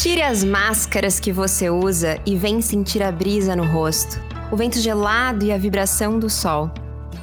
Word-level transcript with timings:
Tire 0.00 0.22
as 0.22 0.42
máscaras 0.42 1.20
que 1.20 1.30
você 1.30 1.68
usa 1.68 2.18
e 2.24 2.34
vem 2.34 2.62
sentir 2.62 3.02
a 3.02 3.12
brisa 3.12 3.54
no 3.54 3.66
rosto, 3.66 4.18
o 4.50 4.56
vento 4.56 4.78
gelado 4.78 5.44
e 5.44 5.52
a 5.52 5.58
vibração 5.58 6.18
do 6.18 6.30
sol. 6.30 6.70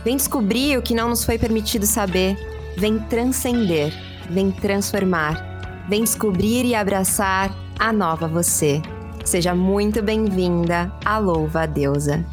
Vem 0.06 0.16
descobrir 0.16 0.78
o 0.78 0.82
que 0.84 0.94
não 0.94 1.10
nos 1.10 1.26
foi 1.26 1.40
permitido 1.40 1.88
saber. 1.88 2.38
Vem 2.78 3.00
transcender, 3.00 3.92
vem 4.30 4.52
transformar. 4.52 5.88
Vem 5.90 6.04
descobrir 6.04 6.66
e 6.66 6.76
abraçar 6.76 7.52
a 7.80 7.92
nova 7.92 8.28
você. 8.28 8.80
Seja 9.26 9.56
muito 9.56 10.04
bem-vinda 10.04 10.94
à 11.04 11.18
Louva 11.18 11.66
Deusa. 11.66 12.24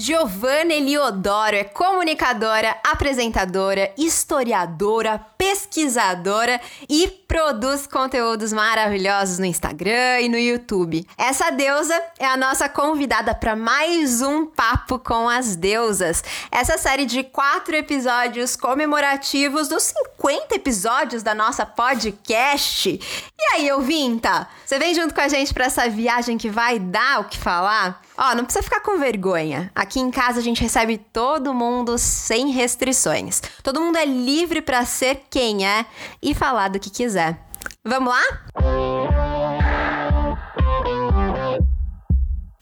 Giovanna 0.00 0.74
Eliodoro 0.74 1.56
é 1.56 1.64
comunicadora, 1.64 2.76
apresentadora, 2.86 3.92
historiadora, 3.98 5.18
pesquisadora 5.36 6.60
e 6.88 7.08
produz 7.26 7.84
conteúdos 7.84 8.52
maravilhosos 8.52 9.40
no 9.40 9.44
Instagram 9.44 10.20
e 10.20 10.28
no 10.28 10.38
YouTube. 10.38 11.04
Essa 11.18 11.50
deusa 11.50 12.00
é 12.16 12.26
a 12.26 12.36
nossa 12.36 12.68
convidada 12.68 13.34
para 13.34 13.56
mais 13.56 14.22
um 14.22 14.46
Papo 14.46 15.00
com 15.00 15.28
as 15.28 15.56
Deusas. 15.56 16.22
Essa 16.48 16.78
série 16.78 17.04
de 17.04 17.24
quatro 17.24 17.74
episódios 17.74 18.54
comemorativos 18.54 19.66
dos 19.66 19.82
50 20.16 20.54
episódios 20.54 21.24
da 21.24 21.34
nossa 21.34 21.66
podcast. 21.66 22.88
E 22.88 23.54
aí, 23.54 23.72
ouvinta? 23.72 24.46
Você 24.64 24.78
vem 24.78 24.94
junto 24.94 25.12
com 25.12 25.20
a 25.20 25.28
gente 25.28 25.52
para 25.52 25.64
essa 25.64 25.88
viagem 25.88 26.38
que 26.38 26.50
vai 26.50 26.78
dar 26.78 27.22
o 27.22 27.24
que 27.24 27.36
falar? 27.36 28.00
Ó, 28.20 28.34
não 28.34 28.44
precisa 28.44 28.64
ficar 28.64 28.80
com 28.80 28.98
vergonha. 28.98 29.70
Aqui 29.72 30.00
em 30.00 30.10
casa 30.10 30.40
a 30.40 30.42
gente 30.42 30.60
recebe 30.60 30.98
todo 30.98 31.54
mundo 31.54 31.96
sem 31.96 32.50
restrições. 32.50 33.40
Todo 33.62 33.80
mundo 33.80 33.96
é 33.96 34.04
livre 34.04 34.60
para 34.60 34.84
ser 34.84 35.22
quem 35.30 35.64
é 35.64 35.86
e 36.20 36.34
falar 36.34 36.68
do 36.68 36.80
que 36.80 36.90
quiser. 36.90 37.38
Vamos 37.84 38.12
lá? 38.12 38.22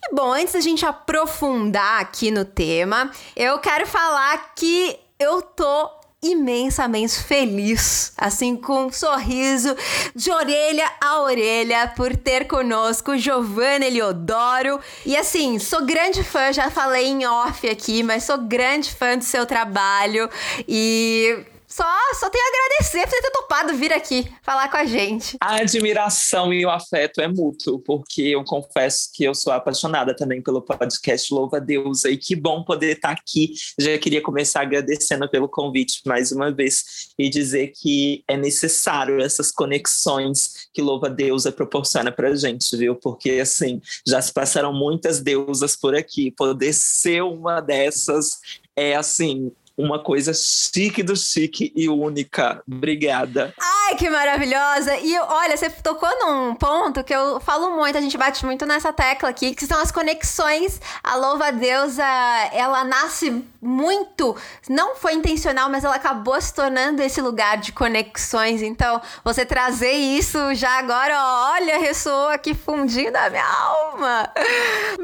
E 0.05 0.15
bom, 0.15 0.31
antes 0.31 0.53
da 0.53 0.61
gente 0.61 0.85
aprofundar 0.85 2.03
aqui 2.03 2.31
no 2.31 2.45
tema, 2.45 3.11
eu 3.35 3.59
quero 3.59 3.87
falar 3.87 4.53
que 4.55 4.99
eu 5.19 5.41
tô 5.41 5.91
imensamente 6.33 7.23
feliz, 7.23 8.13
assim 8.17 8.57
com 8.57 8.87
um 8.87 8.93
sorriso 8.93 9.77
de 10.15 10.31
orelha 10.31 10.91
a 11.01 11.21
orelha 11.21 11.93
por 11.97 12.17
ter 12.17 12.47
conosco 12.47 13.17
Giovanna 13.17 13.87
Eliodoro. 13.87 14.81
E 15.05 15.17
assim, 15.17 15.59
sou 15.59 15.85
grande 15.85 16.23
fã, 16.23 16.53
já 16.53 16.71
falei 16.71 17.07
em 17.07 17.27
off 17.27 17.69
aqui, 17.69 18.03
mas 18.03 18.25
sou 18.25 18.39
grande 18.39 18.91
fã 18.91 19.17
do 19.17 19.25
seu 19.25 19.47
trabalho 19.47 20.29
e 20.69 21.45
só, 21.69 21.85
só 22.19 22.31
tenho 22.31 22.45
a 22.45 22.49
agradecer 22.49 23.07
por 23.07 23.21
ter 23.21 23.31
topado 23.31 23.75
vir 23.75 23.93
aqui 23.93 24.29
falar 24.43 24.69
com 24.69 24.77
a 24.77 24.85
gente. 24.85 25.37
A 25.41 25.57
admiração 25.57 26.53
e 26.53 26.65
o 26.65 26.71
afeto 26.71 27.21
é 27.21 27.29
mútuo, 27.29 27.79
porque 27.81 28.23
eu 28.23 28.45
confesso 28.45 29.11
que 29.13 29.25
eu 29.25 29.35
sou 29.35 29.53
apaixonada 29.53 30.15
também 30.15 30.43
pelo 30.43 30.63
podcast 30.63 31.33
Louva 31.33 31.61
Deus 31.61 32.05
e 32.05 32.17
que 32.17 32.37
bom 32.37 32.63
poder 32.63 32.97
estar 32.97 33.11
aqui. 33.11 33.55
Já 33.79 33.99
queria 33.99 34.23
começar 34.23 34.63
agradecendo 34.63 35.29
pelo 35.29 35.49
convite 35.49 36.01
mais 36.07 36.33
uma 36.33 36.53
vez 36.53 37.13
e 37.19 37.29
dizer 37.29 37.73
que 37.75 38.23
é 38.29 38.37
necessário 38.37 39.21
essas 39.21 39.51
conexões 39.51 40.69
que 40.73 40.83
Louva 40.83 41.11
Deusa 41.11 41.51
proporciona 41.51 42.13
pra 42.13 42.35
gente, 42.35 42.77
viu? 42.77 42.95
Porque 42.95 43.33
assim, 43.33 43.81
já 44.07 44.21
se 44.23 44.33
passaram 44.33 44.73
muitas 44.73 45.21
deusas 45.21 45.77
por 45.77 45.95
aqui, 45.95 46.31
poder 46.31 46.73
ser 46.73 47.23
uma 47.23 47.61
dessas 47.61 48.39
é 48.77 48.95
assim 48.95 49.51
uma 49.77 50.03
coisa 50.03 50.33
chique 50.35 51.03
do 51.03 51.15
chique 51.15 51.73
e 51.77 51.89
única. 51.89 52.63
Obrigada. 52.67 53.55
Ai, 53.61 53.97
que 53.97 54.09
maravilhosa! 54.09 54.97
E 54.99 55.19
olha, 55.19 55.57
você 55.57 55.69
tocou 55.69 56.09
num 56.19 56.55
ponto 56.55 57.05
que 57.05 57.15
eu 57.15 57.41
falo 57.41 57.77
muito, 57.77 57.99
a 57.99 58.01
gente 58.01 58.17
bate 58.17 58.45
muito 58.45 58.65
nessa 58.65 58.93
tecla 58.93 59.29
aqui, 59.29 59.55
que 59.55 59.67
são 59.67 59.81
as 59.81 59.93
conexões. 59.93 60.81
A 61.03 61.15
louva 61.17 61.53
deusa, 61.53 62.05
ela 62.53 62.85
nasce 62.85 63.45
muito, 63.67 64.37
não 64.69 64.97
foi 64.97 65.15
intencional, 65.15 65.69
mas 65.69 65.85
ela 65.85 65.97
acabou 65.97 66.41
se 66.41 66.55
tornando 66.55 67.03
esse 67.03 67.21
lugar 67.21 67.59
de 67.59 67.73
conexões. 67.73 68.63
Então, 68.63 69.01
você 69.25 69.45
trazer 69.45 69.93
isso 69.93 70.55
já 70.55 70.79
agora, 70.79 71.15
olha, 71.55 71.79
ressoou 71.79 72.29
aqui 72.29 72.55
fundinho 72.55 73.13
da 73.13 73.29
minha 73.29 73.47
alma. 73.47 74.31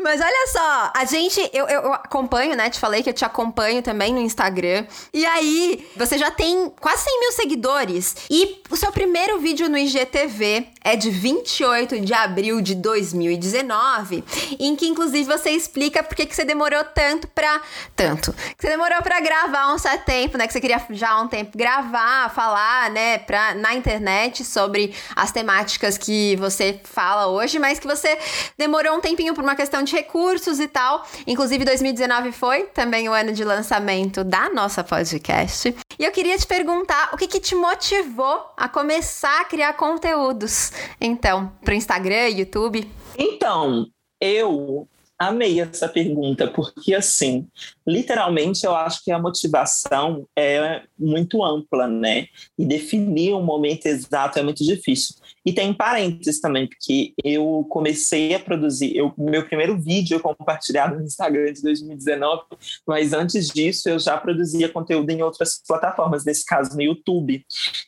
Mas 0.02 0.20
olha 0.20 0.46
só, 0.48 0.92
a 0.94 1.04
gente, 1.04 1.50
eu, 1.52 1.66
eu 1.66 1.92
acompanho, 1.92 2.56
né? 2.56 2.70
Te 2.70 2.78
falei 2.78 3.02
que 3.02 3.10
eu 3.10 3.14
te 3.14 3.24
acompanho 3.24 3.82
também 3.82 4.12
no 4.12 4.20
Instagram. 4.20 4.86
E 5.12 5.24
aí, 5.26 5.88
você 5.96 6.16
já 6.16 6.30
tem 6.30 6.72
quase 6.80 7.04
100 7.04 7.20
mil 7.20 7.32
seguidores. 7.32 8.16
E 8.30 8.62
o 8.70 8.76
seu 8.76 8.92
primeiro 8.92 9.38
vídeo 9.38 9.68
no 9.68 9.76
IGTV 9.76 10.68
é 10.84 10.96
de 10.96 11.10
28 11.10 12.00
de 12.00 12.14
abril 12.14 12.60
de 12.60 12.74
2019, 12.74 14.24
em 14.58 14.74
que 14.76 14.86
inclusive 14.86 15.24
você 15.24 15.50
explica 15.50 16.02
por 16.02 16.14
que 16.16 16.32
você 16.32 16.44
demorou 16.44 16.84
tanto 16.84 17.28
pra. 17.28 17.60
Tanto. 17.94 18.34
Que 18.56 18.62
você 18.62 18.68
demorou 18.68 19.02
pra 19.02 19.20
gravar 19.20 19.72
um 19.72 19.78
certo 19.78 20.04
tempo, 20.04 20.36
né? 20.36 20.46
Que 20.46 20.52
você 20.52 20.60
queria 20.60 20.80
já 20.90 21.10
há 21.10 21.20
um 21.20 21.28
tempo 21.28 21.56
gravar, 21.56 22.30
falar, 22.34 22.90
né, 22.90 23.18
pra, 23.18 23.54
na 23.54 23.74
internet 23.74 24.44
sobre 24.44 24.94
as 25.14 25.32
temáticas 25.32 25.96
que 25.96 26.36
você 26.36 26.80
fala 26.84 27.28
hoje, 27.28 27.58
mas 27.58 27.78
que 27.78 27.86
você 27.86 28.18
demorou 28.56 28.96
um 28.96 29.00
tempinho 29.00 29.34
por 29.34 29.42
uma 29.42 29.56
questão 29.56 29.82
de 29.82 29.94
recursos 29.94 30.60
e 30.60 30.68
tal. 30.68 31.06
Inclusive, 31.26 31.64
2019 31.64 32.32
foi 32.32 32.64
também 32.64 33.08
o 33.08 33.12
ano 33.12 33.32
de 33.32 33.44
lançamento 33.44 34.24
da 34.24 34.48
nossa 34.50 34.84
podcast. 34.84 35.74
E 35.98 36.04
eu 36.04 36.10
queria 36.10 36.36
te 36.36 36.46
perguntar 36.46 37.10
o 37.12 37.16
que, 37.16 37.26
que 37.26 37.40
te 37.40 37.54
motivou 37.54 38.52
a 38.56 38.68
começar 38.68 39.40
a 39.40 39.44
criar 39.44 39.72
conteúdos, 39.74 40.72
então, 41.00 41.52
para 41.64 41.72
o 41.72 41.76
Instagram, 41.76 42.28
YouTube? 42.28 42.90
Então, 43.18 43.86
eu 44.20 44.88
amei 45.28 45.60
essa 45.60 45.88
pergunta, 45.88 46.48
porque 46.48 46.94
assim, 46.94 47.46
literalmente 47.86 48.64
eu 48.64 48.74
acho 48.74 49.02
que 49.04 49.10
a 49.10 49.18
motivação 49.18 50.26
é 50.36 50.82
muito 50.98 51.42
ampla, 51.42 51.86
né? 51.86 52.26
E 52.58 52.64
definir 52.64 53.34
um 53.34 53.42
momento 53.42 53.86
exato 53.86 54.38
é 54.38 54.42
muito 54.42 54.64
difícil. 54.64 55.16
E 55.44 55.52
tem 55.52 55.72
parênteses 55.74 56.40
também, 56.40 56.68
porque 56.68 57.12
eu 57.24 57.66
comecei 57.68 58.34
a 58.34 58.38
produzir, 58.38 58.96
eu, 58.96 59.12
meu 59.18 59.44
primeiro 59.46 59.80
vídeo 59.80 60.20
compartilhado 60.20 60.96
no 60.96 61.04
Instagram 61.04 61.52
de 61.52 61.62
2019, 61.62 62.42
mas 62.86 63.12
antes 63.12 63.48
disso 63.48 63.88
eu 63.88 63.98
já 63.98 64.16
produzia 64.16 64.68
conteúdo 64.68 65.10
em 65.10 65.22
outras 65.22 65.60
plataformas, 65.66 66.24
nesse 66.24 66.44
caso 66.44 66.76
no 66.76 66.82
YouTube. 66.82 67.44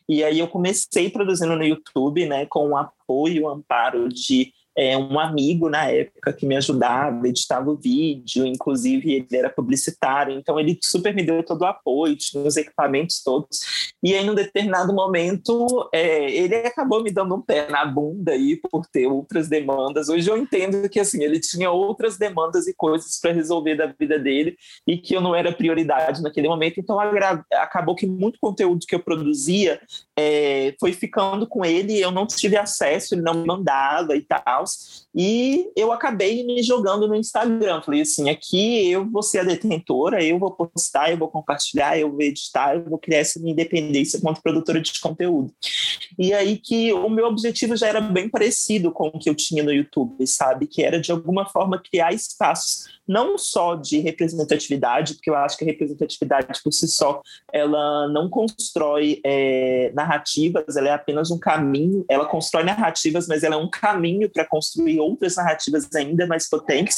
E 0.09 0.25
aí 0.25 0.39
eu 0.39 0.49
comecei 0.49 1.09
produzindo 1.11 1.57
no 1.57 1.65
YouTube, 1.65 2.27
né, 2.27 2.47
com 2.47 2.71
o 2.71 2.77
apoio, 2.77 3.45
o 3.45 3.49
amparo 3.49 4.09
de 4.09 4.53
é, 4.77 4.97
um 4.97 5.19
amigo 5.19 5.69
na 5.69 5.91
época 5.91 6.33
que 6.33 6.47
me 6.47 6.57
ajudava, 6.57 7.29
editava 7.29 7.71
o 7.71 7.77
vídeo, 7.77 8.47
inclusive 8.47 9.13
ele 9.13 9.27
era 9.33 9.49
publicitário, 9.49 10.37
então 10.37 10.59
ele 10.59 10.79
super 10.83 11.15
me 11.15 11.23
deu 11.23 11.43
todo 11.45 11.63
o 11.63 11.67
apoio, 11.67 12.17
tinha 12.17 12.43
os 12.43 12.57
equipamentos 12.57 13.23
todos. 13.23 13.95
E 14.03 14.15
aí, 14.15 14.25
num 14.25 14.35
determinado 14.35 14.93
momento, 14.93 15.89
é, 15.93 16.31
ele 16.31 16.57
acabou 16.57 17.03
me 17.03 17.11
dando 17.11 17.35
um 17.37 17.41
pé 17.41 17.69
na 17.69 17.85
bunda 17.85 18.33
aí 18.33 18.57
por 18.57 18.87
ter 18.87 19.07
outras 19.07 19.49
demandas. 19.49 20.09
Hoje 20.09 20.29
eu 20.29 20.37
entendo 20.37 20.89
que 20.89 21.01
assim 21.01 21.23
ele 21.23 21.41
tinha 21.41 21.71
outras 21.71 22.19
demandas 22.19 22.67
e 22.67 22.75
coisas 22.75 23.19
para 23.21 23.33
resolver 23.33 23.77
da 23.77 23.87
vida 23.87 24.19
dele 24.19 24.57
e 24.87 24.99
que 24.99 25.15
eu 25.15 25.21
não 25.21 25.35
era 25.35 25.53
prioridade 25.53 26.23
naquele 26.23 26.49
momento. 26.49 26.81
Então 26.81 26.99
acabou 27.53 27.95
que 27.95 28.07
muito 28.07 28.39
conteúdo 28.41 28.87
que 28.87 28.95
eu 28.95 29.01
produzia 29.01 29.81
é, 30.19 30.75
foi 30.79 30.93
ficando 30.93 31.47
com 31.47 31.65
ele, 31.65 31.99
eu 31.99 32.11
não 32.11 32.27
tive 32.27 32.57
acesso, 32.57 33.15
ele 33.15 33.23
não 33.23 33.45
mandava 33.47 34.17
e 34.17 34.23
tal. 34.23 34.64
E 35.15 35.71
eu 35.77 35.93
acabei 35.93 36.45
me 36.45 36.63
jogando 36.63 37.07
no 37.07 37.15
Instagram. 37.15 37.83
Falei 37.83 38.03
assim: 38.03 38.29
aqui 38.31 38.91
eu 38.91 39.09
vou 39.09 39.23
ser 39.23 39.41
a 39.41 39.45
detentora, 39.45 40.23
eu 40.25 40.39
vou 40.39 40.51
postar, 40.51 41.11
eu 41.11 41.17
vou 41.17 41.29
compartilhar, 41.29 41.99
eu 41.99 42.11
vou 42.11 42.21
editar, 42.21 42.75
eu 42.75 42.85
vou 42.85 42.99
criar 42.99 43.19
essa 43.19 43.39
minha 43.39 43.53
independência 43.53 44.21
quanto 44.21 44.43
produtora 44.43 44.81
de 44.81 44.99
conteúdo. 45.01 45.53
E 46.19 46.33
aí 46.33 46.59
que 46.59 46.93
o 46.93 47.09
meu 47.09 47.27
objetivo 47.27 47.77
já 47.77 47.89
era 47.89 48.01
bem 48.01 48.29
parecido 48.29 48.91
com 48.91 49.09
o 49.09 49.19
que 49.19 49.29
eu 49.29 49.35
tinha 49.35 49.63
no 49.63 49.73
YouTube, 49.73 50.27
sabe? 50.27 50.67
Que 50.67 50.83
era 50.83 51.01
de 51.01 51.13
alguma 51.13 51.47
forma 51.47 51.81
criar 51.81 52.13
espaços 52.13 52.94
não 53.07 53.37
só 53.37 53.75
de 53.75 53.99
representatividade, 54.01 55.15
porque 55.15 55.31
eu 55.31 55.35
acho 55.35 55.57
que 55.57 55.65
a 55.65 55.67
representatividade 55.67 56.63
por 56.63 56.73
si 56.73 56.89
só 56.89 57.21
ela 57.53 58.09
não 58.09 58.29
constrói 58.29 59.21
é, 59.25 59.93
narrativas, 59.95 60.77
ela 60.77 60.89
é 60.89 60.93
apenas 60.93 61.31
um 61.31 61.39
caminho, 61.39 62.05
ela 62.09 62.27
constrói 62.27 62.65
narrativas, 62.65 63.29
mas 63.29 63.43
ela 63.43 63.55
é 63.55 63.59
um 63.59 63.69
caminho 63.69 64.31
para 64.31 64.45
construir 64.45 65.01
outras 65.01 65.37
narrativas 65.37 65.89
ainda 65.95 66.27
mais 66.27 66.49
potentes. 66.49 66.97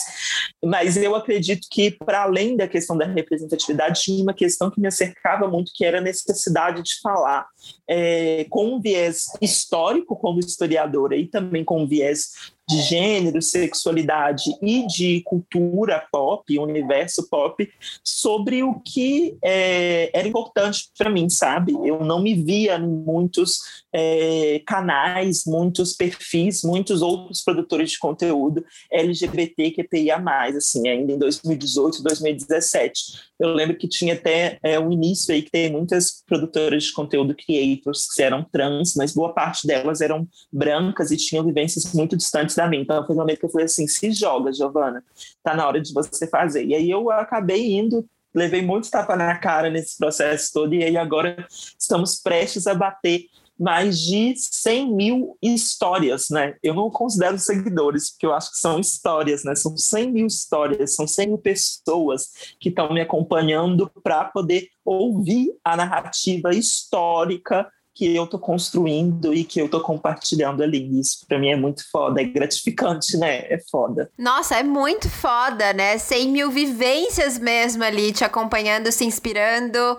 Mas 0.65 0.97
eu 0.97 1.15
acredito 1.15 1.67
que, 1.71 1.91
para 1.91 2.23
além 2.23 2.57
da 2.57 2.69
questão 2.69 2.97
da 2.97 3.07
representatividade, 3.07 4.03
tinha 4.03 4.23
uma 4.23 4.35
questão 4.35 4.71
que 4.71 4.81
me 4.81 4.89
acercava 4.89 5.49
muito, 5.49 5.73
que 5.75 5.85
era 5.85 5.99
a 5.99 6.03
necessidade 6.03 6.83
de 6.83 7.01
falar 7.01 7.47
é, 7.89 8.47
com 8.49 8.75
um 8.75 8.81
viés 8.81 9.27
histórico 9.41 10.17
como 10.17 10.41
historiadora 10.41 11.17
e 11.17 11.27
também 11.27 11.65
com 11.65 11.83
um 11.83 11.87
viés 11.87 12.55
de 12.69 12.83
gênero, 12.83 13.41
sexualidade 13.41 14.45
e 14.61 14.87
de 14.87 15.23
cultura 15.23 16.05
pop, 16.11 16.59
universo 16.59 17.29
pop, 17.29 17.69
sobre 18.03 18.63
o 18.63 18.81
que 18.81 19.37
é, 19.43 20.11
era 20.13 20.27
importante 20.27 20.91
para 20.99 21.09
mim, 21.09 21.31
sabe? 21.31 21.73
Eu 21.73 22.05
não 22.05 22.21
me 22.21 22.35
via 22.35 22.77
em 22.77 22.89
muitos 22.89 23.85
é, 23.99 24.61
canais, 24.67 25.45
muitos 25.47 25.95
perfis, 25.95 26.63
muitos 26.63 27.01
outros 27.01 27.43
produtores 27.43 27.93
de 27.93 27.99
conteúdo 27.99 28.63
LGBTQIA+, 28.93 30.23
assim, 30.55 30.87
ainda 30.87 31.13
em 31.13 31.19
2018, 31.19 32.03
2017. 32.03 33.03
Eu 33.41 33.55
lembro 33.55 33.75
que 33.79 33.89
tinha 33.89 34.13
até 34.13 34.59
é, 34.63 34.79
um 34.79 34.93
início 34.93 35.33
aí 35.33 35.41
que 35.41 35.51
tem 35.51 35.73
muitas 35.73 36.23
produtoras 36.27 36.85
de 36.85 36.93
conteúdo 36.93 37.35
creators 37.35 38.07
que 38.15 38.23
eram 38.23 38.45
trans, 38.45 38.95
mas 38.95 39.15
boa 39.15 39.33
parte 39.33 39.67
delas 39.67 40.03
eram 40.03 40.29
brancas 40.53 41.11
e 41.11 41.17
tinham 41.17 41.43
vivências 41.43 41.91
muito 41.95 42.19
distantes 42.19 42.55
da 42.55 42.69
minha. 42.69 42.83
Então 42.83 43.07
foi 43.07 43.17
um 43.17 43.19
momento 43.19 43.41
que 43.41 43.47
eu 43.47 43.51
falei 43.51 43.65
assim: 43.65 43.87
se 43.87 44.13
joga, 44.13 44.53
Giovana, 44.53 45.03
tá 45.43 45.55
na 45.55 45.67
hora 45.67 45.81
de 45.81 45.95
você 45.95 46.27
fazer. 46.27 46.67
E 46.67 46.75
aí 46.75 46.91
eu 46.91 47.11
acabei 47.11 47.73
indo, 47.73 48.05
levei 48.35 48.61
muito 48.61 48.91
tapa 48.91 49.17
na 49.17 49.39
cara 49.39 49.71
nesse 49.71 49.97
processo 49.97 50.53
todo, 50.53 50.75
e 50.75 50.85
aí 50.85 50.99
agora 50.99 51.47
estamos 51.79 52.21
prestes 52.21 52.67
a 52.67 52.75
bater 52.75 53.25
mais 53.59 53.99
de 53.99 54.35
100 54.37 54.95
mil 54.95 55.39
histórias, 55.43 56.29
né? 56.31 56.55
Eu 56.63 56.75
não 56.75 56.91
considero 56.91 57.39
seguidores, 57.39 58.11
porque 58.11 58.27
eu 58.27 58.35
acho 58.35 58.51
que 58.51 58.59
são 58.59 58.79
histórias, 58.79 59.45
né? 59.45 59.55
São 59.55 59.77
100 59.77 60.13
mil 60.13 60.27
histórias, 60.27 60.95
são 60.95 61.07
100 61.07 61.27
mil 61.29 61.39
pessoas 61.39 62.31
que 62.61 62.69
estão 62.69 62.93
me 62.93 63.01
acompanhando 63.01 63.91
para 64.03 64.25
poder 64.25 64.69
ouvir 64.85 65.49
a 65.65 65.77
narrativa 65.77 66.55
histórica 66.55 67.67
que 67.97 68.15
eu 68.15 68.27
tô 68.27 68.39
construindo 68.39 69.33
e 69.33 69.43
que 69.43 69.59
eu 69.59 69.71
tô 69.71 69.81
compartilhando 69.81 70.63
ali. 70.63 71.01
Isso 71.01 71.25
para 71.27 71.39
mim 71.39 71.49
é 71.49 71.57
muito 71.57 71.83
foda, 71.91 72.21
é 72.21 72.25
gratificante, 72.25 73.17
né? 73.17 73.39
É 73.51 73.59
foda. 73.71 74.11
Nossa, 74.19 74.55
é 74.57 74.63
muito 74.63 75.09
foda, 75.09 75.73
né? 75.73 75.97
100 75.97 76.29
mil 76.29 76.51
vivências 76.51 77.39
mesmo 77.39 77.83
ali, 77.83 78.13
te 78.13 78.23
acompanhando, 78.23 78.93
se 78.93 79.07
inspirando 79.07 79.97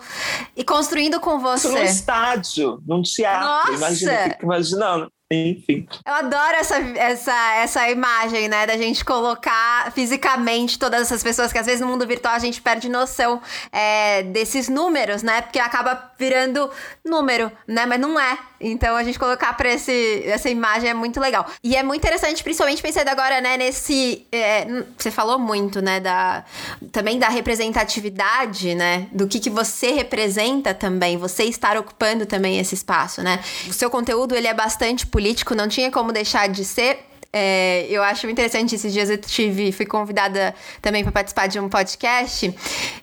e 0.56 0.62
construindo 0.62 1.18
com 1.18 1.40
você. 1.40 1.68
Num 1.68 1.82
estádio, 1.82 2.80
num 2.86 3.02
teatro, 3.02 3.72
Nossa. 3.72 3.72
imagina, 3.72 4.12
fico 4.30 4.44
imaginando. 4.44 5.12
Enfim. 5.30 5.86
Eu 6.06 6.14
adoro 6.14 6.56
essa, 6.56 6.76
essa, 6.78 7.54
essa 7.56 7.90
imagem, 7.90 8.48
né? 8.48 8.66
Da 8.66 8.78
gente 8.78 9.04
colocar 9.04 9.92
fisicamente 9.92 10.78
todas 10.78 11.02
essas 11.02 11.22
pessoas 11.22 11.52
que 11.52 11.58
às 11.58 11.66
vezes 11.66 11.82
no 11.82 11.86
mundo 11.86 12.06
virtual 12.06 12.34
a 12.34 12.38
gente 12.38 12.62
perde 12.62 12.88
noção 12.88 13.40
é, 13.70 14.22
desses 14.22 14.70
números, 14.70 15.22
né? 15.22 15.42
Porque 15.42 15.58
acaba 15.58 16.12
virando 16.18 16.70
número, 17.04 17.52
né? 17.66 17.84
Mas 17.84 18.00
não 18.00 18.18
é. 18.18 18.38
Então 18.60 18.96
a 18.96 19.04
gente 19.04 19.18
colocar 19.18 19.52
pra 19.56 19.72
esse, 19.72 20.22
essa 20.26 20.48
imagem 20.48 20.90
é 20.90 20.94
muito 20.94 21.20
legal. 21.20 21.46
E 21.62 21.76
é 21.76 21.82
muito 21.82 22.00
interessante, 22.00 22.42
principalmente 22.42 22.82
pensando 22.82 23.08
agora, 23.08 23.40
né, 23.40 23.56
nesse. 23.56 24.26
É, 24.32 24.66
você 24.96 25.10
falou 25.10 25.38
muito, 25.38 25.80
né? 25.80 26.00
Da, 26.00 26.44
também 26.92 27.18
da 27.18 27.28
representatividade, 27.28 28.74
né? 28.74 29.08
Do 29.12 29.26
que, 29.26 29.38
que 29.38 29.50
você 29.50 29.92
representa 29.92 30.74
também, 30.74 31.16
você 31.16 31.44
estar 31.44 31.76
ocupando 31.76 32.26
também 32.26 32.58
esse 32.58 32.74
espaço, 32.74 33.22
né? 33.22 33.40
O 33.68 33.72
seu 33.72 33.90
conteúdo 33.90 34.34
ele 34.34 34.46
é 34.46 34.54
bastante 34.54 35.06
político, 35.06 35.54
não 35.54 35.68
tinha 35.68 35.90
como 35.90 36.12
deixar 36.12 36.48
de 36.48 36.64
ser. 36.64 37.08
É, 37.30 37.86
eu 37.90 38.02
acho 38.02 38.26
interessante, 38.26 38.74
esses 38.74 38.90
dias 38.90 39.10
eu 39.10 39.18
tive, 39.18 39.70
fui 39.70 39.84
convidada 39.84 40.54
também 40.80 41.02
para 41.02 41.12
participar 41.12 41.46
de 41.46 41.60
um 41.60 41.68
podcast 41.68 42.54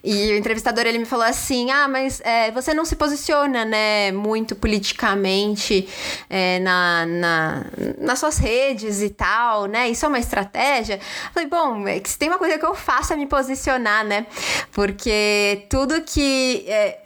e 0.02 0.32
o 0.32 0.36
entrevistador 0.36 0.84
ele 0.84 0.98
me 0.98 1.04
falou 1.04 1.24
assim, 1.24 1.70
ah, 1.70 1.86
mas 1.86 2.20
é, 2.24 2.50
você 2.50 2.74
não 2.74 2.84
se 2.84 2.96
posiciona, 2.96 3.64
né, 3.64 4.10
muito 4.10 4.56
politicamente 4.56 5.88
é, 6.28 6.58
na, 6.58 7.06
na, 7.06 7.66
nas 7.98 8.18
suas 8.18 8.36
redes 8.36 9.00
e 9.00 9.10
tal, 9.10 9.66
né, 9.66 9.88
isso 9.88 10.04
é 10.04 10.08
uma 10.08 10.18
estratégia? 10.18 10.94
Eu 10.96 11.32
falei, 11.32 11.48
bom, 11.48 11.86
é 11.86 12.00
se 12.04 12.18
tem 12.18 12.28
uma 12.28 12.38
coisa 12.38 12.58
que 12.58 12.66
eu 12.66 12.74
faço 12.74 13.12
é 13.12 13.16
me 13.16 13.26
posicionar, 13.26 14.04
né, 14.04 14.26
porque 14.72 15.66
tudo 15.70 16.02
que 16.02 16.64
é, 16.66 16.98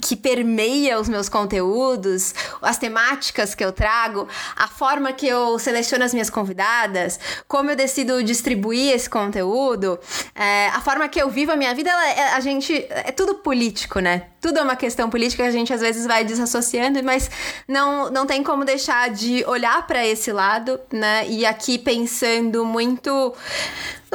que 0.00 0.16
permeia 0.16 0.98
os 0.98 1.08
meus 1.08 1.28
conteúdos, 1.28 2.34
as 2.60 2.78
temáticas 2.78 3.54
que 3.54 3.64
eu 3.64 3.72
trago, 3.72 4.28
a 4.56 4.68
forma 4.68 5.12
que 5.12 5.26
eu 5.26 5.58
seleciono 5.58 6.04
as 6.04 6.12
minhas 6.12 6.30
convidadas, 6.30 7.18
como 7.46 7.70
eu 7.70 7.76
decido 7.76 8.22
distribuir 8.22 8.92
esse 8.92 9.08
conteúdo, 9.08 9.98
é, 10.34 10.68
a 10.68 10.80
forma 10.80 11.08
que 11.08 11.20
eu 11.20 11.30
vivo 11.30 11.52
a 11.52 11.56
minha 11.56 11.74
vida, 11.74 11.90
ela, 11.90 12.08
é, 12.08 12.32
a 12.34 12.40
gente 12.40 12.86
é 12.88 13.12
tudo 13.12 13.36
político, 13.36 14.00
né? 14.00 14.26
Tudo 14.40 14.58
é 14.58 14.62
uma 14.62 14.76
questão 14.76 15.08
política 15.08 15.42
que 15.42 15.48
a 15.48 15.52
gente 15.52 15.72
às 15.72 15.80
vezes 15.80 16.06
vai 16.06 16.24
desassociando, 16.24 17.02
mas 17.02 17.30
não, 17.66 18.10
não 18.10 18.26
tem 18.26 18.42
como 18.42 18.64
deixar 18.64 19.10
de 19.10 19.44
olhar 19.46 19.86
para 19.86 20.06
esse 20.06 20.32
lado, 20.32 20.78
né? 20.92 21.26
E 21.28 21.46
aqui 21.46 21.78
pensando 21.78 22.64
muito 22.64 23.34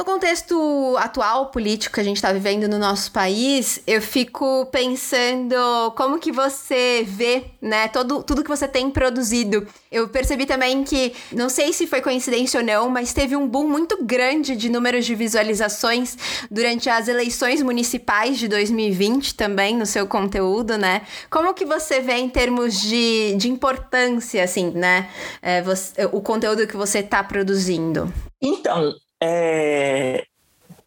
no 0.00 0.04
contexto 0.04 0.96
atual 0.96 1.50
político 1.50 1.94
que 1.94 2.00
a 2.00 2.04
gente 2.04 2.16
está 2.16 2.32
vivendo 2.32 2.66
no 2.66 2.78
nosso 2.78 3.12
país, 3.12 3.82
eu 3.86 4.00
fico 4.00 4.64
pensando 4.72 5.54
como 5.94 6.18
que 6.18 6.32
você 6.32 7.04
vê, 7.06 7.44
né, 7.60 7.86
todo, 7.88 8.22
tudo 8.22 8.42
que 8.42 8.48
você 8.48 8.66
tem 8.66 8.90
produzido. 8.90 9.68
Eu 9.92 10.08
percebi 10.08 10.46
também 10.46 10.84
que, 10.84 11.12
não 11.30 11.50
sei 11.50 11.74
se 11.74 11.86
foi 11.86 12.00
coincidência 12.00 12.60
ou 12.60 12.64
não, 12.66 12.88
mas 12.88 13.12
teve 13.12 13.36
um 13.36 13.46
boom 13.46 13.68
muito 13.68 14.02
grande 14.02 14.56
de 14.56 14.70
números 14.70 15.04
de 15.04 15.14
visualizações 15.14 16.16
durante 16.50 16.88
as 16.88 17.06
eleições 17.06 17.60
municipais 17.60 18.38
de 18.38 18.48
2020 18.48 19.34
também 19.34 19.76
no 19.76 19.84
seu 19.84 20.06
conteúdo, 20.06 20.78
né? 20.78 21.02
Como 21.28 21.52
que 21.52 21.66
você 21.66 22.00
vê 22.00 22.14
em 22.14 22.28
termos 22.30 22.80
de, 22.80 23.34
de 23.36 23.50
importância, 23.50 24.42
assim, 24.42 24.70
né, 24.70 25.10
é, 25.42 25.60
você, 25.60 26.06
o 26.10 26.22
conteúdo 26.22 26.66
que 26.66 26.76
você 26.76 27.00
está 27.00 27.22
produzindo? 27.22 28.10
Então, 28.40 28.94
é, 29.22 30.24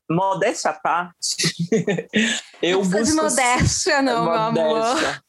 modéstia 0.09 0.71
à 0.71 0.73
parte, 0.73 1.35
eu 2.61 2.83
não 2.83 2.89
busco... 2.89 3.05
de 3.05 3.13
modéstia, 3.13 4.01
não, 4.01 4.25
modéstia. 4.25 4.51
meu 4.51 4.75
amor. 4.75 5.23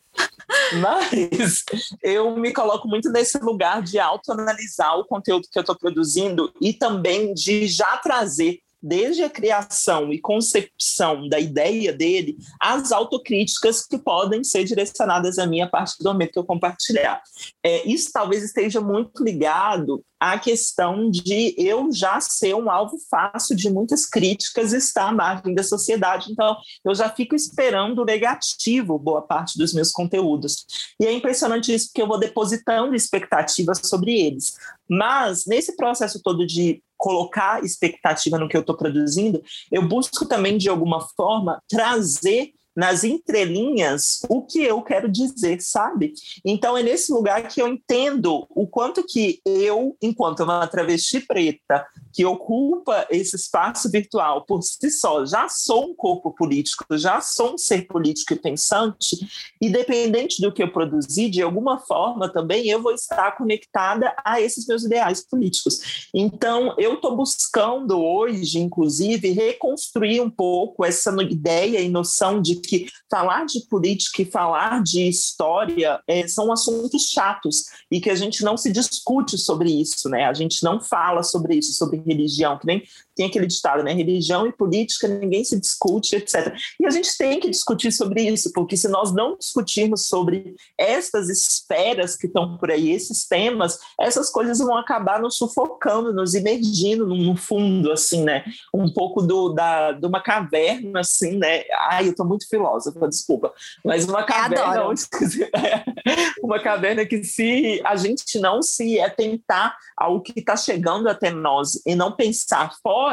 Mas 0.80 1.64
eu 2.02 2.36
me 2.36 2.52
coloco 2.52 2.86
muito 2.86 3.10
nesse 3.10 3.38
lugar 3.38 3.82
de 3.82 3.98
autoanalisar 3.98 4.96
o 4.98 5.04
conteúdo 5.04 5.48
que 5.50 5.58
eu 5.58 5.62
estou 5.62 5.76
produzindo 5.76 6.52
e 6.60 6.72
também 6.72 7.32
de 7.34 7.66
já 7.66 7.96
trazer 7.96 8.60
desde 8.84 9.24
a 9.24 9.30
criação 9.30 10.12
e 10.12 10.20
concepção 10.20 11.26
da 11.26 11.40
ideia 11.40 11.90
dele, 11.90 12.36
as 12.60 12.92
autocríticas 12.92 13.86
que 13.86 13.96
podem 13.96 14.44
ser 14.44 14.64
direcionadas 14.64 15.38
a 15.38 15.46
mim 15.46 15.62
a 15.62 15.68
partir 15.68 15.96
do 16.02 16.12
momento 16.12 16.32
que 16.32 16.38
eu 16.38 16.44
compartilhar. 16.44 17.22
É, 17.64 17.88
isso 17.88 18.10
talvez 18.12 18.44
esteja 18.44 18.82
muito 18.82 19.24
ligado 19.24 20.04
à 20.20 20.38
questão 20.38 21.10
de 21.10 21.54
eu 21.56 21.90
já 21.92 22.20
ser 22.20 22.54
um 22.54 22.70
alvo 22.70 22.96
fácil 23.10 23.56
de 23.56 23.70
muitas 23.70 24.04
críticas 24.04 24.74
estar 24.74 25.08
à 25.08 25.12
margem 25.12 25.54
da 25.54 25.62
sociedade. 25.62 26.30
Então, 26.30 26.54
eu 26.84 26.94
já 26.94 27.08
fico 27.08 27.34
esperando 27.34 28.02
o 28.02 28.04
negativo 28.04 28.98
boa 28.98 29.22
parte 29.22 29.56
dos 29.56 29.72
meus 29.72 29.90
conteúdos. 29.90 30.66
E 31.00 31.06
é 31.06 31.12
impressionante 31.12 31.74
isso, 31.74 31.88
porque 31.88 32.02
eu 32.02 32.08
vou 32.08 32.18
depositando 32.18 32.94
expectativas 32.94 33.80
sobre 33.84 34.18
eles. 34.18 34.54
Mas, 34.88 35.46
nesse 35.46 35.74
processo 35.74 36.20
todo 36.22 36.46
de 36.46 36.82
colocar 37.04 37.62
expectativa 37.62 38.38
no 38.38 38.48
que 38.48 38.56
eu 38.56 38.62
estou 38.62 38.74
produzindo, 38.74 39.42
eu 39.70 39.86
busco 39.86 40.26
também, 40.26 40.56
de 40.56 40.70
alguma 40.70 41.06
forma, 41.14 41.62
trazer 41.68 42.54
nas 42.74 43.04
entrelinhas 43.04 44.20
o 44.28 44.42
que 44.42 44.62
eu 44.62 44.82
quero 44.82 45.10
dizer, 45.10 45.60
sabe? 45.60 46.12
Então 46.44 46.76
é 46.76 46.82
nesse 46.82 47.12
lugar 47.12 47.46
que 47.48 47.60
eu 47.60 47.68
entendo 47.68 48.46
o 48.50 48.66
quanto 48.66 49.04
que 49.04 49.40
eu, 49.44 49.96
enquanto 50.02 50.40
uma 50.40 50.66
travesti 50.66 51.20
preta, 51.20 51.86
que 52.12 52.24
ocupa 52.24 53.06
esse 53.10 53.36
espaço 53.36 53.90
virtual 53.90 54.44
por 54.44 54.62
si 54.62 54.90
só, 54.90 55.24
já 55.24 55.48
sou 55.48 55.90
um 55.90 55.94
corpo 55.94 56.30
político, 56.32 56.84
já 56.96 57.20
sou 57.20 57.54
um 57.54 57.58
ser 57.58 57.86
político 57.86 58.32
e 58.32 58.36
pensante, 58.36 59.16
independente 59.60 60.40
do 60.40 60.52
que 60.52 60.62
eu 60.62 60.72
produzir, 60.72 61.30
de 61.30 61.42
alguma 61.42 61.78
forma 61.78 62.28
também 62.28 62.68
eu 62.68 62.82
vou 62.82 62.92
estar 62.92 63.32
conectada 63.32 64.14
a 64.24 64.40
esses 64.40 64.66
meus 64.66 64.84
ideais 64.84 65.20
políticos. 65.26 66.08
Então, 66.14 66.74
eu 66.78 66.94
estou 66.94 67.16
buscando 67.16 68.00
hoje, 68.00 68.58
inclusive, 68.58 69.30
reconstruir 69.30 70.20
um 70.20 70.30
pouco 70.30 70.84
essa 70.84 71.10
ideia 71.22 71.80
e 71.80 71.88
noção 71.88 72.40
de 72.40 72.56
que 72.66 72.86
falar 73.10 73.44
de 73.46 73.60
política 73.68 74.22
e 74.22 74.30
falar 74.30 74.82
de 74.82 75.08
história 75.08 76.00
é, 76.06 76.26
são 76.28 76.52
assuntos 76.52 77.10
chatos 77.10 77.64
e 77.90 78.00
que 78.00 78.10
a 78.10 78.14
gente 78.14 78.42
não 78.42 78.56
se 78.56 78.72
discute 78.72 79.38
sobre 79.38 79.70
isso, 79.70 80.08
né? 80.08 80.24
A 80.24 80.34
gente 80.34 80.62
não 80.62 80.80
fala 80.80 81.22
sobre 81.22 81.56
isso, 81.56 81.72
sobre 81.72 82.02
religião, 82.06 82.58
que 82.58 82.66
nem 82.66 82.82
tem 83.14 83.26
aquele 83.26 83.46
ditado, 83.46 83.82
né? 83.82 83.92
Religião 83.92 84.46
e 84.46 84.52
política, 84.52 85.08
ninguém 85.08 85.44
se 85.44 85.58
discute, 85.58 86.16
etc. 86.16 86.54
E 86.80 86.86
a 86.86 86.90
gente 86.90 87.16
tem 87.16 87.40
que 87.40 87.50
discutir 87.50 87.92
sobre 87.92 88.22
isso, 88.22 88.52
porque 88.52 88.76
se 88.76 88.88
nós 88.88 89.12
não 89.12 89.36
discutirmos 89.36 90.06
sobre 90.06 90.54
essas 90.78 91.28
esferas 91.28 92.16
que 92.16 92.26
estão 92.26 92.56
por 92.58 92.70
aí, 92.70 92.90
esses 92.90 93.26
temas, 93.26 93.78
essas 94.00 94.30
coisas 94.30 94.58
vão 94.58 94.76
acabar 94.76 95.20
nos 95.20 95.36
sufocando, 95.36 96.12
nos 96.12 96.34
imergindo 96.34 97.06
no, 97.06 97.36
fundo, 97.36 97.92
assim, 97.92 98.22
né? 98.22 98.44
Um 98.72 98.92
pouco 98.92 99.22
do, 99.22 99.50
da, 99.50 99.92
de 99.92 100.06
uma 100.06 100.20
caverna, 100.20 101.00
assim, 101.00 101.36
né? 101.38 101.64
Ai, 101.90 102.06
eu 102.06 102.10
estou 102.10 102.26
muito 102.26 102.48
filósofa, 102.48 103.08
desculpa. 103.08 103.52
Mas 103.84 104.06
uma 104.06 104.24
caverna 104.24 104.86
onde, 104.88 105.02
uma 106.42 106.60
caverna 106.60 107.04
que 107.06 107.22
se 107.22 107.80
a 107.84 107.96
gente 107.96 108.38
não 108.38 108.62
se 108.62 109.00
atentar 109.00 109.76
ao 109.96 110.20
que 110.20 110.38
está 110.38 110.56
chegando 110.56 111.08
até 111.08 111.30
nós 111.30 111.80
e 111.86 111.94
não 111.94 112.12
pensar 112.12 112.74
fora, 112.82 113.03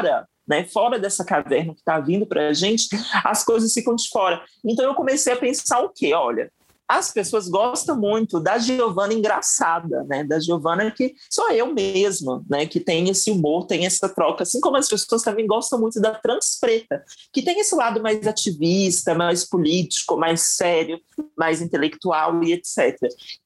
né, 0.46 0.64
fora 0.64 0.98
dessa 0.98 1.24
caverna 1.24 1.74
que 1.74 1.80
está 1.80 1.98
vindo 2.00 2.26
para 2.26 2.48
a 2.48 2.52
gente, 2.52 2.88
as 3.24 3.44
coisas 3.44 3.72
ficam 3.72 3.94
de 3.94 4.08
fora. 4.08 4.42
Então 4.64 4.84
eu 4.84 4.94
comecei 4.94 5.32
a 5.32 5.36
pensar 5.36 5.80
o 5.80 5.90
quê? 5.90 6.14
Olha, 6.14 6.50
as 6.98 7.12
pessoas 7.12 7.48
gostam 7.48 7.98
muito 7.98 8.38
da 8.38 8.58
Giovana 8.58 9.14
engraçada, 9.14 10.04
né? 10.04 10.24
Da 10.24 10.38
Giovana 10.38 10.90
que 10.90 11.14
sou 11.30 11.50
eu 11.50 11.72
mesma, 11.72 12.44
né? 12.48 12.66
Que 12.66 12.80
tem 12.80 13.08
esse 13.08 13.30
humor, 13.30 13.66
tem 13.66 13.86
essa 13.86 14.08
troca, 14.08 14.42
assim 14.42 14.60
como 14.60 14.76
as 14.76 14.88
pessoas 14.88 15.22
também 15.22 15.46
gostam 15.46 15.80
muito 15.80 16.00
da 16.00 16.14
Transpreta, 16.14 17.04
que 17.32 17.42
tem 17.42 17.60
esse 17.60 17.74
lado 17.74 18.02
mais 18.02 18.26
ativista, 18.26 19.14
mais 19.14 19.44
político, 19.44 20.16
mais 20.16 20.40
sério, 20.42 21.00
mais 21.36 21.62
intelectual 21.62 22.42
e 22.42 22.52
etc. 22.52 22.98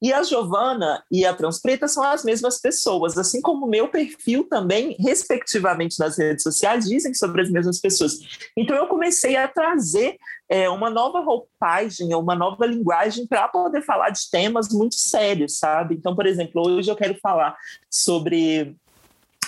E 0.03 0.12
a 0.12 0.23
Giovana 0.23 1.03
e 1.11 1.25
a 1.25 1.35
Transpreta 1.35 1.88
são 1.88 2.03
as 2.03 2.25
mesmas 2.25 2.61
pessoas, 2.61 3.17
assim 3.17 3.41
como 3.41 3.67
o 3.67 3.71
meu 3.71 3.88
perfil 3.88 4.45
também, 4.49 4.97
respectivamente 4.99 5.99
nas 5.99 6.19
redes 6.19 6.43
sociais, 6.43 6.85
dizem 6.85 7.15
sobre 7.15 7.43
as 7.43 7.50
mesmas 7.50 7.81
pessoas. 7.81 8.19
Então 8.57 8.76
eu 8.76 8.87
comecei 8.87 9.37
a 9.37 9.47
trazer 9.47 10.17
é, 10.49 10.69
uma 10.69 10.91
nova 10.91 11.21
roupagem, 11.21 12.15
uma 12.15 12.35
nova 12.35 12.67
linguagem 12.67 13.26
para 13.26 13.49
poder 13.49 13.83
falar 13.83 14.11
de 14.11 14.31
temas 14.31 14.69
muito 14.69 14.95
sérios, 14.95 15.59
sabe? 15.59 15.95
Então, 15.95 16.15
por 16.15 16.26
exemplo, 16.26 16.67
hoje 16.67 16.91
eu 16.91 16.97
quero 16.97 17.19
falar 17.21 17.57
sobre 17.91 18.76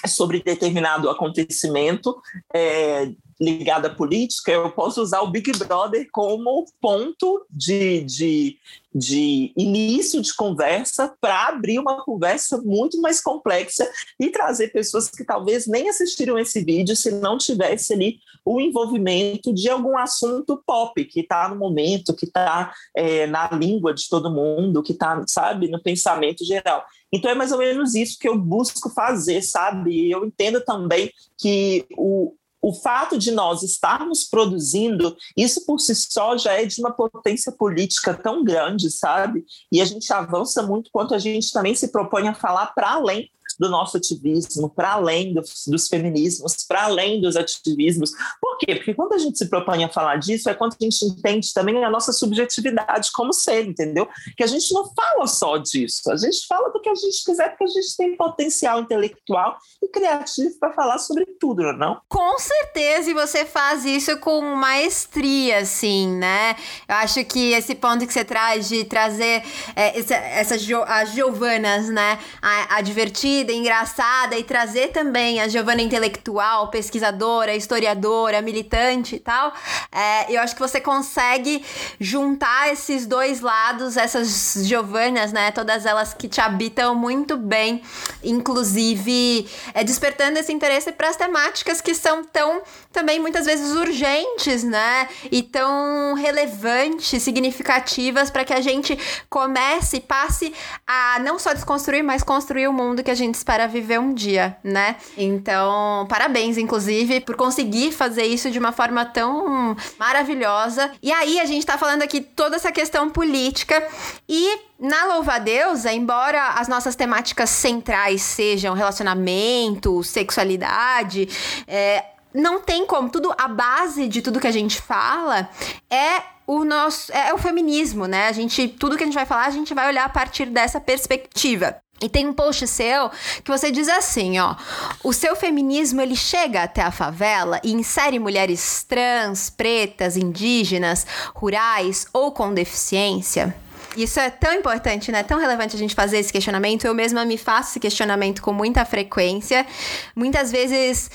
sobre 0.07 0.41
determinado 0.41 1.11
acontecimento 1.11 2.17
é, 2.55 3.11
ligado 3.41 3.87
à 3.87 3.91
política, 3.91 4.51
eu 4.51 4.71
posso 4.73 5.01
usar 5.01 5.21
o 5.21 5.31
Big 5.31 5.53
Brother 5.53 6.09
como 6.13 6.67
ponto 6.81 7.47
de, 7.49 8.03
de, 8.03 8.59
de 8.93 9.53
início 9.57 10.21
de 10.21 10.35
conversa 10.35 11.15
para 11.21 11.47
abrir 11.47 11.79
uma 11.79 12.05
conversa 12.05 12.61
muito 12.63 13.01
mais 13.01 13.21
complexa 13.21 13.89
e 14.19 14.31
trazer 14.31 14.69
pessoas 14.69 15.09
que 15.09 15.25
talvez 15.25 15.67
nem 15.67 15.89
assistiram 15.89 16.39
esse 16.39 16.65
vídeo 16.65 16.97
se 16.97 17.13
não 17.13 17.39
tivesse 17.39 17.93
ali 17.93 18.19
o 18.45 18.61
envolvimento 18.61 19.53
de 19.55 19.69
algum 19.69 19.97
assunto 19.97 20.61
pop 20.67 21.05
que 21.05 21.21
está 21.21 21.49
no 21.49 21.57
momento, 21.57 22.17
que 22.17 22.25
está 22.25 22.73
é, 22.97 23.27
na 23.27 23.49
língua 23.51 23.95
de 23.95 24.09
todo 24.09 24.33
mundo, 24.33 24.83
que 24.83 24.93
está, 24.93 25.23
sabe, 25.29 25.69
no 25.69 25.81
pensamento 25.81 26.45
geral. 26.45 26.85
Então 27.13 27.31
é 27.31 27.35
mais 27.35 27.53
ou 27.53 27.59
menos 27.59 27.95
isso 27.95 28.19
que 28.19 28.29
eu 28.29 28.37
busco 28.37 28.91
fazer, 28.91 29.43
sabe? 29.43 30.11
Eu 30.11 30.25
entendo 30.25 30.61
também 30.61 31.13
que 31.39 31.87
o, 31.97 32.35
o 32.61 32.73
fato 32.73 33.17
de 33.17 33.31
nós 33.31 33.63
estarmos 33.63 34.25
produzindo, 34.25 35.17
isso 35.37 35.65
por 35.65 35.79
si 35.81 35.95
só 35.95 36.37
já 36.37 36.53
é 36.53 36.65
de 36.65 36.81
uma 36.81 36.93
potência 36.93 37.53
política 37.53 38.15
tão 38.15 38.43
grande, 38.43 38.91
sabe? 38.91 39.45
E 39.71 39.81
a 39.81 39.85
gente 39.85 40.13
avança 40.13 40.63
muito 40.63 40.91
quanto 40.93 41.15
a 41.15 41.19
gente 41.19 41.53
também 41.53 41.75
se 41.75 41.89
propõe 41.89 42.29
a 42.29 42.35
falar 42.35 42.75
para 42.75 42.93
além 42.93 43.31
do 43.59 43.69
nosso 43.69 43.97
ativismo, 43.97 44.69
para 44.69 44.93
além 44.93 45.35
dos, 45.35 45.89
feminismos, 45.89 46.65
para 46.67 46.85
além 46.85 47.21
dos 47.21 47.37
ativismos. 47.37 48.13
Por 48.41 48.57
quê? 48.59 48.77
Porque 48.77 48.95
quando 48.95 49.15
a 49.15 49.19
gente 49.19 49.39
se 49.39 49.49
propõe 49.49 49.85
a 49.85 49.89
falar 49.89 50.17
disso, 50.17 50.49
é 50.49 50.55
quando 50.55 50.77
a 50.81 50.85
gente 50.85 51.05
entende 51.05 51.53
também 51.53 51.85
a 51.85 51.91
nossa 51.91 52.13
subjetividade 52.13 53.11
como 53.13 53.33
ser, 53.33 53.67
entendeu? 53.67 54.09
Que 54.37 54.45
a 54.45 54.47
gente 54.47 54.73
não 54.73 54.93
fala 54.95 55.27
só 55.27 55.57
disso, 55.57 56.11
a 56.11 56.17
gente 56.17 56.47
fala 56.47 56.71
do 56.71 56.81
que 56.81 56.89
a 56.89 56.95
gente 56.95 57.25
quiser, 57.25 57.51
porque 57.51 57.65
a 57.65 57.69
gente 57.69 57.97
tem 57.97 58.17
potencial 58.17 58.81
intelectual 58.81 59.59
e 59.83 59.89
criativo 59.89 60.59
para 60.59 60.73
falar 60.73 60.99
sobre 60.99 61.27
tudo, 61.41 61.73
não? 61.73 61.95
É 61.95 61.99
com 62.09 62.39
certeza, 62.39 63.11
e 63.11 63.15
você 63.15 63.45
faz 63.45 63.85
isso 63.85 64.17
com 64.19 64.41
maestria, 64.41 65.59
assim, 65.59 66.09
né? 66.09 66.57
Eu 66.89 66.97
acho 66.97 67.25
que 67.25 67.53
esse 67.53 67.75
ponto 67.75 68.07
que 68.07 68.13
você 68.13 68.25
traz 68.25 68.69
de 68.69 68.85
trazer 68.85 69.43
é, 69.75 69.99
essa, 69.99 70.15
essa 70.15 70.55
as 70.87 71.13
Giovanas, 71.13 71.89
né? 71.89 72.19
A, 72.41 72.77
a 72.77 72.81
divertida 72.81 73.48
divertida, 73.49 73.53
engraçada 73.53 74.37
e 74.37 74.45
trazer 74.45 74.89
também 74.89 75.41
a 75.41 75.49
Giovana 75.49 75.83
intelectual, 75.83 76.69
pesquisadora, 76.69 77.55
historiadora, 77.55 78.43
militante 78.43 79.17
e 79.17 79.19
tal, 79.19 79.53
é, 79.91 80.33
eu 80.33 80.41
acho 80.41 80.55
que 80.55 80.61
você 80.61 80.81
consegue 80.81 81.65
juntar 81.99 82.71
esses 82.73 83.07
dois 83.07 83.41
lados, 83.41 83.97
essas 83.97 84.55
Giovanas, 84.65 85.33
né? 85.33 85.51
Todas 85.51 85.87
elas 85.87 86.13
que 86.13 86.29
te 86.29 86.41
habitam 86.41 86.95
muito 86.95 87.37
bem, 87.37 87.83
inclusive 88.23 89.49
é, 89.75 89.83
despertando 89.83 90.39
esse 90.39 90.53
interesse 90.53 90.93
para 90.93 91.09
as 91.09 91.17
temáticas 91.17 91.81
que 91.81 91.95
são 91.95 92.25
tão 92.25 92.63
também 92.99 93.21
muitas 93.21 93.47
vezes 93.47 93.77
urgentes, 93.77 94.65
né? 94.65 95.09
E 95.31 95.41
tão 95.41 96.15
relevantes, 96.15 97.23
significativas 97.23 98.29
para 98.29 98.45
que 98.45 98.53
a 98.53 98.61
gente 98.61 98.99
comece 99.31 99.99
e 99.99 100.01
passe 100.01 100.53
a 100.85 101.21
não 101.21 101.39
só 101.39 101.53
desconstruir, 101.53 102.03
mas 102.03 102.25
construir 102.25 102.67
o 102.67 102.73
mundo 102.73 103.05
que 103.05 103.11
a 103.11 103.15
gente 103.15 103.39
para 103.45 103.69
viver 103.69 104.01
um 104.01 104.13
dia, 104.13 104.57
né? 104.65 104.97
Então, 105.17 106.07
parabéns, 106.09 106.59
inclusive, 106.59 107.21
por 107.21 107.37
conseguir 107.37 107.93
fazer 107.93 108.25
isso 108.25 108.51
de 108.51 108.59
uma 108.59 108.73
forma 108.73 109.05
tão 109.05 109.77
maravilhosa. 109.97 110.91
E 111.01 111.13
aí, 111.13 111.39
a 111.39 111.45
gente 111.45 111.65
tá 111.65 111.79
falando 111.79 112.03
aqui 112.03 112.21
toda 112.21 112.57
essa 112.57 112.73
questão 112.73 113.09
política 113.09 113.87
e 114.29 114.59
na 114.79 115.05
Louva 115.07 115.39
Deusa, 115.39 115.93
embora 115.93 116.51
as 116.51 116.69
nossas 116.69 116.95
temáticas 116.95 117.51
centrais 117.51 118.23
sejam 118.23 118.75
relacionamento, 118.75 120.03
sexualidade, 120.05 121.29
é, 121.67 122.05
não 122.39 122.61
tem 122.61 122.87
como. 122.87 123.11
Tudo, 123.11 123.35
a 123.37 123.49
base 123.49 124.07
de 124.07 124.23
tudo 124.23 124.41
que 124.41 124.47
a 124.47 124.53
gente 124.53 124.81
fala 124.81 125.51
é 125.91 126.23
o 126.47 126.65
nosso. 126.65 127.13
É, 127.13 127.31
é 127.31 127.35
o 127.35 127.39
feminismo, 127.39 128.07
né? 128.07 128.29
A 128.29 128.33
gente. 128.33 128.69
Tudo 128.69 128.97
que 128.97 129.03
a 129.03 129.07
gente 129.07 129.15
vai 129.15 129.27
falar, 129.27 129.47
a 129.47 129.51
gente 129.51 129.75
vai 129.75 129.89
olhar 129.89 130.05
a 130.05 130.09
partir 130.09 130.47
dessa 130.47 130.81
perspectiva. 130.81 131.77
E 132.01 132.09
tem 132.09 132.29
um 132.29 132.33
post 132.33 132.65
seu 132.69 133.11
que 133.43 133.51
você 133.51 133.73
diz 133.73 133.89
assim, 133.89 134.39
ó: 134.39 134.55
"O 135.03 135.13
seu 135.13 135.35
feminismo 135.35 136.01
ele 136.01 136.15
chega 136.15 136.63
até 136.63 136.81
a 136.81 136.93
favela 136.93 137.61
e 137.65 137.73
insere 137.73 138.21
mulheres 138.21 138.85
trans, 138.85 139.51
pretas, 139.51 140.17
indígenas, 140.17 141.05
rurais 141.35 142.07
ou 142.13 142.31
com 142.31 142.55
deficiência?" 142.55 143.55
Isso 143.97 144.21
é 144.21 144.31
tão 144.31 144.55
importante, 144.55 145.11
né? 145.11 145.25
Tão 145.25 145.41
relevante 145.41 145.75
a 145.75 145.79
gente 145.79 145.93
fazer 145.93 146.19
esse 146.19 146.33
questionamento. 146.33 146.85
Eu 146.85 146.95
mesma 146.95 147.25
me 147.25 147.37
faço 147.37 147.71
esse 147.71 147.81
questionamento 147.81 148.41
com 148.41 148.53
muita 148.53 148.85
frequência. 148.85 149.67
Muitas 150.15 150.53
vezes 150.53 151.11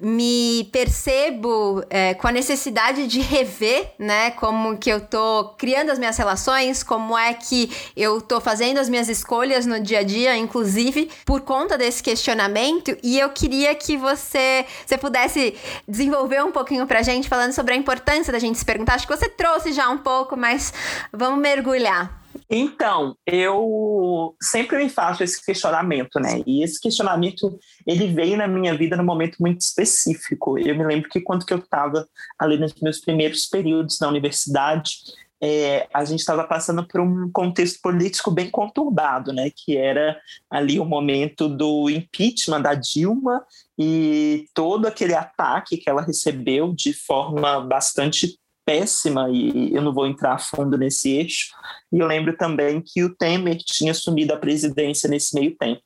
me 0.00 0.68
percebo 0.72 1.82
é, 1.90 2.14
com 2.14 2.28
a 2.28 2.32
necessidade 2.32 3.06
de 3.06 3.20
rever, 3.20 3.92
né, 3.98 4.30
como 4.32 4.76
que 4.78 4.90
eu 4.90 5.00
tô 5.00 5.54
criando 5.58 5.90
as 5.90 5.98
minhas 5.98 6.16
relações, 6.16 6.82
como 6.82 7.16
é 7.18 7.34
que 7.34 7.70
eu 7.96 8.20
tô 8.20 8.40
fazendo 8.40 8.78
as 8.78 8.88
minhas 8.88 9.08
escolhas 9.08 9.66
no 9.66 9.80
dia 9.80 10.00
a 10.00 10.02
dia, 10.02 10.36
inclusive 10.36 11.10
por 11.24 11.40
conta 11.40 11.76
desse 11.76 12.02
questionamento. 12.02 12.96
E 13.02 13.18
eu 13.18 13.30
queria 13.30 13.74
que 13.74 13.96
você, 13.96 14.64
você 14.86 14.96
pudesse 14.96 15.54
desenvolver 15.86 16.44
um 16.44 16.52
pouquinho 16.52 16.86
pra 16.86 17.02
gente 17.02 17.28
falando 17.28 17.52
sobre 17.52 17.74
a 17.74 17.76
importância 17.76 18.32
da 18.32 18.38
gente 18.38 18.58
se 18.58 18.64
perguntar. 18.64 18.94
Acho 18.94 19.06
que 19.06 19.16
você 19.16 19.28
trouxe 19.28 19.72
já 19.72 19.88
um 19.88 19.98
pouco, 19.98 20.36
mas 20.36 20.72
vamos 21.12 21.40
mergulhar. 21.40 22.17
Então, 22.50 23.14
eu 23.26 24.34
sempre 24.42 24.78
me 24.78 24.88
faço 24.88 25.22
esse 25.22 25.44
questionamento, 25.44 26.18
né? 26.18 26.42
E 26.46 26.62
esse 26.62 26.80
questionamento, 26.80 27.58
ele 27.86 28.06
veio 28.06 28.38
na 28.38 28.48
minha 28.48 28.74
vida 28.74 28.96
num 28.96 29.04
momento 29.04 29.36
muito 29.38 29.60
específico. 29.60 30.58
Eu 30.58 30.74
me 30.76 30.84
lembro 30.84 31.10
que 31.10 31.20
quando 31.20 31.44
que 31.44 31.52
eu 31.52 31.58
estava 31.58 32.08
ali 32.38 32.56
nos 32.58 32.74
meus 32.80 33.00
primeiros 33.00 33.46
períodos 33.46 34.00
na 34.00 34.08
universidade, 34.08 34.96
é, 35.40 35.86
a 35.92 36.04
gente 36.04 36.20
estava 36.20 36.42
passando 36.44 36.86
por 36.86 37.00
um 37.00 37.30
contexto 37.30 37.80
político 37.80 38.30
bem 38.30 38.50
conturbado, 38.50 39.32
né? 39.32 39.50
Que 39.54 39.76
era 39.76 40.18
ali 40.50 40.80
o 40.80 40.84
momento 40.84 41.48
do 41.48 41.90
impeachment 41.90 42.62
da 42.62 42.74
Dilma 42.74 43.44
e 43.78 44.46
todo 44.54 44.86
aquele 44.86 45.14
ataque 45.14 45.76
que 45.76 45.88
ela 45.88 46.02
recebeu 46.02 46.72
de 46.74 46.92
forma 46.92 47.60
bastante 47.60 48.38
péssima 48.68 49.30
e 49.30 49.74
eu 49.74 49.80
não 49.80 49.94
vou 49.94 50.06
entrar 50.06 50.34
a 50.34 50.38
fundo 50.38 50.76
nesse 50.76 51.10
eixo. 51.10 51.54
E 51.90 51.98
eu 51.98 52.06
lembro 52.06 52.36
também 52.36 52.82
que 52.84 53.02
o 53.02 53.14
Temer 53.14 53.56
tinha 53.56 53.92
assumido 53.92 54.34
a 54.34 54.36
presidência 54.36 55.08
nesse 55.08 55.34
meio 55.34 55.56
tempo. 55.56 55.80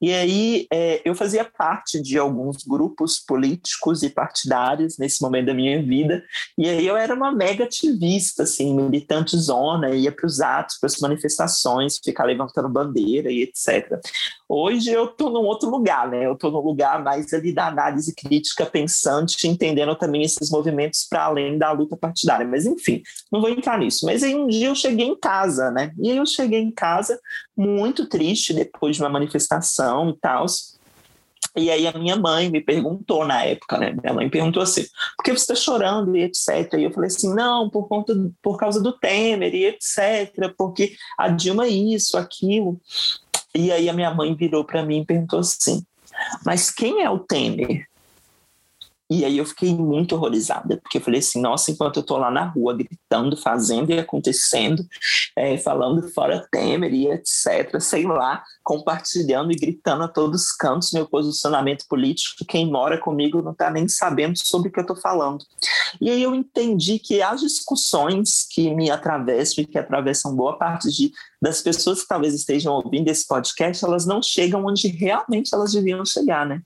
E 0.00 0.12
aí 0.14 0.66
é, 0.72 1.02
eu 1.04 1.12
fazia 1.12 1.44
parte 1.44 2.00
de 2.00 2.16
alguns 2.16 2.62
grupos 2.62 3.18
políticos 3.18 4.04
e 4.04 4.10
partidários 4.10 4.96
nesse 4.96 5.20
momento 5.20 5.46
da 5.46 5.54
minha 5.54 5.82
vida. 5.82 6.22
E 6.56 6.68
aí 6.68 6.86
eu 6.86 6.96
era 6.96 7.12
uma 7.12 7.32
mega 7.32 7.64
ativista, 7.64 8.44
assim, 8.44 8.76
militante 8.76 9.36
zona, 9.36 9.90
ia 9.90 10.12
para 10.12 10.26
os 10.26 10.40
atos, 10.40 10.78
para 10.78 10.86
as 10.86 10.98
manifestações, 11.00 11.98
ficar 11.98 12.26
levantando 12.26 12.68
bandeira 12.68 13.32
e 13.32 13.42
etc. 13.42 14.00
Hoje 14.52 14.90
eu 14.90 15.04
estou 15.04 15.30
num 15.30 15.44
outro 15.44 15.70
lugar, 15.70 16.10
né? 16.10 16.26
Eu 16.26 16.32
estou 16.32 16.50
num 16.50 16.58
lugar 16.58 17.00
mais 17.04 17.32
ali 17.32 17.52
da 17.52 17.68
análise 17.68 18.12
crítica, 18.12 18.66
pensante, 18.66 19.46
entendendo 19.46 19.94
também 19.94 20.22
esses 20.22 20.50
movimentos 20.50 21.06
para 21.08 21.26
além 21.26 21.56
da 21.56 21.70
luta 21.70 21.96
partidária. 21.96 22.44
Mas 22.44 22.66
enfim, 22.66 23.00
não 23.30 23.40
vou 23.40 23.48
entrar 23.48 23.78
nisso. 23.78 24.04
Mas 24.04 24.24
aí 24.24 24.34
um 24.34 24.48
dia 24.48 24.66
eu 24.66 24.74
cheguei 24.74 25.06
em 25.06 25.16
casa, 25.16 25.70
né? 25.70 25.92
E 26.02 26.10
aí 26.10 26.16
eu 26.16 26.26
cheguei 26.26 26.58
em 26.58 26.72
casa 26.72 27.16
muito 27.56 28.08
triste 28.08 28.52
depois 28.52 28.96
de 28.96 29.02
uma 29.04 29.08
manifestação 29.08 30.10
e 30.10 30.16
tal. 30.18 30.44
E 31.56 31.70
aí 31.70 31.86
a 31.86 31.92
minha 31.96 32.16
mãe 32.16 32.50
me 32.50 32.60
perguntou 32.60 33.24
na 33.24 33.44
época, 33.44 33.78
né? 33.78 33.96
Minha 34.02 34.14
mãe 34.14 34.28
perguntou 34.28 34.64
assim, 34.64 34.84
por 35.16 35.22
que 35.22 35.30
você 35.30 35.52
está 35.52 35.54
chorando 35.54 36.16
e 36.16 36.24
etc. 36.24 36.74
E 36.76 36.82
eu 36.82 36.90
falei 36.90 37.06
assim, 37.06 37.32
não, 37.32 37.70
por 37.70 37.86
conta, 37.86 38.14
por 38.42 38.58
causa 38.58 38.82
do 38.82 38.98
Temer 38.98 39.54
e 39.54 39.66
etc. 39.66 40.52
Porque 40.58 40.96
a 41.16 41.28
Dilma 41.28 41.66
é 41.66 41.68
isso, 41.68 42.18
aquilo. 42.18 42.80
E 43.54 43.72
aí 43.72 43.88
a 43.88 43.92
minha 43.92 44.12
mãe 44.14 44.34
virou 44.34 44.64
para 44.64 44.84
mim 44.84 45.00
e 45.00 45.06
perguntou 45.06 45.40
assim, 45.40 45.84
mas 46.44 46.70
quem 46.70 47.02
é 47.02 47.10
o 47.10 47.18
Temer? 47.18 47.90
E 49.10 49.24
aí 49.24 49.38
eu 49.38 49.44
fiquei 49.44 49.74
muito 49.74 50.14
horrorizada, 50.14 50.76
porque 50.76 50.98
eu 50.98 51.02
falei 51.02 51.18
assim, 51.18 51.40
nossa, 51.40 51.72
enquanto 51.72 51.96
eu 51.96 52.02
tô 52.04 52.16
lá 52.16 52.30
na 52.30 52.44
rua 52.44 52.76
gritando, 52.76 53.36
fazendo 53.36 53.90
e 53.90 53.98
acontecendo, 53.98 54.86
é, 55.34 55.58
falando 55.58 56.08
fora 56.10 56.46
Temer 56.48 56.94
e 56.94 57.08
etc, 57.10 57.80
sei 57.80 58.04
lá, 58.04 58.44
compartilhando 58.62 59.50
e 59.50 59.56
gritando 59.56 60.04
a 60.04 60.08
todos 60.08 60.42
os 60.42 60.52
cantos 60.52 60.92
meu 60.92 61.08
posicionamento 61.08 61.86
político, 61.88 62.44
quem 62.46 62.70
mora 62.70 62.98
comigo 62.98 63.42
não 63.42 63.52
tá 63.52 63.68
nem 63.68 63.88
sabendo 63.88 64.38
sobre 64.38 64.68
o 64.68 64.72
que 64.72 64.78
eu 64.78 64.86
tô 64.86 64.94
falando. 64.94 65.44
E 66.00 66.08
aí 66.08 66.22
eu 66.22 66.32
entendi 66.32 67.00
que 67.00 67.20
as 67.20 67.40
discussões 67.40 68.46
que 68.48 68.72
me 68.72 68.92
atravessam 68.92 69.64
e 69.64 69.66
que 69.66 69.76
atravessam 69.76 70.36
boa 70.36 70.56
parte 70.56 70.88
de, 70.88 71.10
das 71.40 71.62
pessoas 71.62 72.02
que 72.02 72.08
talvez 72.08 72.34
estejam 72.34 72.74
ouvindo 72.74 73.08
esse 73.08 73.26
podcast, 73.26 73.84
elas 73.84 74.04
não 74.04 74.22
chegam 74.22 74.66
onde 74.66 74.88
realmente 74.88 75.54
elas 75.54 75.72
deviam 75.72 76.04
chegar, 76.04 76.46
né? 76.46 76.60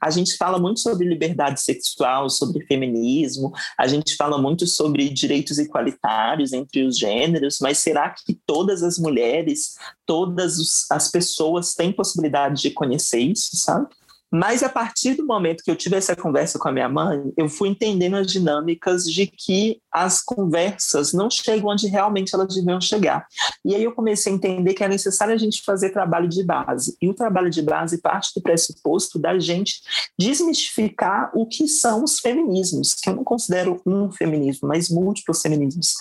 A 0.00 0.10
gente 0.10 0.36
fala 0.36 0.58
muito 0.58 0.80
sobre 0.80 1.06
liberdade 1.06 1.60
sexual, 1.60 2.30
sobre 2.30 2.64
feminismo, 2.66 3.52
a 3.78 3.86
gente 3.86 4.16
fala 4.16 4.38
muito 4.38 4.66
sobre 4.66 5.10
direitos 5.10 5.58
igualitários 5.58 6.52
entre 6.52 6.84
os 6.84 6.98
gêneros, 6.98 7.58
mas 7.60 7.78
será 7.78 8.10
que 8.10 8.38
todas 8.46 8.82
as 8.82 8.98
mulheres, 8.98 9.74
todas 10.06 10.86
as 10.90 11.10
pessoas 11.10 11.74
têm 11.74 11.92
possibilidade 11.92 12.62
de 12.62 12.70
conhecer 12.70 13.18
isso, 13.18 13.56
sabe? 13.56 13.88
Mas 14.34 14.64
a 14.64 14.68
partir 14.68 15.14
do 15.14 15.24
momento 15.24 15.62
que 15.62 15.70
eu 15.70 15.76
tive 15.76 15.94
essa 15.94 16.16
conversa 16.16 16.58
com 16.58 16.68
a 16.68 16.72
minha 16.72 16.88
mãe, 16.88 17.32
eu 17.36 17.48
fui 17.48 17.68
entendendo 17.68 18.16
as 18.16 18.26
dinâmicas 18.26 19.04
de 19.04 19.28
que 19.28 19.80
as 19.92 20.20
conversas 20.20 21.12
não 21.12 21.30
chegam 21.30 21.70
onde 21.70 21.86
realmente 21.86 22.34
elas 22.34 22.52
deviam 22.52 22.80
chegar. 22.80 23.28
E 23.64 23.76
aí 23.76 23.84
eu 23.84 23.92
comecei 23.92 24.32
a 24.32 24.34
entender 24.34 24.74
que 24.74 24.82
é 24.82 24.88
necessário 24.88 25.32
a 25.32 25.38
gente 25.38 25.62
fazer 25.62 25.90
trabalho 25.90 26.28
de 26.28 26.42
base. 26.42 26.96
E 27.00 27.08
o 27.08 27.14
trabalho 27.14 27.48
de 27.48 27.62
base 27.62 27.98
parte 27.98 28.32
do 28.34 28.42
pressuposto 28.42 29.20
da 29.20 29.38
gente 29.38 29.80
desmistificar 30.18 31.30
o 31.32 31.46
que 31.46 31.68
são 31.68 32.02
os 32.02 32.18
feminismos, 32.18 32.92
que 32.94 33.08
eu 33.08 33.14
não 33.14 33.22
considero 33.22 33.80
um 33.86 34.10
feminismo, 34.10 34.66
mas 34.66 34.90
múltiplos 34.90 35.40
feminismos. 35.40 35.94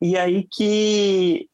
E 0.00 0.16
aí 0.16 0.48
que 0.50 1.50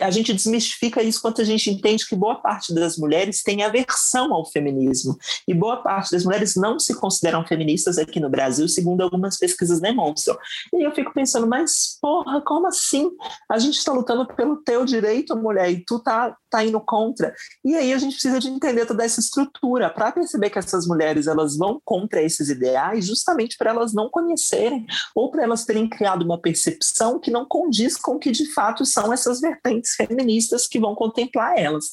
a 0.00 0.10
gente 0.10 0.32
desmistifica 0.32 1.02
isso 1.02 1.20
quando 1.20 1.40
a 1.40 1.44
gente 1.44 1.68
entende 1.68 2.06
que 2.06 2.14
boa 2.14 2.36
parte 2.36 2.72
das 2.72 2.96
mulheres 2.96 3.42
tem 3.42 3.64
aversão 3.64 4.32
ao 4.32 4.44
feminismo. 4.44 5.18
E 5.46 5.52
boa 5.52 5.78
parte 5.78 6.12
das 6.12 6.24
mulheres 6.24 6.54
não 6.54 6.78
se 6.78 6.94
consideram 6.94 7.44
feministas 7.44 7.98
aqui 7.98 8.20
no 8.20 8.30
Brasil, 8.30 8.68
segundo 8.68 9.02
algumas 9.02 9.36
pesquisas 9.36 9.80
demonstram. 9.80 10.38
E 10.72 10.86
eu 10.86 10.92
fico 10.94 11.12
pensando, 11.12 11.48
mas 11.48 11.98
porra, 12.00 12.40
como 12.42 12.68
assim? 12.68 13.10
A 13.50 13.58
gente 13.58 13.76
está 13.76 13.92
lutando 13.92 14.24
pelo 14.26 14.58
teu 14.58 14.84
direito, 14.84 15.36
mulher, 15.36 15.68
e 15.72 15.84
tu 15.84 15.98
tá, 15.98 16.36
tá 16.48 16.64
indo 16.64 16.80
contra. 16.80 17.34
E 17.64 17.74
aí 17.74 17.92
a 17.92 17.98
gente 17.98 18.12
precisa 18.12 18.38
de 18.38 18.48
entender 18.48 18.86
toda 18.86 19.04
essa 19.04 19.18
estrutura 19.18 19.90
para 19.90 20.12
perceber 20.12 20.50
que 20.50 20.60
essas 20.60 20.86
mulheres 20.86 21.26
elas 21.26 21.56
vão 21.56 21.80
contra 21.84 22.22
esses 22.22 22.48
ideais 22.48 23.06
justamente 23.06 23.56
para 23.58 23.70
elas 23.70 23.92
não 23.92 24.08
conhecerem 24.08 24.86
ou 25.12 25.28
para 25.28 25.42
elas 25.42 25.64
terem 25.64 25.88
criado 25.88 26.22
uma 26.22 26.40
percepção 26.40 27.18
que 27.18 27.32
não 27.32 27.44
condiz 27.44 27.96
com 27.96 28.12
o 28.12 28.18
que 28.18 28.30
de 28.30 28.46
fato 28.52 28.86
são 28.86 29.12
essas 29.12 29.40
vertentes 29.40 29.71
vertentes 29.72 29.94
feministas 29.94 30.66
que 30.66 30.78
vão 30.78 30.94
contemplar 30.94 31.58
elas. 31.58 31.86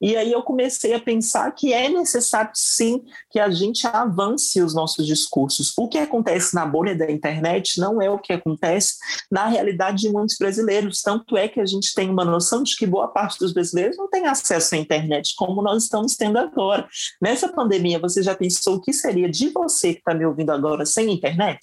E 0.00 0.16
aí 0.16 0.32
eu 0.32 0.42
comecei 0.42 0.94
a 0.94 1.00
pensar 1.00 1.50
que 1.52 1.72
é 1.72 1.88
necessário 1.88 2.50
sim 2.54 3.02
que 3.30 3.38
a 3.38 3.50
gente 3.50 3.86
avance 3.86 4.60
os 4.60 4.74
nossos 4.74 5.06
discursos. 5.06 5.72
O 5.76 5.88
que 5.88 5.98
acontece 5.98 6.54
na 6.54 6.64
bolha 6.64 6.96
da 6.96 7.10
internet 7.10 7.78
não 7.80 8.00
é 8.00 8.10
o 8.10 8.18
que 8.18 8.32
acontece 8.32 8.94
na 9.30 9.46
realidade 9.46 9.98
de 9.98 10.10
muitos 10.10 10.36
brasileiros. 10.38 11.02
Tanto 11.02 11.36
é 11.36 11.48
que 11.48 11.60
a 11.60 11.66
gente 11.66 11.94
tem 11.94 12.08
uma 12.08 12.24
noção 12.24 12.62
de 12.62 12.76
que 12.76 12.86
boa 12.86 13.08
parte 13.08 13.38
dos 13.38 13.52
brasileiros 13.52 13.96
não 13.96 14.08
tem 14.08 14.26
acesso 14.26 14.74
à 14.74 14.78
internet 14.78 15.34
como 15.36 15.62
nós 15.62 15.84
estamos 15.84 16.16
tendo 16.16 16.38
agora. 16.38 16.88
Nessa 17.20 17.48
pandemia, 17.48 17.98
você 17.98 18.22
já 18.22 18.34
pensou 18.34 18.76
o 18.76 18.80
que 18.80 18.92
seria 18.92 19.28
de 19.28 19.50
você 19.50 19.92
que 19.94 20.00
está 20.00 20.14
me 20.14 20.24
ouvindo 20.24 20.50
agora 20.50 20.86
sem 20.86 21.10
internet? 21.12 21.58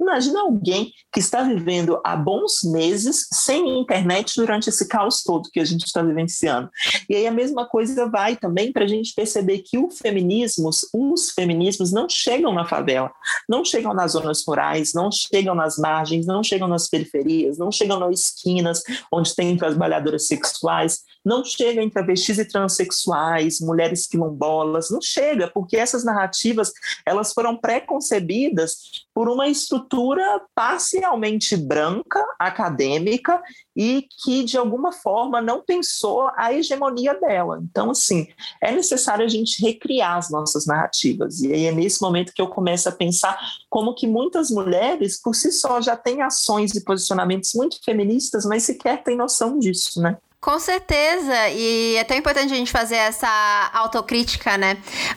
Imagina 0.00 0.40
alguém 0.40 0.92
que 1.12 1.20
está 1.20 1.42
vivendo 1.42 2.00
há 2.04 2.16
bons 2.16 2.62
meses 2.64 3.26
sem 3.32 3.80
internet 3.80 4.34
durante 4.36 4.68
esse 4.68 4.88
caos 4.98 5.22
todo 5.22 5.50
que 5.50 5.60
a 5.60 5.64
gente 5.64 5.86
está 5.86 6.02
vivenciando. 6.02 6.68
E 7.08 7.14
aí 7.14 7.26
a 7.26 7.30
mesma 7.30 7.66
coisa 7.66 8.08
vai 8.10 8.36
também 8.36 8.72
para 8.72 8.84
a 8.84 8.88
gente 8.88 9.14
perceber 9.14 9.58
que 9.58 9.78
o 9.78 9.88
feminismo, 9.90 10.70
os 10.92 11.30
feminismos 11.30 11.92
não 11.92 12.08
chegam 12.08 12.52
na 12.52 12.64
favela, 12.64 13.10
não 13.48 13.64
chegam 13.64 13.94
nas 13.94 14.12
zonas 14.12 14.44
rurais, 14.44 14.92
não 14.92 15.10
chegam 15.12 15.54
nas 15.54 15.78
margens, 15.78 16.26
não 16.26 16.42
chegam 16.42 16.66
nas 16.66 16.88
periferias, 16.88 17.58
não 17.58 17.70
chegam 17.70 18.00
nas 18.00 18.18
esquinas 18.20 18.82
onde 19.12 19.34
tem 19.34 19.56
trabalhadoras 19.56 20.26
sexuais, 20.26 21.00
não 21.24 21.44
chega 21.44 21.80
em 21.82 21.90
travestis 21.90 22.38
e 22.38 22.44
transexuais, 22.44 23.60
mulheres 23.60 24.06
quilombolas, 24.06 24.90
não 24.90 25.00
chega, 25.00 25.48
porque 25.48 25.76
essas 25.76 26.04
narrativas 26.04 26.72
elas 27.06 27.32
foram 27.32 27.56
pré-concebidas 27.56 29.06
por 29.18 29.28
uma 29.28 29.48
estrutura 29.48 30.40
parcialmente 30.54 31.56
branca, 31.56 32.24
acadêmica, 32.38 33.42
e 33.74 34.06
que 34.22 34.44
de 34.44 34.56
alguma 34.56 34.92
forma 34.92 35.40
não 35.40 35.60
pensou 35.60 36.30
a 36.36 36.54
hegemonia 36.54 37.18
dela. 37.18 37.60
Então, 37.68 37.90
assim, 37.90 38.28
é 38.62 38.70
necessário 38.70 39.24
a 39.24 39.28
gente 39.28 39.60
recriar 39.60 40.18
as 40.18 40.30
nossas 40.30 40.66
narrativas. 40.66 41.40
E 41.40 41.52
aí 41.52 41.64
é 41.64 41.72
nesse 41.72 42.00
momento 42.00 42.32
que 42.32 42.40
eu 42.40 42.46
começo 42.46 42.88
a 42.88 42.92
pensar 42.92 43.36
como 43.68 43.92
que 43.92 44.06
muitas 44.06 44.52
mulheres, 44.52 45.20
por 45.20 45.34
si 45.34 45.50
só, 45.50 45.80
já 45.80 45.96
têm 45.96 46.22
ações 46.22 46.72
e 46.76 46.84
posicionamentos 46.84 47.54
muito 47.54 47.82
feministas, 47.84 48.44
mas 48.44 48.62
sequer 48.62 49.02
têm 49.02 49.16
noção 49.16 49.58
disso, 49.58 50.00
né? 50.00 50.16
Com 50.40 50.56
certeza, 50.60 51.48
e 51.48 51.96
é 51.96 52.04
tão 52.04 52.16
importante 52.16 52.52
a 52.52 52.56
gente 52.56 52.70
fazer 52.70 52.94
essa 52.94 53.28
autocrítica, 53.72 54.56
né? 54.56 54.76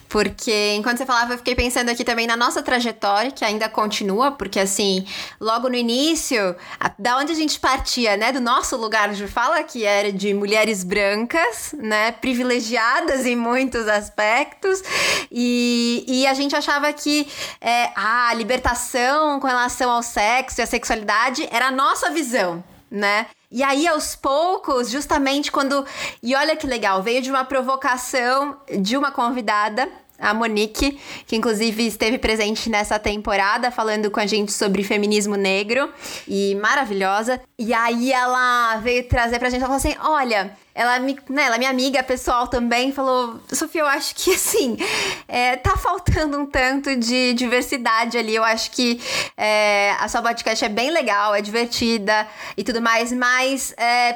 Porque 0.09 0.73
enquanto 0.75 0.97
você 0.97 1.05
falava, 1.05 1.33
eu 1.33 1.37
fiquei 1.37 1.53
pensando 1.53 1.89
aqui 1.89 2.03
também 2.03 2.25
na 2.25 2.35
nossa 2.35 2.63
trajetória, 2.63 3.29
que 3.29 3.45
ainda 3.45 3.69
continua, 3.69 4.31
porque 4.31 4.59
assim, 4.59 5.05
logo 5.39 5.69
no 5.69 5.75
início, 5.75 6.55
a, 6.79 6.91
da 6.97 7.17
onde 7.19 7.31
a 7.31 7.35
gente 7.35 7.59
partia, 7.59 8.17
né? 8.17 8.31
Do 8.31 8.41
nosso 8.41 8.75
lugar 8.77 9.13
de 9.13 9.27
fala, 9.27 9.61
que 9.61 9.85
era 9.85 10.11
de 10.11 10.33
mulheres 10.33 10.83
brancas, 10.83 11.75
né? 11.77 12.13
Privilegiadas 12.13 13.23
em 13.23 13.35
muitos 13.35 13.87
aspectos, 13.87 14.81
e, 15.31 16.03
e 16.07 16.25
a 16.25 16.33
gente 16.33 16.55
achava 16.55 16.91
que 16.91 17.27
é, 17.61 17.91
a 17.95 18.33
libertação 18.33 19.39
com 19.39 19.45
relação 19.45 19.91
ao 19.91 20.01
sexo 20.01 20.61
e 20.61 20.63
à 20.63 20.65
sexualidade 20.65 21.47
era 21.51 21.67
a 21.67 21.71
nossa 21.71 22.09
visão, 22.09 22.63
né? 22.91 23.27
E 23.49 23.63
aí, 23.63 23.87
aos 23.87 24.15
poucos, 24.15 24.89
justamente 24.89 25.51
quando. 25.51 25.85
E 26.21 26.35
olha 26.35 26.55
que 26.55 26.67
legal, 26.67 27.01
veio 27.01 27.21
de 27.21 27.31
uma 27.31 27.45
provocação 27.45 28.57
de 28.79 28.97
uma 28.97 29.11
convidada 29.11 29.89
a 30.21 30.33
Monique, 30.33 30.99
que 31.25 31.35
inclusive 31.35 31.85
esteve 31.85 32.17
presente 32.17 32.69
nessa 32.69 32.99
temporada 32.99 33.71
falando 33.71 34.11
com 34.11 34.19
a 34.19 34.25
gente 34.25 34.51
sobre 34.51 34.83
feminismo 34.83 35.35
negro 35.35 35.89
e 36.27 36.55
maravilhosa. 36.61 37.41
E 37.57 37.73
aí 37.73 38.13
ela 38.13 38.77
veio 38.77 39.03
trazer 39.07 39.39
pra 39.39 39.49
gente, 39.49 39.63
ela 39.63 39.67
falou 39.67 39.77
assim: 39.77 39.95
"Olha, 40.01 40.55
ela 40.73 40.99
me, 40.99 41.17
né, 41.29 41.43
ela 41.43 41.55
é 41.55 41.57
minha 41.57 41.69
amiga 41.69 42.01
pessoal 42.01 42.47
também, 42.47 42.91
falou: 42.91 43.39
Sofia, 43.51 43.81
eu 43.81 43.87
acho 43.87 44.15
que 44.15 44.33
assim, 44.33 44.77
é, 45.27 45.57
tá 45.57 45.75
faltando 45.75 46.37
um 46.39 46.45
tanto 46.45 46.95
de 46.95 47.33
diversidade 47.33 48.17
ali. 48.17 48.35
Eu 48.35 48.43
acho 48.43 48.71
que 48.71 49.01
é, 49.35 49.95
a 49.99 50.07
sua 50.07 50.21
podcast 50.21 50.63
é 50.63 50.69
bem 50.69 50.91
legal, 50.91 51.35
é 51.35 51.41
divertida 51.41 52.27
e 52.55 52.63
tudo 52.63 52.81
mais, 52.81 53.11
mas 53.11 53.73
é, 53.77 54.15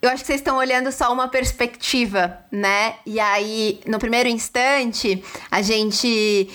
eu 0.00 0.08
acho 0.10 0.22
que 0.22 0.28
vocês 0.28 0.40
estão 0.40 0.56
olhando 0.56 0.92
só 0.92 1.12
uma 1.12 1.26
perspectiva, 1.26 2.38
né? 2.52 2.96
E 3.04 3.18
aí, 3.18 3.80
no 3.84 3.98
primeiro 3.98 4.28
instante, 4.28 5.22
a 5.50 5.60
gente. 5.60 6.48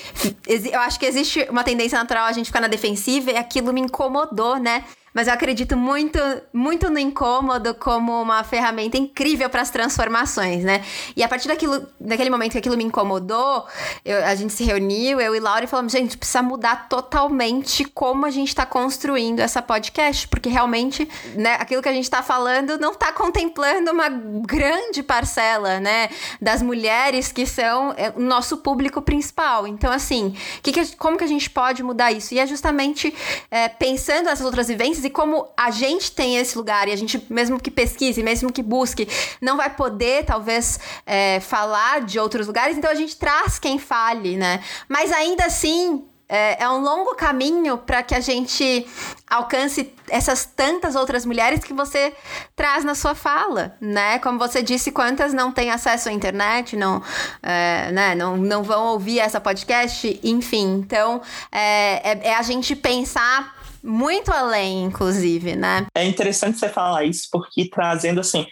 Eu 0.48 0.80
acho 0.80 0.98
que 0.98 1.06
existe 1.06 1.46
uma 1.50 1.64
tendência 1.64 1.98
natural 1.98 2.26
a 2.26 2.32
gente 2.32 2.46
ficar 2.46 2.62
na 2.62 2.68
defensiva 2.68 3.32
e 3.32 3.38
aquilo 3.38 3.74
me 3.74 3.82
incomodou, 3.82 4.58
né? 4.58 4.86
Mas 5.14 5.28
eu 5.28 5.34
acredito 5.34 5.78
muito, 5.78 6.20
muito 6.52 6.90
no 6.90 6.98
incômodo 6.98 7.74
como 7.76 8.22
uma 8.22 8.44
ferramenta 8.44 8.98
incrível 8.98 9.50
para 9.50 9.62
as 9.62 9.70
transformações, 9.70 10.64
né? 10.64 10.84
E 11.16 11.24
a 11.24 11.28
partir 11.28 11.48
daquilo, 11.48 11.88
daquele 12.00 12.30
momento 12.30 12.54
que 12.54 12.58
aquilo 12.58 12.76
me 12.76 12.84
incomodou, 12.84 13.66
eu, 14.04 14.26
a 14.26 14.34
gente 14.36 14.54
se 14.54 14.64
reuniu, 14.64 15.22
eu 15.22 15.36
e 15.36 15.40
Laura, 15.40 15.66
e 15.66 15.68
falamos, 15.68 15.92
gente, 15.92 16.18
precisa 16.18 16.42
mudar 16.42 16.90
totalmente 16.90 17.86
como 17.86 18.26
a 18.26 18.32
gente 18.32 18.48
está 18.50 18.66
construindo 18.66 19.40
essa 19.40 19.62
podcast, 19.62 20.28
porque 20.28 20.50
realmente, 20.50 21.08
né, 21.36 21.56
aquilo 21.60 21.82
que 21.82 21.90
a 21.90 21.94
gente 21.94 22.06
está 22.06 22.24
falando 22.24 22.78
não 22.80 22.92
está 22.92 23.12
contemplando 23.12 23.92
uma 23.92 24.10
grande 24.10 25.04
parcela, 25.04 25.80
né, 25.80 26.10
das 26.42 26.62
mulheres 26.62 27.32
que 27.32 27.46
são 27.46 27.94
é, 27.98 28.12
o 28.16 28.20
nosso 28.20 28.58
público 28.58 29.02
principal. 29.02 29.68
Então, 29.68 29.92
assim, 29.92 30.36
que 30.62 30.72
que, 30.72 30.96
como 30.96 31.18
que 31.18 31.24
a 31.24 31.28
gente 31.28 31.50
pode 31.50 31.84
mudar 31.84 32.12
isso? 32.12 32.34
E 32.34 32.40
é 32.40 32.48
justamente 32.48 33.14
é, 33.52 33.68
pensando 33.68 34.26
nessas 34.26 34.46
outras 34.46 34.68
vivências 34.68 35.03
e 35.04 35.10
como 35.10 35.48
a 35.58 35.72
gente 35.72 36.12
tem 36.12 36.38
esse 36.38 36.58
lugar 36.58 36.88
e 36.88 36.92
a 36.92 36.96
gente, 36.96 37.26
mesmo 37.30 37.60
que 37.60 37.72
pesquise, 37.72 38.22
mesmo 38.24 38.52
que 38.52 38.64
busque, 38.64 39.08
não 39.42 39.58
vai 39.58 39.70
poder, 39.70 40.26
talvez, 40.26 40.80
é, 41.06 41.40
falar 41.40 42.02
de 42.02 42.20
outros 42.20 42.48
lugares, 42.48 42.78
então 42.78 42.92
a 42.92 42.96
gente 42.96 43.16
traz 43.16 43.60
quem 43.60 43.80
fale, 43.80 44.38
né? 44.38 44.64
Mas 44.88 45.12
ainda 45.12 45.46
assim, 45.46 46.04
é, 46.34 46.64
é 46.64 46.70
um 46.70 46.82
longo 46.82 47.14
caminho 47.16 47.78
para 47.78 48.02
que 48.02 48.16
a 48.16 48.20
gente 48.20 48.88
alcance 49.30 49.94
essas 50.10 50.46
tantas 50.46 50.96
outras 50.96 51.26
mulheres 51.26 51.64
que 51.64 51.74
você 51.74 52.14
traz 52.56 52.84
na 52.84 52.96
sua 52.96 53.14
fala, 53.14 53.76
né? 53.80 54.18
Como 54.20 54.40
você 54.40 54.64
disse, 54.64 54.92
quantas 54.92 55.34
não 55.34 55.52
têm 55.52 55.70
acesso 55.70 56.10
à 56.10 56.12
internet, 56.12 56.76
não, 56.76 57.04
é, 57.42 57.92
né? 57.92 58.16
não, 58.16 58.36
não 58.36 58.64
vão 58.64 58.88
ouvir 58.88 59.20
essa 59.20 59.40
podcast, 59.40 60.20
enfim. 60.24 60.80
Então, 60.80 61.22
é, 61.52 62.12
é, 62.12 62.28
é 62.30 62.36
a 62.36 62.42
gente 62.42 62.76
pensar 62.76 63.63
muito 63.84 64.32
além, 64.32 64.86
inclusive, 64.86 65.56
né? 65.56 65.86
É 65.94 66.06
interessante 66.06 66.58
você 66.58 66.70
falar 66.70 67.04
isso, 67.04 67.28
porque 67.32 67.70
trazendo 67.70 68.22
assim, 68.22 68.46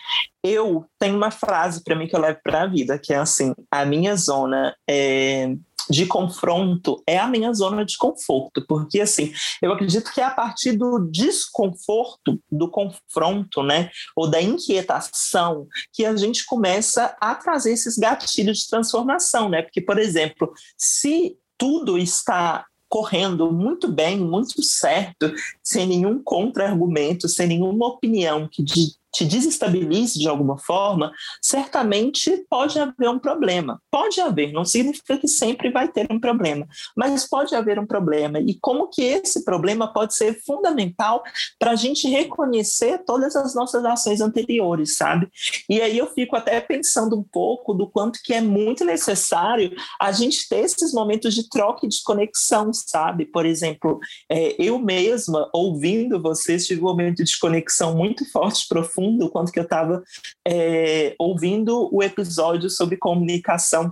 eu 0.43 0.85
tenho 0.99 1.15
uma 1.15 1.31
frase 1.31 1.83
para 1.83 1.95
mim 1.95 2.07
que 2.07 2.15
eu 2.15 2.19
levo 2.19 2.39
para 2.43 2.63
a 2.63 2.67
vida, 2.67 2.99
que 2.99 3.13
é 3.13 3.17
assim: 3.17 3.53
a 3.71 3.85
minha 3.85 4.15
zona 4.15 4.75
é 4.89 5.55
de 5.89 6.05
confronto 6.05 7.01
é 7.07 7.17
a 7.17 7.27
minha 7.27 7.53
zona 7.53 7.83
de 7.83 7.97
conforto, 7.97 8.65
porque 8.67 9.01
assim, 9.01 9.33
eu 9.61 9.73
acredito 9.73 10.11
que 10.13 10.21
é 10.21 10.23
a 10.23 10.31
partir 10.31 10.73
do 10.73 10.99
desconforto, 11.11 12.39
do 12.49 12.69
confronto, 12.69 13.63
né, 13.63 13.89
ou 14.15 14.29
da 14.29 14.41
inquietação, 14.41 15.67
que 15.91 16.05
a 16.05 16.15
gente 16.15 16.45
começa 16.45 17.15
a 17.19 17.35
trazer 17.35 17.73
esses 17.73 17.97
gatilhos 17.97 18.59
de 18.59 18.69
transformação, 18.69 19.49
né? 19.49 19.61
Porque, 19.61 19.81
por 19.81 19.97
exemplo, 19.99 20.51
se 20.77 21.35
tudo 21.57 21.97
está 21.97 22.65
correndo 22.91 23.49
muito 23.49 23.87
bem, 23.87 24.19
muito 24.19 24.61
certo, 24.61 25.33
sem 25.63 25.87
nenhum 25.87 26.21
contra-argumento, 26.21 27.29
sem 27.29 27.47
nenhuma 27.47 27.87
opinião 27.87 28.49
que 28.51 28.65
te 29.13 29.25
desestabilize 29.25 30.17
de 30.17 30.27
alguma 30.27 30.57
forma, 30.57 31.11
certamente 31.41 32.45
pode 32.49 32.79
haver 32.79 33.09
um 33.09 33.19
problema. 33.19 33.81
Pode 33.91 34.21
haver, 34.21 34.51
não 34.51 34.63
significa 34.63 35.17
que 35.17 35.27
sempre 35.27 35.69
vai 35.69 35.87
ter 35.87 36.07
um 36.11 36.19
problema, 36.19 36.67
mas 36.95 37.27
pode 37.27 37.53
haver 37.55 37.77
um 37.77 37.85
problema. 37.85 38.39
E 38.39 38.57
como 38.59 38.87
que 38.87 39.03
esse 39.03 39.43
problema 39.43 39.91
pode 39.91 40.15
ser 40.15 40.39
fundamental 40.45 41.21
para 41.59 41.71
a 41.71 41.75
gente 41.75 42.07
reconhecer 42.07 42.99
todas 43.05 43.35
as 43.35 43.53
nossas 43.53 43.83
ações 43.83 44.21
anteriores, 44.21 44.95
sabe? 44.95 45.27
E 45.69 45.81
aí 45.81 45.97
eu 45.97 46.07
fico 46.07 46.35
até 46.35 46.59
pensando 46.61 47.17
um 47.17 47.23
pouco 47.23 47.73
do 47.73 47.89
quanto 47.89 48.19
que 48.23 48.33
é 48.33 48.41
muito 48.41 48.85
necessário 48.85 49.75
a 49.99 50.11
gente 50.11 50.47
ter 50.47 50.59
esses 50.59 50.93
momentos 50.93 51.33
de 51.33 51.49
troca 51.49 51.85
e 51.85 51.89
de 51.89 52.01
conexão, 52.03 52.71
sabe? 52.73 53.25
Por 53.25 53.45
exemplo, 53.45 53.99
é, 54.29 54.55
eu 54.57 54.79
mesma, 54.79 55.49
ouvindo 55.53 56.21
vocês, 56.21 56.65
tive 56.65 56.81
um 56.81 56.85
momento 56.85 57.23
de 57.23 57.39
conexão 57.39 57.95
muito 57.95 58.29
forte, 58.31 58.67
profundo, 58.67 59.00
fundo 59.01 59.29
quanto 59.29 59.51
que 59.51 59.59
eu 59.59 59.63
estava 59.63 60.03
é, 60.47 61.15
ouvindo 61.17 61.89
o 61.91 62.03
episódio 62.03 62.69
sobre 62.69 62.97
comunicação 62.97 63.91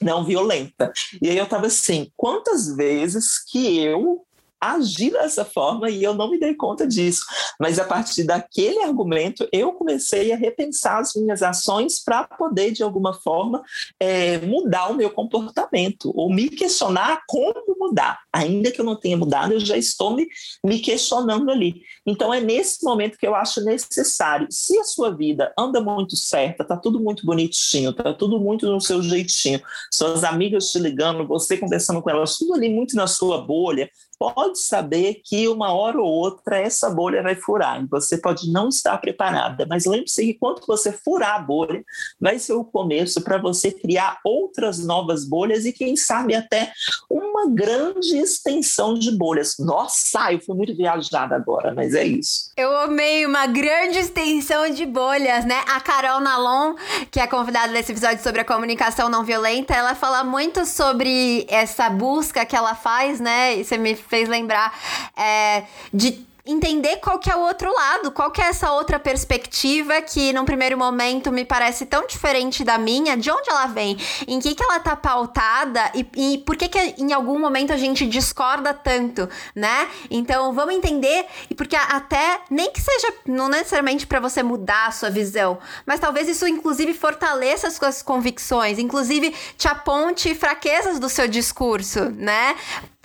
não 0.00 0.24
violenta. 0.24 0.92
E 1.22 1.30
aí 1.30 1.38
eu 1.38 1.44
estava 1.44 1.66
assim, 1.66 2.10
quantas 2.16 2.74
vezes 2.74 3.38
que 3.44 3.78
eu 3.78 4.24
agir 4.72 5.12
dessa 5.12 5.44
forma 5.44 5.90
e 5.90 6.02
eu 6.02 6.14
não 6.14 6.30
me 6.30 6.38
dei 6.38 6.54
conta 6.54 6.86
disso. 6.86 7.24
Mas 7.58 7.78
a 7.78 7.84
partir 7.84 8.24
daquele 8.24 8.80
argumento, 8.80 9.48
eu 9.52 9.72
comecei 9.72 10.32
a 10.32 10.36
repensar 10.36 11.00
as 11.00 11.14
minhas 11.14 11.42
ações 11.42 12.02
para 12.02 12.24
poder, 12.24 12.72
de 12.72 12.82
alguma 12.82 13.14
forma, 13.14 13.62
é, 14.00 14.38
mudar 14.38 14.90
o 14.90 14.94
meu 14.94 15.10
comportamento 15.10 16.12
ou 16.14 16.32
me 16.32 16.48
questionar 16.48 17.22
como 17.26 17.54
mudar. 17.78 18.20
Ainda 18.32 18.70
que 18.70 18.80
eu 18.80 18.84
não 18.84 18.96
tenha 18.96 19.16
mudado, 19.16 19.52
eu 19.52 19.60
já 19.60 19.76
estou 19.76 20.14
me, 20.14 20.26
me 20.64 20.78
questionando 20.78 21.50
ali. 21.50 21.82
Então, 22.06 22.32
é 22.32 22.40
nesse 22.40 22.84
momento 22.84 23.18
que 23.18 23.26
eu 23.26 23.34
acho 23.34 23.62
necessário. 23.64 24.46
Se 24.50 24.78
a 24.78 24.84
sua 24.84 25.14
vida 25.14 25.52
anda 25.58 25.80
muito 25.80 26.16
certa, 26.16 26.62
está 26.62 26.76
tudo 26.76 27.00
muito 27.00 27.24
bonitinho, 27.24 27.90
está 27.90 28.12
tudo 28.12 28.40
muito 28.40 28.66
no 28.70 28.80
seu 28.80 29.02
jeitinho, 29.02 29.60
suas 29.92 30.24
amigas 30.24 30.70
te 30.70 30.78
ligando, 30.78 31.26
você 31.26 31.56
conversando 31.56 32.02
com 32.02 32.10
elas, 32.10 32.36
tudo 32.36 32.54
ali 32.54 32.68
muito 32.68 32.96
na 32.96 33.06
sua 33.06 33.40
bolha, 33.40 33.88
pode 34.32 34.60
saber 34.60 35.20
que 35.24 35.48
uma 35.48 35.72
hora 35.72 36.00
ou 36.00 36.06
outra 36.06 36.58
essa 36.58 36.90
bolha 36.90 37.22
vai 37.22 37.34
furar. 37.34 37.82
E 37.82 37.86
você 37.86 38.18
pode 38.18 38.50
não 38.50 38.68
estar 38.68 38.96
preparada, 38.98 39.66
mas 39.68 39.84
lembre-se 39.84 40.24
que 40.24 40.34
quando 40.34 40.64
você 40.66 40.92
furar 40.92 41.36
a 41.36 41.38
bolha, 41.38 41.84
vai 42.20 42.38
ser 42.38 42.54
o 42.54 42.64
começo 42.64 43.20
para 43.22 43.38
você 43.38 43.70
criar 43.70 44.18
outras 44.24 44.84
novas 44.84 45.24
bolhas 45.24 45.64
e 45.64 45.72
quem 45.72 45.96
sabe 45.96 46.34
até 46.34 46.72
uma 47.10 47.48
grande 47.50 48.16
extensão 48.16 48.94
de 48.94 49.10
bolhas. 49.10 49.56
Nossa, 49.58 50.32
eu 50.32 50.40
fui 50.40 50.56
muito 50.56 50.76
viajada 50.76 51.34
agora, 51.34 51.74
mas 51.74 51.94
é 51.94 52.04
isso. 52.04 52.50
Eu 52.56 52.74
amei 52.76 53.26
uma 53.26 53.46
grande 53.46 53.98
extensão 53.98 54.70
de 54.70 54.86
bolhas, 54.86 55.44
né? 55.44 55.62
A 55.66 55.80
Carol 55.80 56.20
Nalon, 56.20 56.74
que 57.10 57.20
é 57.20 57.26
convidada 57.26 57.72
desse 57.72 57.92
episódio 57.92 58.22
sobre 58.22 58.40
a 58.40 58.44
comunicação 58.44 59.08
não 59.08 59.24
violenta, 59.24 59.74
ela 59.74 59.94
fala 59.94 60.24
muito 60.24 60.64
sobre 60.66 61.46
essa 61.48 61.88
busca 61.90 62.44
que 62.44 62.56
ela 62.56 62.74
faz, 62.74 63.20
né? 63.20 63.56
E 63.56 63.64
você 63.64 63.76
me 63.76 63.94
fez 64.14 64.28
lembrar 64.28 64.72
é, 65.16 65.64
de 65.92 66.24
entender 66.46 66.96
qual 66.96 67.18
que 67.18 67.30
é 67.30 67.34
o 67.34 67.40
outro 67.40 67.72
lado, 67.72 68.10
qual 68.10 68.30
que 68.30 68.42
é 68.42 68.48
essa 68.48 68.70
outra 68.70 68.98
perspectiva 68.98 70.02
que 70.02 70.30
num 70.30 70.44
primeiro 70.44 70.76
momento 70.76 71.32
me 71.32 71.42
parece 71.42 71.86
tão 71.86 72.06
diferente 72.06 72.62
da 72.62 72.76
minha, 72.76 73.16
de 73.16 73.30
onde 73.30 73.48
ela 73.48 73.66
vem, 73.66 73.96
em 74.28 74.38
que 74.38 74.54
que 74.54 74.62
ela 74.62 74.78
tá 74.78 74.94
pautada 74.94 75.90
e, 75.94 76.06
e 76.34 76.38
por 76.38 76.54
que 76.54 76.68
que 76.68 76.78
em 76.98 77.14
algum 77.14 77.38
momento 77.38 77.72
a 77.72 77.78
gente 77.78 78.06
discorda 78.06 78.74
tanto, 78.74 79.26
né? 79.54 79.88
Então 80.10 80.52
vamos 80.52 80.74
entender 80.74 81.24
e 81.48 81.54
porque 81.54 81.76
até 81.76 82.40
nem 82.50 82.70
que 82.70 82.80
seja 82.80 83.14
não 83.24 83.48
necessariamente 83.48 84.06
para 84.06 84.20
você 84.20 84.42
mudar 84.42 84.88
a 84.88 84.92
sua 84.92 85.08
visão, 85.08 85.58
mas 85.86 85.98
talvez 85.98 86.28
isso 86.28 86.46
inclusive 86.46 86.92
fortaleça 86.92 87.68
as 87.68 87.74
suas 87.74 88.02
convicções, 88.02 88.78
inclusive 88.78 89.34
te 89.56 89.66
aponte 89.66 90.34
fraquezas 90.34 90.98
do 90.98 91.08
seu 91.08 91.26
discurso, 91.26 92.10
né? 92.10 92.54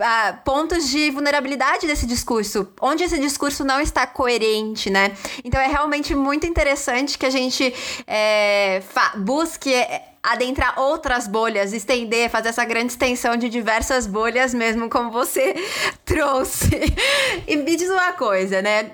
Ah, 0.01 0.39
pontos 0.45 0.89
de 0.89 1.11
vulnerabilidade 1.11 1.85
desse 1.85 2.05
discurso, 2.05 2.69
onde 2.81 3.03
esse 3.03 3.15
discurso 3.17 3.28
não 3.63 3.79
está 3.79 4.05
coerente, 4.07 4.89
né? 4.89 5.11
Então 5.43 5.59
é 5.59 5.67
realmente 5.67 6.15
muito 6.15 6.45
interessante 6.45 7.17
que 7.17 7.25
a 7.25 7.29
gente 7.29 7.73
é, 8.07 8.81
busque 9.17 9.73
adentrar 10.21 10.79
outras 10.79 11.27
bolhas, 11.27 11.71
estender, 11.73 12.29
fazer 12.29 12.49
essa 12.49 12.65
grande 12.65 12.91
extensão 12.91 13.37
de 13.37 13.49
diversas 13.49 14.05
bolhas 14.05 14.53
mesmo, 14.53 14.89
como 14.89 15.11
você 15.11 15.55
trouxe. 16.03 16.69
E 17.47 17.55
me 17.55 17.75
diz 17.75 17.89
uma 17.89 18.13
coisa, 18.13 18.61
né? 18.61 18.91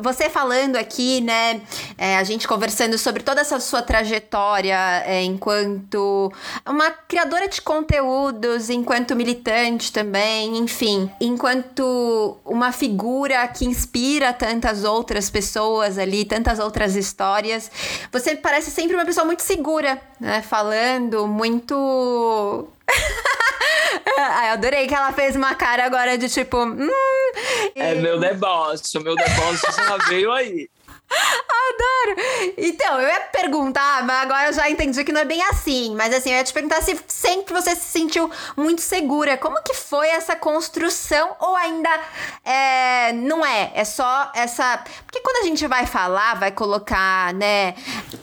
Você 0.00 0.30
falando 0.30 0.76
aqui, 0.76 1.20
né? 1.20 1.60
É, 1.98 2.16
a 2.16 2.24
gente 2.24 2.48
conversando 2.48 2.96
sobre 2.96 3.22
toda 3.22 3.42
essa 3.42 3.60
sua 3.60 3.82
trajetória 3.82 5.02
é, 5.04 5.22
enquanto 5.22 6.32
uma 6.66 6.90
criadora 6.90 7.46
de 7.46 7.60
conteúdos, 7.60 8.70
enquanto 8.70 9.14
militante 9.14 9.92
também, 9.92 10.56
enfim, 10.56 11.10
enquanto 11.20 12.38
uma 12.44 12.72
figura 12.72 13.46
que 13.48 13.66
inspira 13.66 14.32
tantas 14.32 14.82
outras 14.82 15.28
pessoas 15.28 15.98
ali, 15.98 16.24
tantas 16.24 16.58
outras 16.58 16.96
histórias. 16.96 17.70
Você 18.10 18.34
parece 18.34 18.70
sempre 18.70 18.94
uma 18.96 19.04
pessoa 19.04 19.26
muito 19.26 19.42
segura, 19.42 20.00
né? 20.18 20.40
falando 20.40 21.26
muito. 21.26 22.66
Ai, 24.18 24.48
eu 24.48 24.52
adorei 24.54 24.86
que 24.86 24.94
ela 24.94 25.12
fez 25.12 25.36
uma 25.36 25.54
cara 25.54 25.84
agora 25.84 26.16
de 26.16 26.28
tipo. 26.28 26.56
Hum, 26.58 26.90
é 27.74 27.94
meu 27.94 28.18
deboche, 28.18 28.98
meu 28.98 29.14
deboche 29.14 29.66
já 29.72 29.96
veio 30.08 30.32
aí. 30.32 30.68
Adoro! 31.12 32.52
Então, 32.58 33.00
eu 33.00 33.08
ia 33.08 33.20
perguntar, 33.20 34.04
mas 34.04 34.22
agora 34.22 34.48
eu 34.48 34.52
já 34.52 34.68
entendi 34.70 35.04
que 35.04 35.12
não 35.12 35.20
é 35.20 35.24
bem 35.24 35.42
assim. 35.42 35.94
Mas 35.94 36.14
assim, 36.14 36.30
eu 36.30 36.36
ia 36.36 36.44
te 36.44 36.52
perguntar 36.52 36.82
se 36.82 36.98
sempre 37.06 37.54
você 37.54 37.74
se 37.74 37.84
sentiu 37.84 38.30
muito 38.56 38.80
segura. 38.80 39.36
Como 39.36 39.62
que 39.62 39.74
foi 39.74 40.08
essa 40.08 40.34
construção? 40.36 41.36
Ou 41.40 41.56
ainda 41.56 41.90
é, 42.44 43.12
não 43.12 43.44
é? 43.44 43.72
É 43.74 43.84
só 43.84 44.30
essa. 44.34 44.82
Porque 45.04 45.20
quando 45.20 45.44
a 45.44 45.46
gente 45.46 45.66
vai 45.66 45.86
falar, 45.86 46.34
vai 46.34 46.50
colocar, 46.50 47.32
né, 47.34 47.74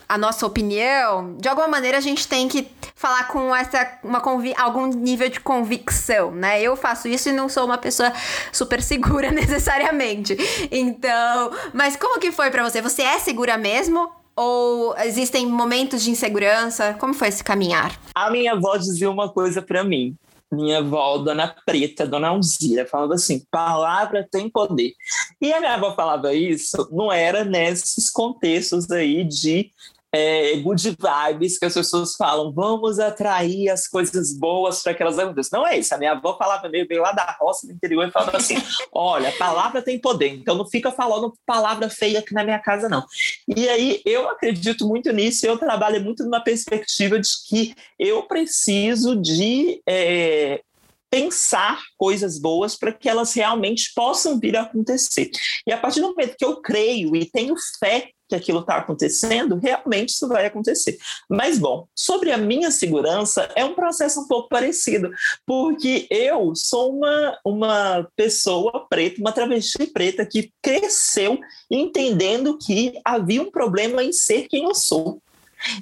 a 0.08 0.18
nossa 0.18 0.46
opinião, 0.46 1.36
de 1.38 1.48
alguma 1.48 1.68
maneira 1.68 1.98
a 1.98 2.02
gente 2.02 2.28
tem 2.28 2.48
que 2.48 2.70
falar 3.00 3.30
com 3.30 3.56
essa 3.56 4.00
uma 4.04 4.20
convi 4.20 4.54
algum 4.58 4.88
nível 4.88 5.30
de 5.30 5.40
convicção, 5.40 6.32
né? 6.32 6.62
Eu 6.62 6.76
faço 6.76 7.08
isso 7.08 7.30
e 7.30 7.32
não 7.32 7.48
sou 7.48 7.66
uma 7.66 7.78
pessoa 7.78 8.12
super 8.52 8.82
segura 8.82 9.32
necessariamente. 9.32 10.36
Então, 10.70 11.52
mas 11.74 11.96
como 11.96 12.20
que 12.20 12.30
foi 12.32 12.52
para 12.52 12.62
você? 12.62 12.79
Você 12.82 13.02
é 13.02 13.20
segura 13.20 13.58
mesmo? 13.58 14.12
Ou 14.36 14.96
existem 15.00 15.46
momentos 15.46 16.02
de 16.02 16.12
insegurança? 16.12 16.94
Como 16.94 17.14
foi 17.14 17.28
esse 17.28 17.44
caminhar? 17.44 18.00
A 18.16 18.32
minha 18.32 18.54
avó 18.54 18.78
dizia 18.78 19.10
uma 19.10 19.30
coisa 19.30 19.62
para 19.62 19.84
mim. 19.84 20.16
Minha 20.52 20.80
avó, 20.80 21.18
Dona 21.20 21.54
Preta, 21.66 22.08
Dona 22.08 22.30
Alzira, 22.30 22.88
falava 22.88 23.14
assim: 23.14 23.44
palavra 23.52 24.28
tem 24.32 24.50
poder. 24.50 24.94
E 25.40 25.54
a 25.54 25.60
minha 25.60 25.76
avó 25.76 25.94
falava 25.94 26.34
isso, 26.34 26.90
não 26.92 27.12
era 27.12 27.44
nesses 27.44 28.10
contextos 28.10 28.90
aí 28.90 29.24
de 29.24 29.72
é, 30.12 30.56
good 30.58 30.96
vibes 30.98 31.58
que 31.58 31.66
as 31.66 31.74
pessoas 31.74 32.16
falam, 32.16 32.52
vamos 32.52 33.00
atrair 33.00 33.70
as 33.70 33.88
coisas 33.88 34.34
boas 34.38 34.82
para 34.82 34.94
que 34.94 35.02
elas 35.02 35.20
aconteçam. 35.20 35.60
Não 35.60 35.68
é 35.68 35.78
isso. 35.78 35.94
A 35.94 35.98
minha 35.98 36.14
avó 36.14 36.38
falava 36.38 36.68
meio 36.70 36.88
bem 36.88 37.00
lá 37.00 37.12
da 37.12 37.36
roça 37.40 37.68
do 37.68 37.74
interior 37.74 38.08
e 38.08 38.12
falava 38.12 38.38
assim: 38.38 38.56
olha, 38.92 39.32
palavra 39.34 39.82
tem 39.82 40.00
poder, 40.00 40.30
então 40.30 40.56
não 40.56 40.68
fica 40.68 40.92
falando 40.92 41.34
palavra 41.46 41.90
feia 41.90 42.20
aqui 42.20 42.34
na 42.34 42.44
minha 42.44 42.60
casa, 42.60 42.90
não. 42.90 43.06
E 43.48 43.68
aí 43.70 44.02
eu 44.06 44.28
acredito 44.30 44.88
muito 44.88 45.12
nisso, 45.12 45.46
eu 45.46 45.58
trabalho 45.58 46.04
muito 46.04 46.24
numa 46.24 46.42
perspectiva 46.42 47.20
de 47.20 47.30
que 47.48 47.76
eu 47.98 48.24
preciso 48.24 49.16
de 49.16 49.82
é, 49.88 50.62
pensar 51.10 51.82
coisas 51.98 52.40
boas 52.40 52.76
para 52.76 52.92
que 52.92 53.10
elas 53.10 53.34
realmente 53.34 53.92
possam 53.96 54.40
vir 54.40 54.56
a 54.56 54.62
acontecer. 54.62 55.30
E 55.66 55.72
a 55.72 55.78
partir 55.78 56.02
do 56.02 56.10
momento 56.10 56.36
que 56.38 56.46
eu 56.46 56.62
creio 56.62 57.16
e 57.16 57.26
tenho 57.26 57.56
fé 57.80 58.10
que 58.30 58.36
aquilo 58.36 58.60
está 58.60 58.78
acontecendo, 58.78 59.56
realmente 59.56 60.10
isso 60.10 60.28
vai 60.28 60.46
acontecer. 60.46 60.98
Mas, 61.28 61.58
bom, 61.58 61.88
sobre 61.96 62.32
a 62.32 62.38
minha 62.38 62.70
segurança, 62.70 63.50
é 63.56 63.66
um 63.66 63.74
processo 63.74 64.22
um 64.22 64.28
pouco 64.28 64.48
parecido, 64.48 65.10
porque 65.48 66.08
eu 66.12 66.54
sou 66.56 66.96
uma, 66.96 67.40
uma 67.44 68.08
pessoa 68.16 68.86
preta, 68.88 69.20
uma 69.20 69.32
travesti 69.32 69.88
preta 69.88 70.24
que 70.26 70.54
cresceu 70.62 71.40
entendendo 71.72 72.58
que 72.60 72.94
havia 73.04 73.42
um 73.42 73.50
problema 73.50 74.04
em 74.04 74.14
ser 74.14 74.48
quem 74.48 74.66
eu 74.66 74.76
sou. 74.76 75.20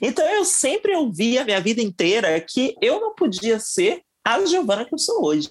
Então 0.02 0.26
eu 0.26 0.44
sempre 0.44 0.96
ouvi 0.96 1.38
a 1.38 1.46
minha 1.46 1.60
vida 1.60 1.82
inteira 1.82 2.40
que 2.40 2.76
eu 2.82 3.00
não 3.00 3.13
podia 3.13 3.60
ser 3.60 4.02
a 4.28 4.46
Giovana 4.46 4.84
que 4.84 4.94
eu 4.94 4.98
sou 4.98 5.24
hoje. 5.24 5.48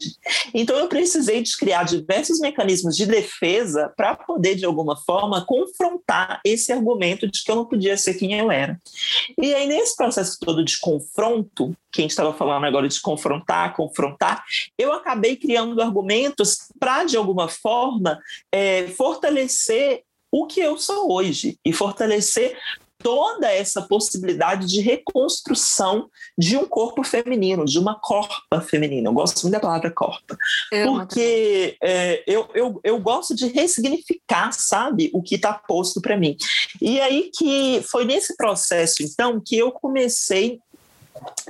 Então 0.53 0.77
eu 0.77 0.87
precisei 0.87 1.43
criar 1.59 1.85
diversos 1.85 2.41
mecanismos 2.41 2.95
de 2.95 3.07
defesa 3.07 3.91
para 3.97 4.15
poder, 4.15 4.55
de 4.55 4.67
alguma 4.67 4.97
forma, 4.97 5.47
confrontar 5.47 6.41
esse 6.45 6.71
argumento 6.71 7.27
de 7.27 7.43
que 7.43 7.51
eu 7.51 7.57
não 7.57 7.65
podia 7.65 7.97
ser 7.97 8.15
quem 8.15 8.35
eu 8.35 8.51
era. 8.51 8.79
E 9.41 9.55
aí, 9.55 9.67
nesse 9.67 9.97
processo 9.97 10.37
todo 10.39 10.62
de 10.62 10.79
confronto, 10.79 11.75
que 11.91 12.01
a 12.01 12.03
gente 12.03 12.11
estava 12.11 12.35
falando 12.35 12.67
agora 12.67 12.87
de 12.87 13.01
confrontar, 13.01 13.75
confrontar, 13.75 14.45
eu 14.77 14.93
acabei 14.93 15.37
criando 15.37 15.81
argumentos 15.81 16.69
para, 16.79 17.05
de 17.05 17.17
alguma 17.17 17.49
forma, 17.49 18.21
é, 18.53 18.89
fortalecer 18.89 20.03
o 20.31 20.47
que 20.47 20.61
eu 20.61 20.77
sou 20.77 21.11
hoje 21.11 21.59
e 21.65 21.73
fortalecer 21.73 22.59
toda 23.07 23.49
essa 23.53 23.83
possibilidade 23.83 24.66
de 24.66 24.81
reconstrução 24.81 26.11
de 26.37 26.57
um 26.57 26.64
corpo 26.64 27.05
feminino, 27.05 27.64
de 27.64 27.79
uma 27.79 27.95
corpa 28.01 28.61
feminina. 28.61 29.09
Eu 29.09 29.12
gosto 29.12 29.42
muito 29.42 29.53
da 29.53 29.61
palavra 29.61 29.92
corpa, 29.92 30.37
eu 30.73 30.92
porque 30.92 31.77
é, 31.81 32.25
eu, 32.27 32.49
eu, 32.53 32.81
eu 32.83 32.99
gosto 32.99 33.33
de 33.33 33.47
ressignificar, 33.47 34.51
sabe, 34.51 35.09
o 35.14 35.23
que 35.23 35.37
está 35.37 35.55
posto 35.55 36.01
para 36.01 36.16
mim. 36.16 36.37
E 36.83 37.01
aí 37.01 37.31
que 37.33 37.81
foi 37.88 38.05
nesse 38.05 38.37
processo, 38.37 39.05
então, 39.05 39.40
que 39.40 39.57
eu 39.57 39.71
comecei 39.71 40.59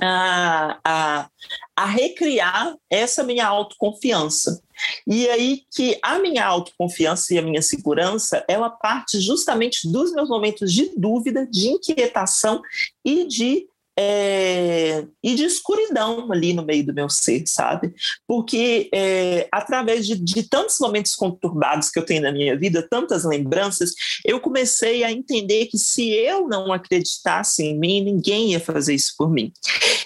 a, 0.01 0.79
a, 0.83 1.29
a 1.75 1.85
recriar 1.85 2.75
essa 2.89 3.23
minha 3.23 3.45
autoconfiança. 3.47 4.61
E 5.05 5.27
aí 5.29 5.63
que 5.71 5.97
a 6.03 6.19
minha 6.19 6.45
autoconfiança 6.45 7.33
e 7.33 7.39
a 7.39 7.41
minha 7.41 7.61
segurança, 7.61 8.43
ela 8.47 8.69
parte 8.69 9.19
justamente 9.19 9.91
dos 9.91 10.11
meus 10.13 10.29
momentos 10.29 10.71
de 10.71 10.91
dúvida, 10.95 11.47
de 11.47 11.67
inquietação 11.69 12.61
e 13.03 13.25
de 13.25 13.67
é, 13.99 15.05
e 15.23 15.33
de 15.33 15.43
escuridão 15.43 16.31
ali 16.31 16.53
no 16.53 16.63
meio 16.63 16.85
do 16.85 16.93
meu 16.93 17.09
ser, 17.09 17.43
sabe? 17.47 17.93
Porque 18.27 18.89
é, 18.93 19.47
através 19.51 20.05
de, 20.05 20.15
de, 20.15 20.43
tantos 20.43 20.77
momentos 20.79 21.15
conturbados 21.15 21.89
que 21.89 21.97
eu 21.97 22.05
tenho 22.05 22.21
na 22.21 22.31
minha 22.31 22.55
vida, 22.55 22.87
tantas 22.87 23.25
lembranças, 23.25 23.93
eu 24.23 24.39
comecei 24.39 25.03
a 25.03 25.11
entender 25.11 25.65
que 25.65 25.79
se 25.79 26.11
eu 26.11 26.47
não 26.47 26.71
acreditasse 26.71 27.63
em 27.63 27.77
mim, 27.77 28.01
ninguém 28.01 28.51
ia 28.51 28.59
fazer 28.59 28.93
isso 28.93 29.15
por 29.17 29.31
mim. 29.31 29.51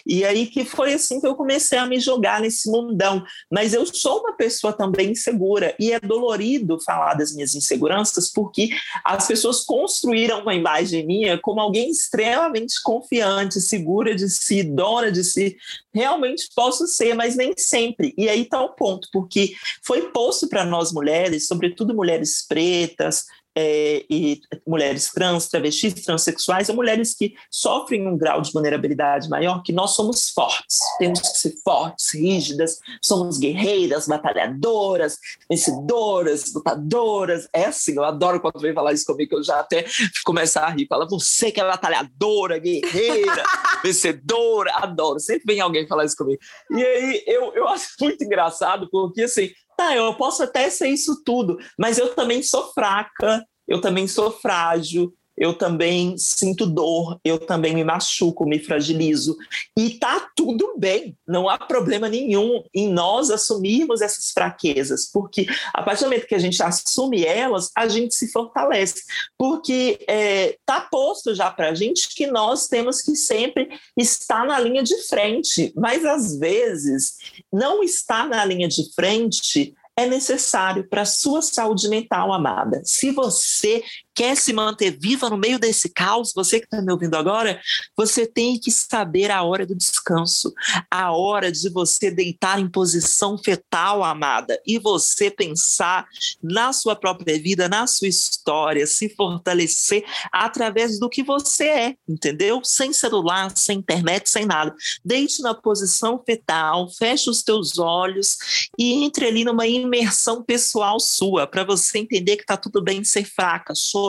E 0.06 0.24
aí 0.24 0.48
que 0.48 0.64
foi 0.64 0.94
assim 0.94 1.20
que 1.20 1.28
eu 1.28 1.36
comecei 1.36 1.78
a 1.78 1.86
me 1.86 2.00
jogar 2.00 2.42
nesse 2.42 2.70
mundão. 2.72 3.24
Mas 3.52 3.74
eu 3.74 3.86
sou 3.86 4.20
uma 4.20 4.34
pessoa 4.34 4.74
também 4.74 5.12
insegura 5.12 5.76
e 5.80 5.92
é 5.92 6.00
dolorido 6.00 6.80
falar 6.80 7.16
das 7.16 7.34
minhas 7.34 7.56
inseguranças 7.56 8.32
porque 8.32 8.70
as 9.04 9.28
pessoas 9.28 9.64
construíram 9.64 10.42
uma 10.42 10.56
imagem 10.56 11.06
minha 11.06 11.38
como 11.38 11.60
alguém 11.60 11.90
extremamente 11.90 12.82
confiante, 12.82 13.60
segura 13.82 14.16
de 14.16 14.30
si, 14.30 14.64
dona 14.64 15.12
de 15.12 15.24
si. 15.24 15.58
Realmente 15.94 16.48
posso 16.56 16.88
ser, 16.88 17.16
mas 17.16 17.36
nem 17.36 17.54
sempre. 17.58 18.14
E 18.18 18.30
aí 18.30 18.44
está 18.44 18.62
o 18.62 18.70
ponto, 18.70 19.10
porque 19.12 19.56
foi 19.84 20.10
posto 20.12 20.48
para 20.48 20.64
nós 20.64 20.94
mulheres, 20.94 21.48
sobretudo 21.48 21.96
mulheres 21.96 22.46
pretas, 22.48 23.26
é, 23.56 24.06
e 24.10 24.42
mulheres 24.66 25.12
trans, 25.12 25.48
travestis, 25.48 25.94
transexuais, 25.94 26.68
são 26.68 26.76
mulheres 26.76 27.14
que 27.14 27.34
sofrem 27.50 28.08
um 28.08 28.18
grau 28.18 28.42
de 28.42 28.52
vulnerabilidade 28.52 29.30
maior, 29.30 29.62
que 29.64 29.74
nós 29.74 29.92
somos 29.92 30.30
fortes, 30.30 30.80
temos 30.98 31.20
que 31.20 31.38
ser 31.38 31.54
fortes, 31.64 32.14
rígidas, 32.14 32.80
somos 33.02 33.38
guerreiras, 33.38 34.08
batalhadoras, 34.08 35.18
vencedoras, 35.50 36.54
lutadoras. 36.54 37.48
É 37.54 37.66
assim, 37.66 37.96
eu 37.96 38.04
adoro 38.04 38.40
quando 38.40 38.60
vem 38.60 38.74
falar 38.74 38.94
isso 38.94 39.06
comigo, 39.06 39.30
que 39.30 39.36
eu 39.36 39.44
já 39.44 39.60
até 39.60 39.86
começo 40.24 40.60
a 40.60 40.70
rir. 40.70 40.88
Fala, 40.88 41.08
você 41.08 41.52
que 41.52 41.60
é 41.60 41.64
batalhadora, 41.64 42.58
guerreira, 42.58 43.44
vencedora, 43.84 44.72
adoro. 44.76 45.20
Sempre 45.20 45.54
vem 45.54 45.62
alguém 45.62 45.88
falar 45.88 46.06
isso 46.06 46.16
comigo. 46.16 46.40
E 46.72 46.84
aí 46.84 47.24
eu, 47.28 47.54
eu 47.54 47.68
acho 47.68 47.88
muito 48.00 48.24
engraçado, 48.24 48.88
porque 48.90 49.24
assim, 49.24 49.52
tá, 49.82 49.96
eu 49.96 50.14
posso 50.16 50.44
até 50.44 50.70
ser 50.70 50.90
isso 50.90 51.24
tudo, 51.24 51.58
mas 51.78 51.98
eu 51.98 52.14
também 52.14 52.44
sou 52.44 52.72
fraca, 52.74 53.44
eu 53.68 53.82
também 53.82 54.08
sou 54.08 54.32
frágil, 54.32 55.14
eu 55.42 55.56
também 55.56 56.16
sinto 56.20 56.68
dor, 56.68 57.20
eu 57.26 57.40
também 57.40 57.74
me 57.74 57.84
machuco, 57.84 58.46
me 58.46 58.60
fragilizo. 58.60 59.36
E 59.76 59.98
tá 59.98 60.30
tudo 60.36 60.76
bem, 60.78 61.18
não 61.28 61.50
há 61.50 61.58
problema 61.58 62.08
nenhum 62.08 62.64
em 62.72 62.88
nós 62.88 63.32
assumirmos 63.32 64.02
essas 64.02 64.30
fraquezas, 64.30 65.10
porque 65.12 65.48
a 65.74 65.82
partir 65.82 66.04
do 66.04 66.12
momento 66.12 66.28
que 66.28 66.36
a 66.36 66.40
gente 66.40 66.62
assume 66.62 67.26
elas, 67.26 67.72
a 67.76 67.88
gente 67.88 68.14
se 68.14 68.32
fortalece. 68.32 69.02
Porque 69.36 70.06
é, 70.08 70.60
tá 70.64 70.80
posto 70.82 71.34
já 71.34 71.50
para 71.50 71.70
a 71.70 71.74
gente 71.74 72.14
que 72.14 72.28
nós 72.28 72.68
temos 72.68 73.02
que 73.02 73.16
sempre 73.16 73.68
estar 73.98 74.46
na 74.46 74.60
linha 74.60 74.84
de 74.84 74.96
frente, 75.08 75.74
mas 75.76 76.06
às 76.06 76.38
vezes 76.38 77.18
não 77.52 77.82
estar 77.82 78.30
na 78.30 78.46
linha 78.46 78.68
de 78.68 78.94
frente 78.94 79.74
é 79.98 80.08
necessário 80.08 80.88
para 80.88 81.02
a 81.02 81.06
sua 81.06 81.42
saúde 81.42 81.88
mental, 81.90 82.32
amada. 82.32 82.82
Se 82.86 83.12
você 83.12 83.84
quer 84.14 84.36
se 84.36 84.54
manter 84.54 84.98
viva 85.00 85.30
no 85.30 85.38
meio 85.38 85.58
desse 85.58 85.90
caos, 85.90 86.34
você 86.36 86.60
que 86.60 86.66
está 86.66 86.82
me 86.82 86.92
ouvindo 86.92 87.16
agora, 87.16 87.60
você 87.96 88.26
tem 88.26 88.60
que 88.60 88.72
saber 88.72 89.32
a 89.32 89.44
hora 89.44 89.66
do 89.66 89.76
descanso, 89.76 90.54
a 90.90 91.12
hora 91.12 91.52
de 91.52 91.70
você 91.70 92.12
deitar 92.12 92.60
em 92.60 92.70
posição 92.70 93.38
fetal, 93.38 94.04
amada, 94.04 94.60
e 94.66 94.78
você 94.78 95.32
pensar 95.32 96.06
na 96.42 96.74
sua 96.74 96.96
própria 96.96 97.40
vida, 97.40 97.70
na 97.70 97.88
sua 97.88 98.08
história, 98.08 98.86
se 98.86 99.10
fortalecer 99.10 100.04
através 100.32 101.00
do 101.00 101.10
que 101.10 101.24
você 101.24 101.66
é, 101.66 101.96
entendeu? 102.08 102.62
Sem 102.64 102.94
celular, 102.94 103.56
sem 103.56 103.80
internet, 103.80 104.30
sem 104.30 104.46
nada. 104.46 104.74
Deite 105.04 105.42
na 105.42 105.54
posição 105.54 106.22
fetal, 106.26 106.90
feche 106.90 107.30
os 107.30 107.44
teus 107.44 107.80
olhos 107.80 108.38
e 108.78 109.04
entre 109.04 109.26
ali 109.26 109.44
numa 109.44 109.68
imersão 109.68 110.44
pessoal 110.44 111.00
sua, 111.00 111.48
para 111.48 111.64
você 111.64 112.00
entender 112.00 112.36
que 112.36 112.44
está 112.44 112.58
tudo 112.58 112.82
bem 112.82 113.04
ser 113.04 113.26
fraca, 113.26 113.74
chorar. 113.76 114.01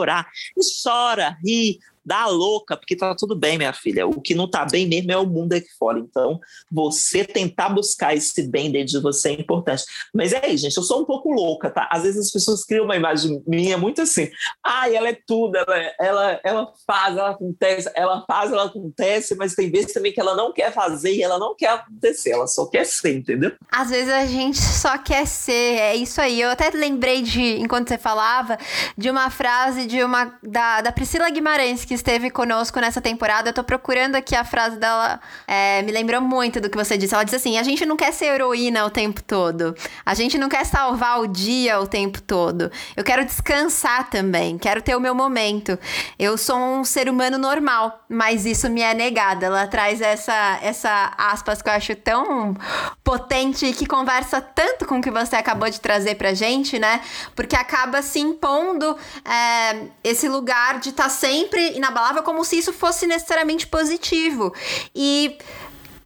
E 0.55 0.61
chora, 0.81 1.37
ri, 1.43 1.79
dá 2.05 2.27
louca, 2.27 2.75
porque 2.77 2.95
tá 2.95 3.15
tudo 3.15 3.35
bem, 3.35 3.57
minha 3.57 3.73
filha. 3.73 4.07
O 4.07 4.21
que 4.21 4.35
não 4.35 4.49
tá 4.49 4.65
bem 4.65 4.87
mesmo 4.87 5.11
é 5.11 5.17
o 5.17 5.25
mundo 5.25 5.53
aqui 5.53 5.69
fora. 5.77 5.99
Então, 5.99 6.39
você 6.71 7.23
tentar 7.23 7.69
buscar 7.69 8.15
esse 8.15 8.43
bem 8.47 8.71
dentro 8.71 8.93
de 8.93 8.99
você 8.99 9.29
é 9.29 9.33
importante. 9.33 9.83
Mas 10.13 10.33
é 10.33 10.45
aí, 10.45 10.57
gente, 10.57 10.75
eu 10.75 10.83
sou 10.83 11.01
um 11.01 11.05
pouco 11.05 11.31
louca, 11.31 11.69
tá? 11.69 11.87
Às 11.91 12.03
vezes 12.03 12.27
as 12.27 12.31
pessoas 12.31 12.65
criam 12.65 12.85
uma 12.85 12.95
imagem 12.95 13.41
minha 13.47 13.77
muito 13.77 14.01
assim. 14.01 14.29
Ai, 14.63 14.95
ela 14.95 15.09
é 15.09 15.17
tudo, 15.25 15.55
ela, 15.57 15.91
ela, 15.99 16.41
ela 16.43 16.73
faz, 16.85 17.17
ela 17.17 17.29
acontece, 17.31 17.91
ela 17.95 18.23
faz, 18.27 18.51
ela 18.51 18.65
acontece, 18.65 19.35
mas 19.35 19.55
tem 19.55 19.71
vezes 19.71 19.93
também 19.93 20.11
que 20.11 20.19
ela 20.19 20.35
não 20.35 20.51
quer 20.51 20.71
fazer 20.73 21.13
e 21.13 21.23
ela 21.23 21.39
não 21.39 21.55
quer 21.55 21.69
acontecer, 21.69 22.31
ela 22.31 22.47
só 22.47 22.65
quer 22.65 22.85
ser, 22.85 23.17
entendeu? 23.17 23.51
Às 23.71 23.89
vezes 23.89 24.11
a 24.13 24.25
gente 24.25 24.57
só 24.57 24.97
quer 24.97 25.25
ser, 25.25 25.51
é 25.79 25.95
isso 25.95 26.19
aí. 26.19 26.41
Eu 26.41 26.49
até 26.49 26.69
lembrei 26.69 27.21
de, 27.21 27.59
enquanto 27.59 27.89
você 27.89 27.97
falava, 27.97 28.57
de 28.97 29.09
uma 29.09 29.29
frase 29.29 29.85
de 29.85 30.03
uma 30.03 30.37
da, 30.43 30.81
da 30.81 30.91
Priscila 30.91 31.29
Guimarães, 31.29 31.85
que 31.85 31.92
que 31.93 31.95
esteve 31.95 32.31
conosco 32.31 32.79
nessa 32.79 32.99
temporada. 32.99 33.49
Eu 33.49 33.53
tô 33.53 33.63
procurando 33.63 34.15
aqui 34.15 34.35
a 34.35 34.43
frase 34.43 34.77
dela, 34.77 35.19
é, 35.47 35.83
me 35.83 35.91
lembrou 35.91 36.19
muito 36.19 36.59
do 36.59 36.69
que 36.69 36.75
você 36.75 36.97
disse. 36.97 37.13
Ela 37.13 37.23
disse 37.23 37.35
assim: 37.35 37.57
a 37.57 37.63
gente 37.63 37.85
não 37.85 37.95
quer 37.95 38.11
ser 38.11 38.25
heroína 38.25 38.83
o 38.85 38.89
tempo 38.89 39.21
todo. 39.21 39.75
A 40.03 40.13
gente 40.15 40.37
não 40.37 40.49
quer 40.49 40.65
salvar 40.65 41.19
o 41.19 41.27
dia 41.27 41.79
o 41.79 41.87
tempo 41.87 42.19
todo. 42.21 42.71
Eu 42.97 43.03
quero 43.03 43.23
descansar 43.23 44.09
também, 44.09 44.57
quero 44.57 44.81
ter 44.81 44.95
o 44.95 44.99
meu 44.99 45.13
momento. 45.13 45.77
Eu 46.17 46.35
sou 46.37 46.57
um 46.57 46.83
ser 46.83 47.07
humano 47.07 47.37
normal, 47.37 48.03
mas 48.09 48.45
isso 48.45 48.69
me 48.69 48.81
é 48.81 48.93
negado. 48.93 49.45
Ela 49.45 49.67
traz 49.67 50.01
essa, 50.01 50.59
essa 50.63 51.13
aspas 51.17 51.61
que 51.61 51.69
eu 51.69 51.73
acho 51.73 51.95
tão 51.95 52.55
potente 53.03 53.67
e 53.67 53.73
que 53.73 53.85
conversa 53.85 54.41
tanto 54.41 54.87
com 54.87 54.97
o 54.97 55.01
que 55.01 55.11
você 55.11 55.35
acabou 55.35 55.69
de 55.69 55.79
trazer 55.79 56.15
pra 56.15 56.33
gente, 56.33 56.79
né? 56.79 57.01
Porque 57.35 57.55
acaba 57.55 58.01
se 58.01 58.19
impondo 58.19 58.97
é, 59.23 59.87
esse 60.03 60.27
lugar 60.27 60.79
de 60.79 60.89
estar 60.89 61.03
tá 61.03 61.09
sempre 61.09 61.77
inabalável 61.83 62.23
como 62.23 62.43
se 62.45 62.57
isso 62.57 62.71
fosse 62.71 63.05
necessariamente 63.05 63.67
positivo. 63.67 64.53
E 64.95 65.37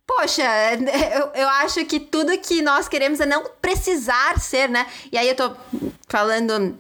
Poxa, 0.08 0.42
eu, 1.14 1.42
eu 1.42 1.50
acho 1.50 1.84
que 1.86 2.00
tudo 2.00 2.38
que 2.38 2.62
nós 2.62 2.88
queremos 2.88 3.20
é 3.20 3.26
não 3.26 3.44
precisar 3.62 4.40
ser, 4.40 4.70
né? 4.70 4.88
E 5.12 5.18
aí 5.18 5.28
eu 5.28 5.36
tô 5.36 5.52
falando 6.08 6.78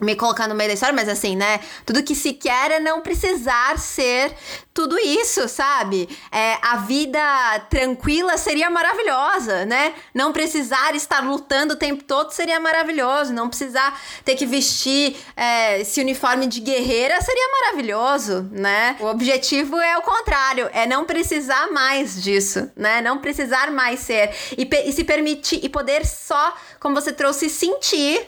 me 0.00 0.14
colocar 0.14 0.46
no 0.46 0.54
meio 0.54 0.70
da 0.70 0.74
história, 0.74 0.94
mas 0.94 1.08
assim, 1.08 1.34
né? 1.34 1.60
Tudo 1.84 2.02
que 2.02 2.14
se 2.14 2.32
quer 2.32 2.70
é 2.70 2.80
não 2.80 3.00
precisar 3.00 3.78
ser 3.78 4.32
tudo 4.72 4.96
isso, 4.96 5.48
sabe? 5.48 6.08
É, 6.30 6.56
a 6.62 6.76
vida 6.76 7.20
tranquila 7.68 8.36
seria 8.36 8.70
maravilhosa, 8.70 9.64
né? 9.66 9.92
Não 10.14 10.32
precisar 10.32 10.94
estar 10.94 11.20
lutando 11.20 11.74
o 11.74 11.76
tempo 11.76 12.04
todo 12.04 12.30
seria 12.30 12.60
maravilhoso. 12.60 13.32
Não 13.32 13.48
precisar 13.48 14.00
ter 14.24 14.36
que 14.36 14.46
vestir 14.46 15.16
é, 15.36 15.80
esse 15.80 16.00
uniforme 16.00 16.46
de 16.46 16.60
guerreira 16.60 17.20
seria 17.20 17.48
maravilhoso, 17.60 18.48
né? 18.52 18.96
O 19.00 19.06
objetivo 19.06 19.76
é 19.78 19.98
o 19.98 20.02
contrário, 20.02 20.70
é 20.72 20.86
não 20.86 21.04
precisar 21.04 21.72
mais 21.72 22.22
disso, 22.22 22.70
né? 22.76 23.02
Não 23.02 23.18
precisar 23.18 23.72
mais 23.72 23.98
ser. 23.98 24.30
E, 24.56 24.68
e 24.86 24.92
se 24.92 25.02
permitir, 25.02 25.58
e 25.60 25.68
poder 25.68 26.06
só, 26.06 26.54
como 26.78 26.94
você 26.94 27.12
trouxe, 27.12 27.50
sentir. 27.50 28.24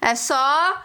É 0.00 0.14
só 0.14 0.82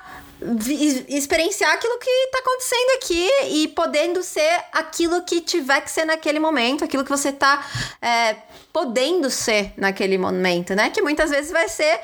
experienciar 1.10 1.73
aquilo 1.73 1.97
que 2.00 2.30
tá 2.32 2.39
acontecendo 2.39 2.89
aqui 2.97 3.30
e 3.50 3.67
podendo 3.69 4.21
ser 4.21 4.63
aquilo 4.71 5.23
que 5.23 5.41
tiver 5.41 5.82
que 5.82 5.89
ser 5.89 6.06
naquele 6.06 6.39
momento, 6.39 6.84
aquilo 6.84 7.04
que 7.04 7.10
você 7.10 7.32
tá 7.32 7.65
é, 8.02 8.36
podendo 8.71 9.30
ser 9.32 9.73
naquele 9.76 10.17
momento, 10.17 10.76
né? 10.76 10.89
Que 10.89 11.02
muitas 11.02 11.32
vezes 11.32 11.52
vai 11.52 11.67
ser 11.67 12.00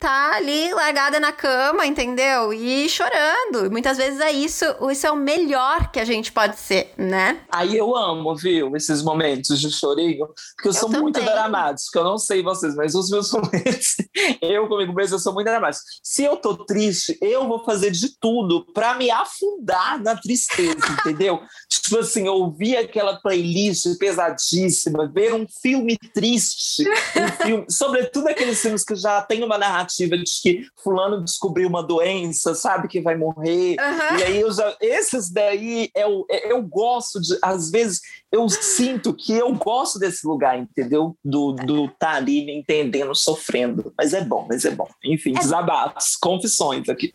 tá 0.00 0.36
ali 0.36 0.72
largada 0.72 1.20
na 1.20 1.30
cama, 1.30 1.86
entendeu? 1.86 2.54
E 2.54 2.88
chorando. 2.88 3.70
Muitas 3.70 3.98
vezes 3.98 4.18
é 4.18 4.32
isso, 4.32 4.64
isso 4.90 5.06
é 5.06 5.10
o 5.10 5.16
melhor 5.16 5.92
que 5.92 6.00
a 6.00 6.06
gente 6.06 6.32
pode 6.32 6.58
ser, 6.58 6.94
né? 6.96 7.40
Aí 7.52 7.76
eu 7.76 7.94
amo, 7.94 8.34
viu, 8.34 8.74
esses 8.74 9.02
momentos 9.02 9.60
de 9.60 9.70
chorinho, 9.70 10.26
porque 10.56 10.68
eu, 10.68 10.70
eu 10.70 10.72
sou 10.72 10.88
também. 10.88 11.02
muito 11.02 11.20
dramático, 11.20 11.98
eu 11.98 12.04
não 12.04 12.16
sei 12.16 12.42
vocês, 12.42 12.74
mas 12.74 12.94
os 12.94 13.10
meus 13.10 13.30
momentos, 13.30 13.96
eu 14.40 14.66
comigo 14.68 14.94
mesmo, 14.94 15.16
eu 15.16 15.20
sou 15.20 15.34
muito 15.34 15.46
dramático. 15.46 15.84
Se 16.02 16.24
eu 16.24 16.38
tô 16.38 16.64
triste, 16.64 17.18
eu 17.20 17.46
vou 17.46 17.62
fazer 17.62 17.90
de 17.90 18.18
tudo 18.18 18.64
para 18.72 18.94
me 18.94 19.10
afundar 19.10 20.02
na 20.02 20.16
tristeza, 20.16 20.78
entendeu? 21.00 21.42
Tipo 21.68 21.98
assim, 21.98 22.26
ouvir 22.26 22.78
aquela 22.78 23.20
playlist 23.20 23.98
pesadíssima, 23.98 25.06
ver 25.12 25.34
um 25.34 25.46
filme 25.60 25.98
triste, 26.14 26.88
um 26.88 27.44
filme, 27.44 27.66
sobretudo 27.68 28.28
aqueles 28.28 28.62
filmes 28.62 28.82
que 28.82 28.94
já 28.94 29.20
tem 29.20 29.44
uma 29.44 29.58
narrativa 29.58 29.89
narrativa 29.90 30.16
de 30.16 30.24
que 30.40 30.66
fulano 30.82 31.22
descobriu 31.22 31.68
uma 31.68 31.82
doença, 31.82 32.54
sabe 32.54 32.88
que 32.88 33.00
vai 33.00 33.16
morrer. 33.16 33.76
Uhum. 33.80 34.18
E 34.18 34.22
aí 34.22 34.40
eu 34.40 34.52
já, 34.52 34.76
esses 34.80 35.30
daí 35.30 35.90
eu, 35.94 36.24
eu 36.28 36.62
gosto 36.62 37.20
de, 37.20 37.36
às 37.42 37.70
vezes 37.70 38.00
eu 38.32 38.48
sinto 38.48 39.12
que 39.12 39.32
eu 39.32 39.52
gosto 39.54 39.98
desse 39.98 40.26
lugar, 40.26 40.56
entendeu? 40.58 41.16
Do 41.24 41.52
do 41.52 41.88
tá 41.88 42.12
ali 42.12 42.44
me 42.44 42.56
entendendo, 42.56 43.14
sofrendo. 43.14 43.92
Mas 43.98 44.14
é 44.14 44.20
bom, 44.20 44.46
mas 44.48 44.64
é 44.64 44.70
bom. 44.70 44.88
Enfim, 45.04 45.34
é 45.36 45.40
desabafos, 45.40 46.16
confissões 46.16 46.88
aqui. 46.88 47.12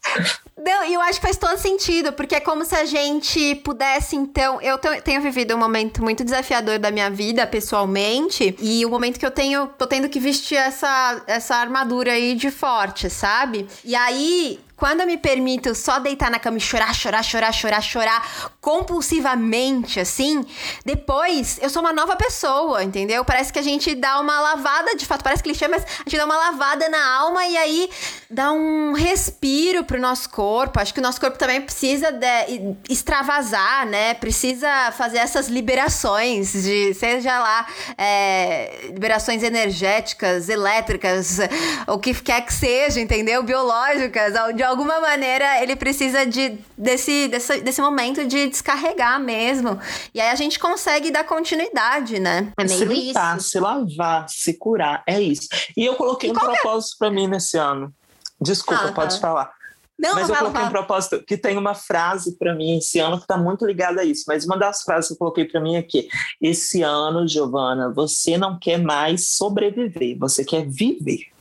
Não, 0.58 0.84
e 0.84 0.94
eu 0.94 1.02
acho 1.02 1.20
que 1.20 1.26
faz 1.26 1.38
todo 1.38 1.58
sentido, 1.58 2.12
porque 2.12 2.36
é 2.36 2.40
como 2.40 2.66
se 2.66 2.76
a 2.76 2.86
gente 2.86 3.56
pudesse, 3.56 4.16
então. 4.16 4.62
Eu 4.62 4.78
tenho 4.78 5.22
vivido 5.22 5.56
um 5.56 5.58
momento 5.58 6.04
muito 6.04 6.24
desafiador 6.24 6.80
da 6.80 6.92
minha 6.92 7.10
vida, 7.10 7.48
pessoalmente, 7.48 8.56
e 8.60 8.86
o 8.86 8.90
momento 8.90 9.20
que 9.20 9.26
eu 9.26 9.32
tenho. 9.32 9.68
tô 9.78 9.88
tendo 9.88 10.10
que 10.10 10.20
vestir 10.20 10.58
essa, 10.58 11.24
essa 11.28 11.56
armadura 11.56 12.12
aí 12.12 12.36
de 12.36 12.52
forte, 12.66 13.12
sabe? 13.12 13.68
E 13.84 13.96
aí, 13.96 14.60
quando 14.76 15.02
eu 15.02 15.08
me 15.08 15.18
permito 15.18 15.74
só 15.74 16.00
deitar 16.00 16.30
na 16.30 16.40
cama 16.40 16.58
e 16.58 16.62
chorar, 16.62 16.94
chorar, 16.94 17.24
chorar, 17.24 17.52
chorar, 17.54 17.82
chorar 17.82 18.52
compulsivamente, 18.60 20.00
assim, 20.00 20.46
depois 20.84 21.58
eu 21.62 21.70
sou 21.70 21.82
uma 21.82 21.94
nova 21.94 22.16
pessoa, 22.16 22.84
entendeu? 22.84 23.24
Parece 23.24 23.54
que 23.54 23.60
a 23.60 23.62
gente 23.62 23.96
dá 23.96 24.20
uma 24.20 24.40
lavada, 24.42 24.96
de 24.96 25.06
fato, 25.06 25.24
parece 25.24 25.42
clichê, 25.42 25.68
mas 25.68 25.84
a 25.84 26.10
gente 26.10 26.18
dá 26.18 26.26
uma 26.26 26.38
lavada 26.38 26.90
na 26.90 27.16
alma 27.20 27.46
e 27.46 27.56
aí 27.56 27.90
dá 28.30 28.52
um 28.52 28.94
respiro 28.94 29.84
pro 29.84 30.00
nosso 30.00 30.30
corpo. 30.30 30.80
Acho 30.80 30.94
que 30.94 31.00
o 31.00 31.04
nosso 31.04 31.22
corpo 31.22 31.38
também 31.38 31.62
precisa 31.62 32.12
de 32.12 32.76
extravasar, 32.90 33.86
né? 33.86 34.14
Precisa 34.16 34.92
fazer 34.92 35.20
essas 35.20 35.48
liberações 35.48 36.52
de, 36.52 36.94
seja 36.96 37.40
lá, 37.40 37.66
é, 37.98 38.90
liberações 38.92 39.42
energéticas, 39.42 40.50
elétricas, 40.50 41.40
o 41.88 41.98
que 41.98 42.14
quer 42.14 42.42
que 42.42 42.54
seja, 42.54 43.00
entendeu? 43.00 43.42
Biológicas, 43.44 44.34
de 44.54 44.65
alguma 44.66 45.00
maneira 45.00 45.62
ele 45.62 45.76
precisa 45.76 46.26
de, 46.26 46.58
desse, 46.78 47.28
desse, 47.28 47.62
desse 47.62 47.82
momento 47.82 48.26
de 48.26 48.48
descarregar 48.48 49.20
mesmo. 49.20 49.80
E 50.14 50.20
aí 50.20 50.30
a 50.30 50.36
gente 50.36 50.60
consegue 50.60 51.12
dar 51.12 51.24
continuidade, 51.24 52.20
né? 52.20 52.52
É 52.58 52.64
meio 52.64 52.80
se 52.80 52.86
limpar, 52.86 53.38
isso. 53.38 53.50
se 53.50 53.60
lavar, 53.60 54.28
se 54.30 54.58
curar, 54.58 55.04
é 55.08 55.22
isso. 55.22 55.48
E 55.76 55.86
eu 55.86 55.96
coloquei 55.96 56.30
e 56.30 56.32
um 56.32 56.36
propósito 56.36 56.96
é? 56.96 56.98
para 57.00 57.12
mim 57.12 57.28
nesse 57.28 57.58
ano. 57.58 57.94
Desculpa, 58.42 58.86
ah, 58.86 58.92
pode 58.92 59.16
tá. 59.16 59.22
falar. 59.22 59.56
Não, 59.98 60.16
mas 60.16 60.28
eu 60.28 60.36
coloquei 60.36 60.62
um 60.62 60.70
propósito 60.70 61.24
que 61.24 61.38
tem 61.38 61.58
uma 61.58 61.74
frase 61.74 62.38
para 62.38 62.54
mim 62.54 62.78
esse 62.78 63.00
ano 63.00 63.16
que 63.18 63.24
está 63.24 63.38
muito 63.38 63.66
ligada 63.66 64.02
a 64.02 64.04
isso. 64.04 64.26
Mas 64.28 64.46
uma 64.46 64.58
das 64.58 64.82
frases 64.82 65.08
que 65.08 65.14
eu 65.14 65.18
coloquei 65.18 65.46
para 65.46 65.62
mim 65.62 65.76
é 65.76 65.82
que 65.82 66.10
esse 66.42 66.82
ano, 66.82 67.26
Giovana, 67.28 67.94
você 67.94 68.38
não 68.38 68.60
quer 68.60 68.78
mais 68.78 69.30
sobreviver, 69.30 70.18
você 70.20 70.44
quer 70.44 70.68
viver. 70.68 71.35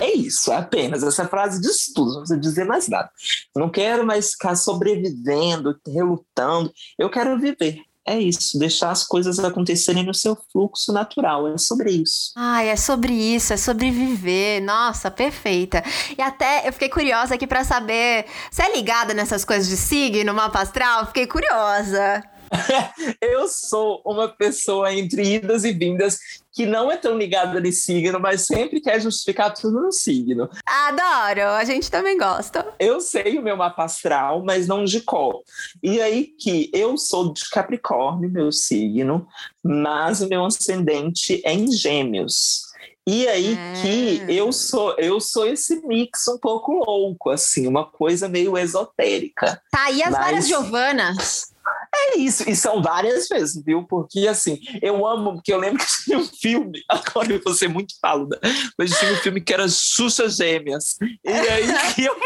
É. 0.00 0.14
isso, 0.14 0.52
é 0.52 0.56
apenas. 0.56 1.02
Essa 1.02 1.26
frase 1.26 1.60
diz 1.60 1.92
tudo, 1.94 2.12
não 2.12 2.18
precisa 2.20 2.40
dizer 2.40 2.64
mais 2.64 2.88
nada. 2.88 3.10
Não 3.54 3.70
quero 3.70 4.06
mais 4.06 4.32
ficar 4.32 4.56
sobrevivendo, 4.56 5.78
relutando. 5.86 6.72
Eu 6.98 7.10
quero 7.10 7.38
viver. 7.38 7.82
É 8.04 8.18
isso, 8.18 8.58
deixar 8.58 8.90
as 8.90 9.06
coisas 9.06 9.38
acontecerem 9.38 10.04
no 10.04 10.12
seu 10.12 10.36
fluxo 10.50 10.92
natural. 10.92 11.46
É 11.46 11.56
sobre 11.56 11.92
isso. 11.92 12.32
Ai, 12.34 12.68
é 12.68 12.76
sobre 12.76 13.12
isso, 13.12 13.52
é 13.52 13.56
sobre 13.56 13.92
viver. 13.92 14.60
Nossa, 14.60 15.08
perfeita. 15.08 15.84
E 16.18 16.20
até 16.20 16.66
eu 16.66 16.72
fiquei 16.72 16.88
curiosa 16.88 17.36
aqui 17.36 17.46
para 17.46 17.62
saber. 17.62 18.26
Você 18.50 18.62
é 18.62 18.76
ligada 18.76 19.14
nessas 19.14 19.44
coisas 19.44 19.68
de 19.68 19.76
signo, 19.76 20.34
mapa 20.34 20.60
astral? 20.60 21.06
Fiquei 21.06 21.28
curiosa. 21.28 22.22
eu 23.20 23.48
sou 23.48 24.02
uma 24.04 24.28
pessoa 24.28 24.92
entre 24.92 25.36
idas 25.36 25.64
e 25.64 25.72
vindas 25.72 26.18
que 26.52 26.66
não 26.66 26.92
é 26.92 26.96
tão 26.96 27.16
ligada 27.16 27.60
de 27.60 27.72
signo, 27.72 28.20
mas 28.20 28.42
sempre 28.42 28.80
quer 28.80 29.00
justificar 29.00 29.54
tudo 29.54 29.80
no 29.80 29.92
signo. 29.92 30.50
Adoro, 30.66 31.48
a 31.48 31.64
gente 31.64 31.90
também 31.90 32.18
gosta. 32.18 32.66
Eu 32.78 33.00
sei 33.00 33.38
o 33.38 33.42
meu 33.42 33.56
mapa 33.56 33.84
astral, 33.84 34.44
mas 34.44 34.66
não 34.66 34.84
de 34.84 35.00
qual. 35.00 35.42
E 35.82 36.00
aí 36.00 36.24
que 36.24 36.70
eu 36.74 36.98
sou 36.98 37.32
de 37.32 37.48
Capricórnio, 37.48 38.30
meu 38.30 38.52
signo, 38.52 39.26
mas 39.62 40.20
o 40.20 40.28
meu 40.28 40.44
ascendente 40.44 41.40
é 41.44 41.54
em 41.54 41.72
Gêmeos. 41.72 42.70
E 43.04 43.26
aí 43.26 43.58
é. 43.58 43.82
que 43.82 44.32
eu 44.32 44.52
sou, 44.52 44.94
eu 44.96 45.20
sou 45.20 45.46
esse 45.46 45.84
mix 45.86 46.28
um 46.28 46.38
pouco 46.38 46.72
louco, 46.72 47.30
assim, 47.30 47.66
uma 47.66 47.84
coisa 47.84 48.28
meio 48.28 48.56
esotérica. 48.56 49.60
Tá, 49.72 49.90
e 49.90 50.02
as 50.02 50.12
mas... 50.12 50.24
várias 50.24 50.46
Giovanas? 50.46 51.52
É 51.94 52.18
isso, 52.18 52.48
e 52.48 52.56
são 52.56 52.82
várias 52.82 53.28
vezes, 53.28 53.62
viu? 53.62 53.84
Porque 53.86 54.26
assim, 54.26 54.58
eu 54.80 55.06
amo, 55.06 55.34
porque 55.34 55.52
eu 55.52 55.58
lembro 55.58 55.78
que 55.78 56.04
tinha 56.04 56.18
um 56.18 56.26
filme, 56.26 56.82
agora 56.88 57.32
eu 57.32 57.40
vou 57.42 57.54
ser 57.54 57.68
muito 57.68 57.94
paluda, 58.00 58.40
mas 58.78 58.98
tinha 58.98 59.12
um 59.12 59.16
filme 59.16 59.40
que 59.40 59.52
era 59.52 59.68
Xuxa 59.68 60.28
Gêmeas. 60.28 60.96
E 61.24 61.30
aí 61.30 61.66
eu, 62.06 62.16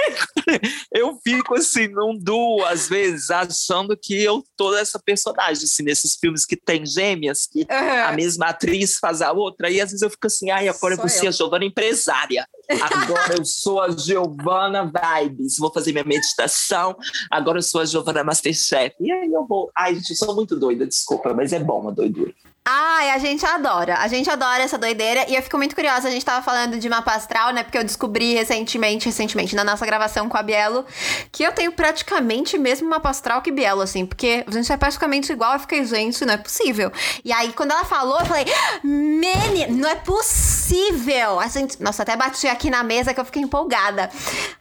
eu 0.92 1.18
fico 1.22 1.57
assim, 1.57 1.88
num 1.88 2.16
duo, 2.16 2.64
às 2.64 2.88
vezes, 2.88 3.31
achando 3.31 3.96
que 3.96 4.14
eu 4.22 4.44
tô 4.57 4.74
essa 4.76 4.98
personagem, 4.98 5.64
assim, 5.64 5.83
nesses 5.83 6.16
filmes 6.16 6.46
que 6.46 6.57
tem 6.57 6.87
gêmeas, 6.87 7.46
que 7.46 7.61
uhum. 7.61 8.05
a 8.07 8.12
mesma 8.12 8.46
atriz 8.46 8.98
faz 8.98 9.20
a 9.20 9.33
outra, 9.33 9.68
e 9.68 9.81
às 9.81 9.90
vezes 9.90 10.02
eu 10.02 10.11
fico 10.11 10.26
assim, 10.26 10.50
ai, 10.50 10.68
agora 10.68 10.79
Sou 10.79 10.90
eu 10.90 10.96
vou 10.96 11.09
ser 11.09 11.26
a 11.26 11.31
Giovana 11.31 11.64
empresária. 11.64 12.46
Agora 12.68 13.37
eu 13.38 13.44
sou 13.44 13.81
a 13.81 13.90
Giovana 13.90 14.85
Vibes, 14.85 15.57
vou 15.57 15.72
fazer 15.72 15.92
minha 15.92 16.05
meditação, 16.05 16.96
agora 17.31 17.59
eu 17.59 17.62
sou 17.62 17.81
a 17.81 17.85
Giovana 17.85 18.24
Masterchef. 18.24 18.94
E 19.00 19.11
aí 19.11 19.33
eu 19.33 19.46
vou. 19.46 19.56
Ai, 19.75 19.95
gente, 19.95 20.16
sou 20.16 20.35
muito 20.35 20.59
doida, 20.59 20.87
desculpa, 20.87 21.33
mas 21.35 21.53
é 21.53 21.59
bom 21.59 21.88
a 21.88 21.90
doidura. 21.90 22.33
Ai, 22.68 23.11
a 23.11 23.18
gente 23.18 23.46
adora. 23.46 23.98
A 23.98 24.09
gente 24.09 24.29
adora 24.29 24.61
essa 24.61 24.76
doideira. 24.76 25.24
E 25.29 25.37
eu 25.37 25.42
fico 25.42 25.57
muito 25.57 25.72
curiosa. 25.72 26.09
A 26.09 26.11
gente 26.11 26.24
tava 26.24 26.42
falando 26.42 26.81
de 26.81 26.88
mapa 26.88 27.12
astral, 27.12 27.52
né? 27.52 27.62
Porque 27.62 27.79
eu 27.79 27.85
descobri 27.85 28.35
recentemente, 28.35 29.07
recentemente, 29.07 29.55
na 29.55 29.62
nossa 29.62 29.87
gravação 29.87 30.29
com 30.29 30.37
a 30.37 30.42
Bielo, 30.42 30.85
que 31.31 31.44
eu 31.44 31.52
tenho 31.52 31.70
praticamente 31.70 32.59
mesmo 32.59 32.90
mapa 32.90 33.09
astral 33.09 33.40
que 33.40 33.52
Bielo, 33.52 33.83
assim. 33.83 34.05
Porque 34.05 34.42
a 34.44 34.50
gente 34.50 34.72
é 34.72 34.76
praticamente 34.76 35.31
igual. 35.31 35.52
Eu 35.52 35.61
fiquei, 35.61 35.85
gente, 35.85 36.24
não 36.24 36.35
é 36.35 36.37
possível. 36.37 36.90
E 37.24 37.33
aí, 37.33 37.52
quando 37.52 37.70
ela 37.70 37.85
falou, 37.85 38.18
eu 38.18 38.26
falei, 38.26 38.46
Mene, 38.83 39.68
não 39.68 39.88
é 39.88 39.94
possível. 39.94 41.38
A 41.38 41.46
gente, 41.46 41.81
nossa, 41.81 42.02
até 42.02 42.16
bati 42.16 42.48
aqui 42.48 42.68
na 42.68 42.83
mesa 42.83 43.14
que 43.14 43.20
eu 43.20 43.24
fiquei 43.24 43.42
empolgada. 43.42 44.11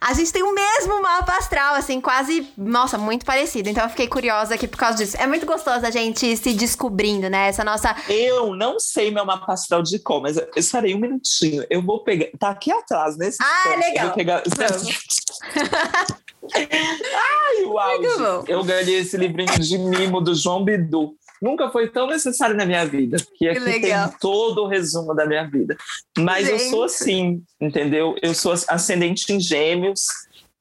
A 0.00 0.12
gente 0.12 0.32
tem 0.32 0.44
o 0.44 0.54
mesmo 0.54 1.02
mapa 1.02 1.38
astral, 1.38 1.74
assim, 1.74 2.00
quase, 2.00 2.48
nossa, 2.56 2.96
muito 2.96 3.26
parecido. 3.26 3.68
Então 3.68 3.82
eu 3.82 3.90
fiquei 3.90 4.06
curiosa 4.06 4.54
aqui 4.54 4.68
por 4.68 4.78
causa 4.78 4.96
disso. 4.96 5.16
É 5.18 5.26
muito 5.26 5.44
gostoso 5.44 5.84
a 5.84 5.90
gente 5.90 6.36
se 6.36 6.52
descobrindo, 6.52 7.28
né? 7.28 7.48
Essa 7.48 7.64
nossa 7.64 7.95
eu 8.08 8.54
não 8.54 8.78
sei 8.78 9.10
meu 9.10 9.24
mapa 9.24 9.52
astral 9.52 9.82
de 9.82 9.98
cor, 9.98 10.22
mas 10.22 10.36
eu 10.36 10.48
estarei 10.56 10.94
um 10.94 10.98
minutinho. 10.98 11.64
Eu 11.68 11.82
vou 11.82 12.02
pegar. 12.02 12.28
Tá 12.38 12.50
aqui 12.50 12.70
atrás, 12.70 13.16
nesse. 13.16 13.38
Ah, 13.40 13.76
legal. 13.76 13.96
Eu 13.96 14.06
vou 14.06 14.14
pegar. 14.14 14.42
Ai, 16.54 17.64
uau! 17.64 18.44
Eu 18.46 18.62
ganhei 18.62 18.98
esse 18.98 19.16
livrinho 19.16 19.58
de 19.58 19.78
mimo 19.78 20.20
do 20.20 20.34
João 20.34 20.64
Bidu. 20.64 21.16
Nunca 21.40 21.70
foi 21.70 21.88
tão 21.90 22.06
necessário 22.06 22.56
na 22.56 22.64
minha 22.64 22.86
vida, 22.86 23.18
que 23.36 23.48
aqui 23.48 23.60
que 23.60 23.80
tem 23.80 23.92
todo 24.20 24.62
o 24.62 24.68
resumo 24.68 25.14
da 25.14 25.26
minha 25.26 25.44
vida. 25.44 25.76
Mas 26.18 26.46
Gente. 26.46 26.64
eu 26.64 26.70
sou 26.70 26.84
assim, 26.84 27.42
entendeu? 27.60 28.16
Eu 28.22 28.34
sou 28.34 28.54
ascendente 28.68 29.30
em 29.32 29.38
gêmeos, 29.38 30.06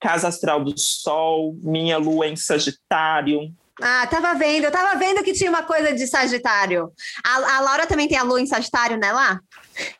casa 0.01 0.27
astral 0.27 0.63
do 0.63 0.77
sol, 0.77 1.55
minha 1.61 1.97
lua 1.97 2.27
em 2.27 2.35
Sagitário, 2.35 3.53
ah, 3.81 4.07
tava 4.07 4.33
vendo. 4.35 4.65
Eu 4.65 4.71
tava 4.71 4.97
vendo 4.97 5.23
que 5.23 5.33
tinha 5.33 5.49
uma 5.49 5.63
coisa 5.63 5.93
de 5.93 6.07
Sagitário. 6.07 6.91
A, 7.25 7.57
a 7.57 7.59
Laura 7.61 7.85
também 7.85 8.07
tem 8.07 8.17
a 8.17 8.23
lua 8.23 8.41
em 8.41 8.45
Sagitário, 8.45 8.97
né, 8.97 9.11
lá? 9.11 9.39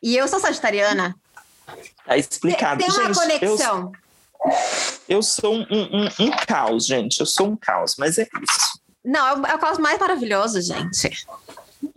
E 0.02 0.16
eu 0.16 0.28
sou 0.28 0.40
sagitariana. 0.40 1.16
Tá 2.06 2.18
explicado. 2.18 2.80
Tem, 2.80 2.90
tem 2.90 3.00
uma 3.00 3.14
gente, 3.14 3.40
conexão. 3.40 3.92
Eu, 5.10 5.18
eu 5.18 5.24
sou 5.24 5.56
um, 5.56 5.66
um, 5.72 6.26
um, 6.26 6.32
caos, 6.48 6.86
gente. 6.86 7.20
Eu 7.20 7.26
sou 7.26 7.48
um 7.48 7.56
caos, 7.56 7.96
mas 7.98 8.18
é 8.18 8.24
isso. 8.24 8.80
Não, 9.04 9.28
é 9.28 9.34
o, 9.34 9.46
é 9.48 9.56
o 9.56 9.60
caos 9.60 9.78
mais 9.78 10.00
maravilhoso, 10.00 10.62
gente 10.62 11.26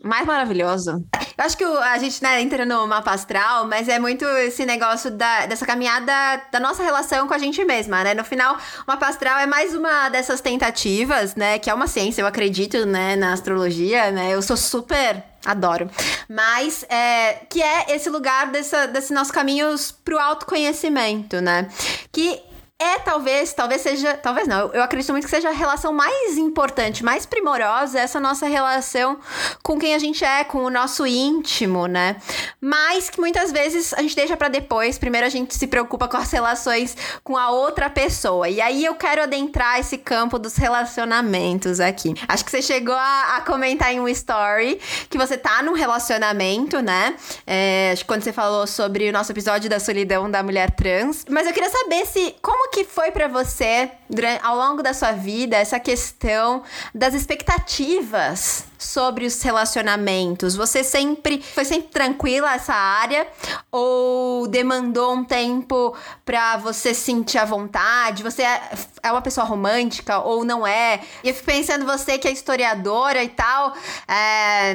mais 0.02 0.26
maravilhoso. 0.26 1.04
Eu 1.36 1.44
acho 1.44 1.56
que 1.56 1.64
a 1.64 1.98
gente 1.98 2.22
né, 2.22 2.40
entra 2.40 2.64
no 2.64 2.86
mapa 2.86 3.12
astral, 3.12 3.66
mas 3.66 3.88
é 3.88 3.98
muito 3.98 4.24
esse 4.24 4.64
negócio 4.64 5.10
da, 5.10 5.46
dessa 5.46 5.66
caminhada 5.66 6.12
da 6.50 6.60
nossa 6.60 6.82
relação 6.82 7.26
com 7.26 7.34
a 7.34 7.38
gente 7.38 7.64
mesma, 7.64 8.02
né? 8.04 8.14
No 8.14 8.24
final, 8.24 8.54
o 8.54 8.58
mapa 8.86 9.06
astral 9.06 9.38
é 9.38 9.46
mais 9.46 9.74
uma 9.74 10.08
dessas 10.08 10.40
tentativas, 10.40 11.34
né? 11.34 11.58
Que 11.58 11.70
é 11.70 11.74
uma 11.74 11.86
ciência, 11.86 12.22
eu 12.22 12.26
acredito, 12.26 12.86
né? 12.86 13.16
Na 13.16 13.32
astrologia, 13.32 14.10
né? 14.10 14.34
Eu 14.34 14.42
sou 14.42 14.56
super 14.56 15.22
Adoro. 15.44 15.88
Mas 16.28 16.84
é, 16.88 17.34
que 17.48 17.62
é 17.62 17.94
esse 17.94 18.10
lugar 18.10 18.50
dessa, 18.50 18.86
desse 18.86 19.14
nosso 19.14 19.32
caminhos 19.32 19.92
pro 19.92 20.18
autoconhecimento, 20.18 21.40
né? 21.40 21.68
Que 22.12 22.42
é 22.80 22.96
talvez, 23.00 23.52
talvez 23.52 23.80
seja, 23.80 24.14
talvez 24.14 24.46
não, 24.46 24.72
eu 24.72 24.80
acredito 24.80 25.10
muito 25.10 25.24
que 25.24 25.30
seja 25.30 25.48
a 25.48 25.52
relação 25.52 25.92
mais 25.92 26.38
importante, 26.38 27.04
mais 27.04 27.26
primorosa, 27.26 27.98
essa 27.98 28.20
nossa 28.20 28.46
relação 28.46 29.18
com 29.64 29.76
quem 29.80 29.96
a 29.96 29.98
gente 29.98 30.24
é, 30.24 30.44
com 30.44 30.58
o 30.58 30.70
nosso 30.70 31.04
íntimo, 31.04 31.88
né? 31.88 32.16
Mas 32.60 33.10
que 33.10 33.18
muitas 33.18 33.50
vezes 33.50 33.92
a 33.94 34.00
gente 34.00 34.14
deixa 34.14 34.36
para 34.36 34.46
depois, 34.46 34.96
primeiro 34.96 35.26
a 35.26 35.30
gente 35.30 35.56
se 35.56 35.66
preocupa 35.66 36.06
com 36.06 36.16
as 36.16 36.30
relações 36.30 36.96
com 37.24 37.36
a 37.36 37.50
outra 37.50 37.90
pessoa. 37.90 38.48
E 38.48 38.60
aí 38.60 38.84
eu 38.84 38.94
quero 38.94 39.22
adentrar 39.22 39.80
esse 39.80 39.98
campo 39.98 40.38
dos 40.38 40.54
relacionamentos 40.54 41.80
aqui. 41.80 42.14
Acho 42.28 42.44
que 42.44 42.50
você 42.52 42.62
chegou 42.62 42.94
a, 42.94 43.38
a 43.38 43.40
comentar 43.40 43.92
em 43.92 43.98
um 43.98 44.08
story 44.08 44.80
que 45.10 45.18
você 45.18 45.36
tá 45.36 45.64
num 45.64 45.72
relacionamento, 45.72 46.80
né? 46.80 47.16
É, 47.44 47.90
acho 47.92 48.04
que 48.04 48.08
quando 48.08 48.22
você 48.22 48.32
falou 48.32 48.68
sobre 48.68 49.08
o 49.08 49.12
nosso 49.12 49.32
episódio 49.32 49.68
da 49.68 49.80
solidão 49.80 50.30
da 50.30 50.44
mulher 50.44 50.70
trans. 50.70 51.24
Mas 51.28 51.44
eu 51.44 51.52
queria 51.52 51.70
saber 51.70 52.06
se 52.06 52.36
como 52.40 52.67
que 52.70 52.84
foi 52.84 53.10
para 53.10 53.28
você, 53.28 53.90
durante, 54.08 54.44
ao 54.44 54.56
longo 54.56 54.82
da 54.82 54.92
sua 54.94 55.12
vida, 55.12 55.56
essa 55.56 55.80
questão 55.80 56.62
das 56.94 57.14
expectativas 57.14 58.64
sobre 58.78 59.26
os 59.26 59.42
relacionamentos? 59.42 60.54
Você 60.54 60.84
sempre 60.84 61.42
foi 61.42 61.64
sempre 61.64 61.88
tranquila 61.88 62.54
essa 62.54 62.74
área 62.74 63.26
ou 63.70 64.46
demandou 64.46 65.12
um 65.12 65.24
tempo 65.24 65.96
para 66.24 66.56
você 66.58 66.94
sentir 66.94 67.38
a 67.38 67.44
vontade? 67.44 68.22
Você 68.22 68.42
é, 68.42 68.70
é 69.02 69.12
uma 69.12 69.20
pessoa 69.20 69.44
romântica 69.44 70.20
ou 70.20 70.44
não 70.44 70.66
é? 70.66 71.00
E 71.24 71.28
eu 71.28 71.34
fico 71.34 71.46
pensando 71.46 71.84
você 71.84 72.18
que 72.18 72.28
é 72.28 72.30
historiadora 72.30 73.22
e 73.22 73.28
tal, 73.28 73.74
é, 74.06 74.74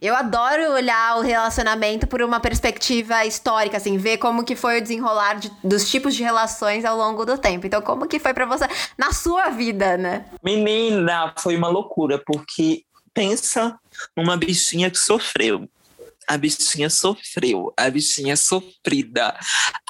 eu 0.00 0.14
adoro 0.14 0.72
olhar 0.72 1.18
o 1.18 1.20
relacionamento 1.20 2.06
por 2.06 2.20
uma 2.22 2.40
perspectiva 2.40 3.24
histórica, 3.24 3.76
assim, 3.76 3.96
ver 3.96 4.18
como 4.18 4.44
que 4.44 4.56
foi 4.56 4.78
o 4.78 4.82
desenrolar 4.82 5.34
de, 5.34 5.50
dos 5.62 5.88
tipos 5.88 6.14
de 6.14 6.22
relações 6.22 6.84
ao 6.84 6.96
longo 6.96 7.24
do 7.24 7.38
tempo. 7.38 7.66
Então, 7.66 7.80
como 7.80 8.06
que 8.06 8.18
foi 8.18 8.34
para 8.34 8.46
você 8.46 8.66
na 8.98 9.12
sua 9.12 9.50
vida, 9.50 9.96
né? 9.96 10.24
Menina, 10.42 11.32
foi 11.38 11.56
uma 11.56 11.68
loucura, 11.68 12.20
porque 12.24 12.82
pensa 13.14 13.78
numa 14.16 14.36
bichinha 14.36 14.90
que 14.90 14.98
sofreu. 14.98 15.68
A 16.26 16.38
bichinha 16.38 16.88
sofreu, 16.88 17.70
a 17.76 17.90
bichinha 17.90 18.34
sofrida, 18.34 19.38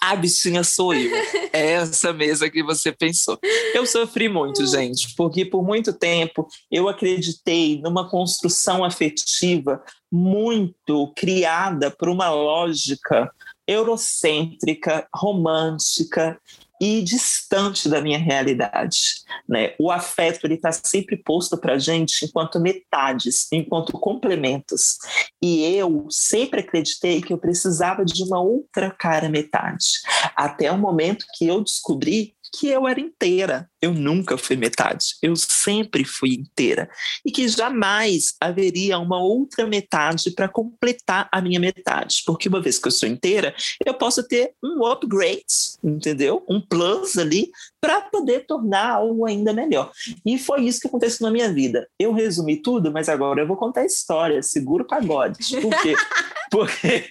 a 0.03 0.17
bichinha 0.17 0.65
sou 0.65 0.93
eu. 0.93 1.13
É 1.53 1.75
essa 1.75 2.13
mesa 2.13 2.51
que 2.51 2.61
você 2.61 2.91
pensou. 2.91 3.39
Eu 3.73 3.87
sofri 3.87 4.29
muito, 4.29 4.67
gente, 4.67 5.15
porque 5.15 5.45
por 5.45 5.63
muito 5.65 5.93
tempo 5.93 6.49
eu 6.69 6.89
acreditei 6.89 7.81
numa 7.81 8.11
construção 8.11 8.85
afetiva 8.85 9.81
muito 10.11 11.13
criada 11.15 11.89
por 11.93 12.09
uma 12.09 12.29
lógica 12.31 13.33
eurocêntrica, 13.67 15.07
romântica, 15.15 16.41
e 16.81 17.03
distante 17.03 17.89
da 17.89 18.01
minha 18.01 18.19
realidade. 18.19 18.99
Né? 19.49 19.75
O 19.79 19.91
afeto 19.91 20.45
ele 20.45 20.55
está 20.55 20.73
sempre 20.73 21.17
posto 21.17 21.57
para 21.57 21.75
a 21.75 21.79
gente 21.79 22.25
enquanto 22.25 22.61
metades, 22.61 23.47
enquanto 23.53 23.93
complementos. 23.93 24.99
E 25.43 25.65
eu 25.77 26.07
sempre 26.11 26.61
acreditei 26.61 27.21
que 27.21 27.33
eu 27.33 27.39
precisava 27.39 28.05
de 28.05 28.23
uma 28.23 28.41
outra 28.41 28.91
cara 28.91 29.29
metade, 29.29 29.87
até 30.35 30.71
o 30.71 30.79
momento 30.79 31.27
que 31.37 31.47
eu 31.47 31.63
descobri 31.63 32.35
que 32.59 32.69
eu 32.69 32.87
era 32.87 33.01
inteira. 33.01 33.69
Eu 33.85 33.93
nunca 33.93 34.39
fui 34.39 34.57
metade, 34.57 35.17
eu 35.21 35.37
sempre 35.37 36.07
fui 36.07 36.31
inteira. 36.31 36.89
E 37.23 37.31
que 37.31 37.47
jamais 37.47 38.35
haveria 38.41 38.99
uma 38.99 39.23
outra 39.23 39.67
metade 39.67 40.31
para 40.31 40.49
completar 40.49 41.29
a 41.31 41.39
minha 41.43 41.61
metade. 41.61 42.23
Porque 42.25 42.49
uma 42.49 42.63
vez 42.63 42.79
que 42.79 42.89
eu 42.89 42.93
sou 42.93 43.07
inteira, 43.07 43.55
eu 43.85 43.93
posso 43.93 44.27
ter 44.27 44.55
um 44.65 44.87
upgrade, 44.87 45.45
entendeu? 45.83 46.43
Um 46.49 46.63
plus 46.63 47.19
ali 47.19 47.51
para 47.79 48.01
poder 48.01 48.47
tornar 48.47 48.93
algo 48.93 49.27
ainda 49.27 49.53
melhor. 49.53 49.93
E 50.25 50.39
foi 50.39 50.63
isso 50.63 50.81
que 50.81 50.89
aconteceu 50.89 51.27
na 51.27 51.31
minha 51.31 51.53
vida. 51.53 51.87
Eu 51.99 52.15
resumi 52.15 52.57
tudo, 52.57 52.91
mas 52.91 53.11
agora 53.11 53.43
eu 53.43 53.47
vou 53.47 53.59
contar 53.59 53.83
a 53.83 53.87
história. 53.87 54.43
Seguro 54.43 54.87
pagode. 54.87 55.61
Por 55.61 55.83
quê? 55.83 55.95
porque, 56.51 57.11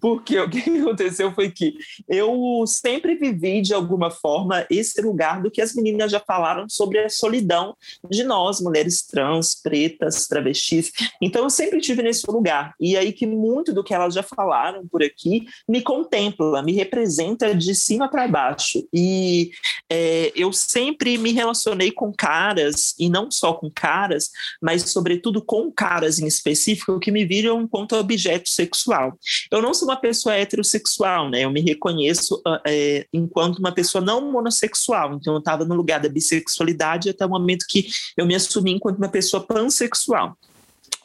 porque 0.00 0.38
o 0.38 0.50
que 0.50 0.58
aconteceu 0.80 1.32
foi 1.32 1.50
que 1.50 1.78
eu 2.06 2.64
sempre 2.66 3.14
vivi, 3.14 3.62
de 3.62 3.72
alguma 3.72 4.10
forma, 4.10 4.66
esse 4.68 5.00
lugar 5.00 5.40
do 5.40 5.50
que 5.50 5.62
as 5.62 5.74
meninas 5.74 5.93
já 6.08 6.20
falaram 6.20 6.68
sobre 6.68 6.98
a 6.98 7.08
solidão 7.08 7.76
de 8.10 8.24
nós, 8.24 8.60
mulheres 8.60 9.06
trans, 9.06 9.54
pretas, 9.54 10.26
travestis. 10.26 10.92
Então, 11.20 11.44
eu 11.44 11.50
sempre 11.50 11.80
tive 11.80 12.02
nesse 12.02 12.30
lugar. 12.30 12.74
E 12.80 12.96
aí 12.96 13.12
que 13.12 13.26
muito 13.26 13.72
do 13.72 13.84
que 13.84 13.94
elas 13.94 14.14
já 14.14 14.22
falaram 14.22 14.86
por 14.86 15.02
aqui 15.02 15.46
me 15.68 15.82
contempla, 15.82 16.62
me 16.62 16.72
representa 16.72 17.54
de 17.54 17.74
cima 17.74 18.08
para 18.08 18.28
baixo. 18.28 18.86
E 18.92 19.50
é, 19.90 20.32
eu 20.34 20.52
sempre 20.52 21.16
me 21.18 21.32
relacionei 21.32 21.90
com 21.90 22.12
caras, 22.12 22.94
e 22.98 23.08
não 23.08 23.30
só 23.30 23.52
com 23.52 23.70
caras, 23.70 24.30
mas 24.60 24.90
sobretudo 24.90 25.42
com 25.42 25.70
caras 25.70 26.18
em 26.18 26.26
específico, 26.26 26.98
que 26.98 27.10
me 27.10 27.24
viram 27.24 27.62
enquanto 27.62 27.96
objeto 27.96 28.48
sexual. 28.48 29.18
Eu 29.50 29.62
não 29.62 29.74
sou 29.74 29.88
uma 29.88 29.96
pessoa 29.96 30.34
heterossexual, 30.34 31.30
né? 31.30 31.44
Eu 31.44 31.50
me 31.50 31.60
reconheço 31.60 32.40
ah, 32.46 32.60
é, 32.66 33.06
enquanto 33.12 33.58
uma 33.58 33.72
pessoa 33.72 34.02
não 34.02 34.32
monossexual. 34.32 35.14
Então, 35.14 35.34
eu 35.34 35.38
estava 35.38 35.64
no 35.64 35.74
lugar 35.84 36.00
da 36.00 36.08
bissexualidade 36.08 37.10
até 37.10 37.26
o 37.26 37.28
momento 37.28 37.66
que 37.68 37.86
eu 38.16 38.26
me 38.26 38.34
assumi 38.34 38.72
enquanto 38.72 38.96
uma 38.96 39.08
pessoa 39.08 39.46
pansexual. 39.46 40.36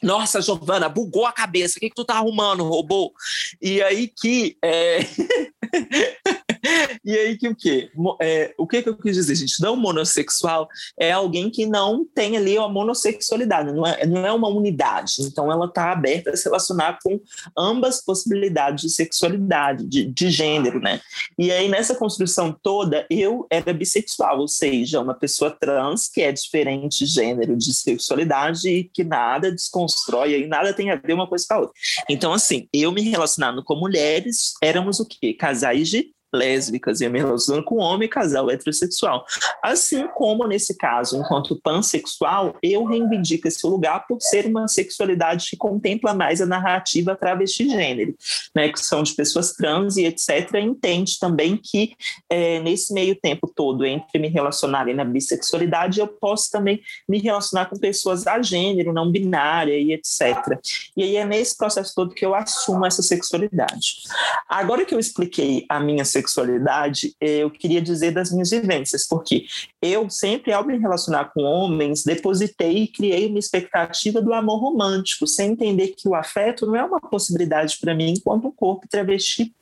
Nossa, 0.02 0.40
Giovana, 0.40 0.88
bugou 0.88 1.26
a 1.26 1.32
cabeça. 1.32 1.76
O 1.76 1.80
que, 1.80 1.90
que 1.90 1.94
tu 1.94 2.04
tá 2.04 2.14
arrumando, 2.14 2.64
robô? 2.64 3.12
E 3.60 3.82
aí 3.82 4.08
que. 4.08 4.56
É... 4.64 5.00
e 7.04 7.16
aí 7.16 7.36
que 7.36 7.48
o 7.48 7.54
quê? 7.54 7.90
É, 8.20 8.54
o 8.58 8.66
que, 8.66 8.82
que 8.82 8.88
eu 8.88 8.96
quis 8.96 9.14
dizer, 9.14 9.34
gente? 9.34 9.60
Não 9.60 9.76
monossexual 9.76 10.68
é 10.98 11.12
alguém 11.12 11.50
que 11.50 11.66
não 11.66 12.04
tem 12.04 12.36
ali 12.36 12.56
a 12.56 12.68
monossexualidade, 12.68 13.72
não 13.72 13.86
é, 13.86 14.06
não 14.06 14.26
é 14.26 14.32
uma 14.32 14.48
unidade. 14.48 15.14
Então 15.20 15.50
ela 15.50 15.66
está 15.66 15.92
aberta 15.92 16.30
a 16.30 16.36
se 16.36 16.44
relacionar 16.44 16.98
com 17.02 17.20
ambas 17.56 18.02
possibilidades 18.04 18.82
de 18.82 18.90
sexualidade, 18.90 19.86
de, 19.86 20.04
de 20.06 20.30
gênero, 20.30 20.80
né? 20.80 21.00
E 21.38 21.50
aí 21.50 21.68
nessa 21.68 21.94
construção 21.94 22.56
toda, 22.62 23.06
eu 23.10 23.46
era 23.50 23.72
bissexual, 23.72 24.40
ou 24.40 24.48
seja, 24.48 25.00
uma 25.00 25.14
pessoa 25.14 25.50
trans 25.50 26.08
que 26.08 26.22
é 26.22 26.32
diferente 26.32 27.04
de 27.04 27.06
gênero, 27.06 27.56
de 27.56 27.72
sexualidade 27.72 28.68
e 28.68 28.84
que 28.84 29.04
nada 29.04 29.50
desconstrói 29.50 30.42
e 30.42 30.46
nada 30.46 30.72
tem 30.72 30.90
a 30.90 30.96
ver 30.96 31.12
uma 31.12 31.26
coisa 31.26 31.44
com 31.48 31.54
a 31.54 31.58
outra. 31.60 31.74
Então, 32.08 32.32
assim, 32.32 32.68
eu 32.72 32.92
me 32.92 33.02
relacionando 33.02 33.62
com 33.64 33.76
mulheres, 33.76 34.54
éramos 34.62 35.00
o 35.00 35.06
quê? 35.06 35.32
Casais 35.34 35.88
de 35.88 36.12
lésbicas 36.32 37.00
e 37.00 37.08
me 37.08 37.18
relacionando 37.18 37.64
com 37.64 37.76
homem 37.76 38.08
casal 38.08 38.50
heterossexual. 38.50 39.24
Assim 39.62 40.06
como, 40.08 40.46
nesse 40.46 40.76
caso, 40.76 41.16
enquanto 41.16 41.60
pansexual, 41.60 42.56
eu 42.62 42.84
reivindico 42.84 43.48
esse 43.48 43.66
lugar 43.66 44.06
por 44.06 44.20
ser 44.20 44.46
uma 44.46 44.68
sexualidade 44.68 45.48
que 45.50 45.56
contempla 45.56 46.14
mais 46.14 46.40
a 46.40 46.46
narrativa 46.46 47.16
travesti 47.16 47.68
gênero, 47.68 48.14
né, 48.54 48.68
que 48.68 48.80
são 48.80 49.02
de 49.02 49.14
pessoas 49.14 49.52
trans 49.52 49.96
e 49.96 50.04
etc., 50.04 50.54
entende 50.54 51.18
também 51.18 51.56
que 51.56 51.94
é, 52.28 52.60
nesse 52.60 52.92
meio 52.92 53.14
tempo 53.14 53.50
todo, 53.54 53.84
entre 53.84 54.18
me 54.18 54.28
relacionar 54.28 54.86
na 54.86 55.04
bissexualidade, 55.04 56.00
eu 56.00 56.08
posso 56.08 56.50
também 56.50 56.80
me 57.08 57.18
relacionar 57.18 57.66
com 57.66 57.76
pessoas 57.76 58.26
a 58.26 58.40
gênero, 58.40 58.92
não 58.92 59.10
binária 59.10 59.76
e 59.76 59.92
etc. 59.92 60.58
E 60.96 61.02
aí 61.02 61.16
é 61.16 61.24
nesse 61.24 61.56
processo 61.56 61.94
todo 61.94 62.14
que 62.14 62.24
eu 62.24 62.34
assumo 62.34 62.86
essa 62.86 63.02
sexualidade. 63.02 64.02
Agora 64.48 64.84
que 64.84 64.94
eu 64.94 64.98
expliquei 64.98 65.64
a 65.68 65.80
minha 65.80 66.04
sexualidade, 66.04 66.19
sexualidade, 66.20 67.14
eu 67.20 67.50
queria 67.50 67.80
dizer 67.80 68.12
das 68.12 68.30
minhas 68.30 68.50
vivências, 68.50 69.06
porque 69.06 69.46
eu 69.82 70.08
sempre, 70.10 70.52
ao 70.52 70.64
me 70.64 70.76
relacionar 70.78 71.32
com 71.32 71.42
homens, 71.42 72.04
depositei 72.04 72.84
e 72.84 72.88
criei 72.88 73.26
uma 73.26 73.38
expectativa 73.38 74.20
do 74.20 74.32
amor 74.32 74.58
romântico, 74.58 75.26
sem 75.26 75.52
entender 75.52 75.94
que 75.96 76.08
o 76.08 76.14
afeto 76.14 76.66
não 76.66 76.76
é 76.76 76.84
uma 76.84 77.00
possibilidade 77.00 77.78
para 77.80 77.94
mim 77.94 78.14
enquanto 78.16 78.48
um 78.48 78.52
corpo 78.52 78.86
travesti, 78.88 79.54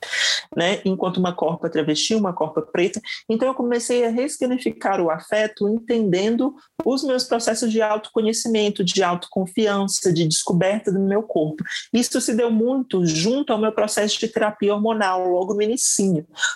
né? 0.55 0.81
Enquanto 0.85 1.17
uma 1.17 1.33
corpa 1.33 1.69
travesti, 1.69 2.15
uma 2.15 2.33
corpa 2.33 2.61
preta. 2.61 3.01
Então 3.29 3.47
eu 3.47 3.53
comecei 3.53 4.05
a 4.05 4.09
ressignificar 4.09 5.01
o 5.01 5.09
afeto, 5.09 5.69
entendendo 5.69 6.55
os 6.85 7.03
meus 7.03 7.23
processos 7.23 7.71
de 7.71 7.81
autoconhecimento, 7.81 8.83
de 8.83 9.03
autoconfiança, 9.03 10.11
de 10.11 10.27
descoberta 10.27 10.91
do 10.91 10.99
meu 10.99 11.23
corpo. 11.23 11.63
Isso 11.93 12.19
se 12.19 12.33
deu 12.33 12.51
muito 12.51 13.05
junto 13.05 13.53
ao 13.53 13.59
meu 13.59 13.71
processo 13.71 14.19
de 14.19 14.27
terapia 14.27 14.73
hormonal, 14.73 15.27
logo 15.27 15.53
no 15.53 15.61
início, 15.61 15.79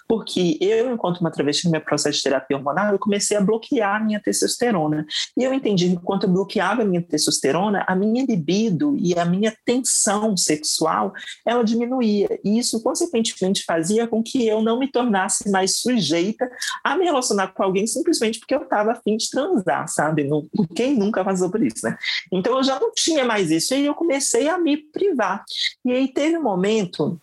porque 0.08 0.58
eu, 0.62 0.94
enquanto 0.94 1.20
uma 1.20 1.32
travesti 1.32 1.66
no 1.66 1.72
meu 1.72 1.82
processo 1.82 2.18
de 2.18 2.24
terapia 2.24 2.58
hormonal, 2.58 2.92
eu 2.92 3.00
comecei 3.00 3.36
a 3.36 3.42
bloquear 3.54 4.02
a 4.02 4.04
minha 4.04 4.20
testosterona. 4.20 5.06
E 5.38 5.44
eu 5.44 5.54
entendi 5.54 5.90
que 5.90 6.04
quando 6.04 6.24
eu 6.24 6.30
bloqueava 6.30 6.82
a 6.82 6.86
minha 6.86 7.02
testosterona, 7.02 7.84
a 7.88 7.96
minha 7.96 8.26
libido 8.26 8.96
e 8.98 9.18
a 9.18 9.26
minha 9.26 9.56
tensão 9.66 10.36
sexual, 10.36 11.14
ela 11.46 11.64
diminuía. 11.64 12.40
E 12.44 12.58
isso, 12.58 12.82
consequentemente, 12.82 13.64
fazia 13.64 14.08
com 14.08 14.24
que 14.24 14.48
eu 14.48 14.62
não 14.62 14.80
me 14.80 14.88
tornasse 14.88 15.50
mais 15.50 15.78
sujeita 15.78 16.50
a 16.84 16.98
me 16.98 17.06
relacionar 17.06 17.48
com 17.48 17.64
alguém 17.64 17.86
simplesmente 17.86 18.40
porque 18.40 18.56
eu 18.56 18.64
estava 18.64 18.94
afim 18.94 19.18
de 19.18 19.30
transar, 19.30 19.88
sabe? 19.88 20.28
quem 20.76 20.98
nunca 20.98 21.24
passou 21.24 21.50
por 21.50 21.62
isso, 21.62 21.86
né? 21.86 21.98
Então 22.32 22.58
eu 22.58 22.64
já 22.64 22.80
não 22.80 22.92
tinha 22.94 23.26
mais 23.26 23.52
isso. 23.52 23.74
E 23.74 23.78
aí 23.78 23.86
eu 23.86 23.94
comecei 23.94 24.48
a 24.48 24.58
me 24.58 24.78
privar. 24.78 25.44
E 25.86 25.92
aí 25.92 26.08
teve 26.08 26.38
um 26.38 26.44
momento 26.44 27.20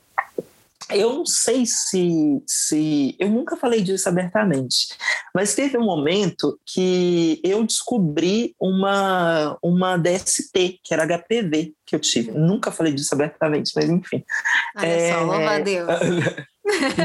eu 0.88 1.12
não 1.12 1.26
sei 1.26 1.64
se, 1.66 2.42
se. 2.46 3.14
Eu 3.18 3.28
nunca 3.28 3.56
falei 3.56 3.82
disso 3.82 4.08
abertamente, 4.08 4.88
mas 5.34 5.54
teve 5.54 5.76
um 5.76 5.84
momento 5.84 6.58
que 6.66 7.40
eu 7.44 7.64
descobri 7.64 8.54
uma, 8.58 9.58
uma 9.62 9.96
DST, 9.96 10.80
que 10.82 10.94
era 10.94 11.06
HPV, 11.06 11.74
que 11.86 11.94
eu 11.94 12.00
tive. 12.00 12.32
Nunca 12.32 12.72
falei 12.72 12.92
disso 12.92 13.14
abertamente, 13.14 13.72
mas 13.76 13.88
enfim. 13.88 14.24
Olha 14.76 14.86
é... 14.86 15.12
só, 15.12 15.22
louva 15.22 15.50
a 15.50 15.58
Deus. 15.60 15.88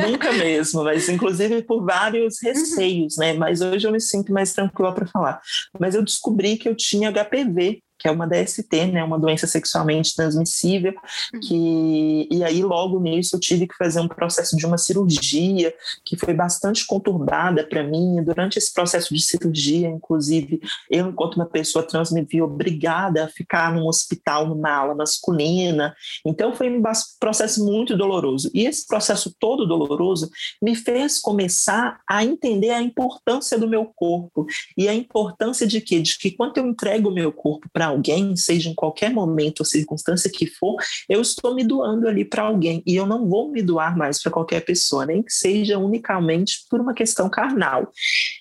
Nunca 0.08 0.32
mesmo, 0.34 0.84
mas 0.84 1.10
inclusive 1.10 1.64
por 1.64 1.84
vários 1.84 2.42
uhum. 2.42 2.50
receios, 2.50 3.18
né? 3.18 3.34
Mas 3.34 3.62
hoje 3.62 3.88
eu 3.88 3.92
me 3.92 4.00
sinto 4.00 4.32
mais 4.32 4.54
tranquila 4.54 4.94
para 4.94 5.08
falar. 5.08 5.42
Mas 5.80 5.96
eu 5.96 6.04
descobri 6.04 6.58
que 6.58 6.70
eu 6.70 6.76
tinha 6.76 7.12
HPV 7.12 7.82
que 7.98 8.08
é 8.08 8.12
uma 8.12 8.28
DST, 8.28 8.88
né, 8.92 9.04
uma 9.04 9.20
doença 9.20 9.48
sexualmente 9.48 10.16
transmissível, 10.16 10.94
uhum. 11.34 11.40
que 11.40 12.28
e 12.30 12.44
aí 12.44 12.64
logo 12.64 13.00
nisso 13.00 13.36
eu 13.36 13.40
tive 13.40 13.68
que 13.68 13.76
fazer 13.76 14.00
um 14.00 14.08
processo 14.08 14.56
de 14.56 14.66
uma 14.66 14.78
cirurgia 14.78 15.74
que 16.04 16.18
foi 16.18 16.34
bastante 16.34 16.86
conturbada 16.86 17.66
para 17.66 17.84
mim. 17.84 18.22
Durante 18.24 18.58
esse 18.58 18.74
processo 18.74 19.14
de 19.14 19.22
cirurgia, 19.22 19.88
inclusive, 19.88 20.60
eu 20.90 21.08
enquanto 21.08 21.36
uma 21.36 21.46
pessoa 21.46 21.86
trans 21.86 22.12
me 22.12 22.24
vi 22.24 22.42
obrigada 22.42 23.26
a 23.26 23.28
ficar 23.28 23.74
num 23.74 23.88
hospital 23.88 24.48
numa 24.48 24.72
ala 24.72 24.96
masculina. 24.96 25.96
Então 26.26 26.54
foi 26.54 26.70
um 26.70 26.82
processo 27.20 27.64
muito 27.66 27.96
doloroso. 27.96 28.50
E 28.54 28.66
esse 28.66 28.86
processo 28.86 29.34
todo 29.40 29.68
doloroso 29.68 30.30
me 30.62 30.76
fez 30.76 31.20
começar 31.20 32.00
a 32.08 32.24
entender 32.24 32.72
a 32.72 32.82
importância 32.82 33.58
do 33.58 33.68
meu 33.68 33.86
corpo 33.86 34.46
e 34.78 34.88
a 34.88 34.94
importância 34.94 35.66
de 35.66 35.82
que 35.82 36.02
de 36.02 36.18
que 36.18 36.32
quando 36.32 36.58
eu 36.58 36.68
entrego 36.68 37.10
o 37.10 37.14
meu 37.14 37.32
corpo 37.32 37.68
para 37.72 37.85
alguém, 37.86 38.36
seja 38.36 38.70
em 38.70 38.76
qualquer 38.76 39.12
momento 39.12 39.62
ou 39.62 39.66
circunstância 39.66 40.30
que 40.30 40.46
for, 40.46 40.76
eu 41.10 41.22
estou 41.22 41.56
me 41.56 41.64
doando 41.64 42.08
ali 42.08 42.26
para 42.26 42.44
alguém 42.44 42.84
e 42.86 42.96
eu 42.96 43.06
não 43.06 43.28
vou 43.28 43.52
me 43.52 43.62
doar 43.62 43.98
mais 43.98 44.22
para 44.22 44.32
qualquer 44.32 44.62
pessoa, 44.62 45.06
nem 45.06 45.22
que 45.22 45.32
seja 45.32 45.78
unicamente 45.78 46.66
por 46.70 46.80
uma 46.80 46.94
questão 46.94 47.30
carnal. 47.30 47.92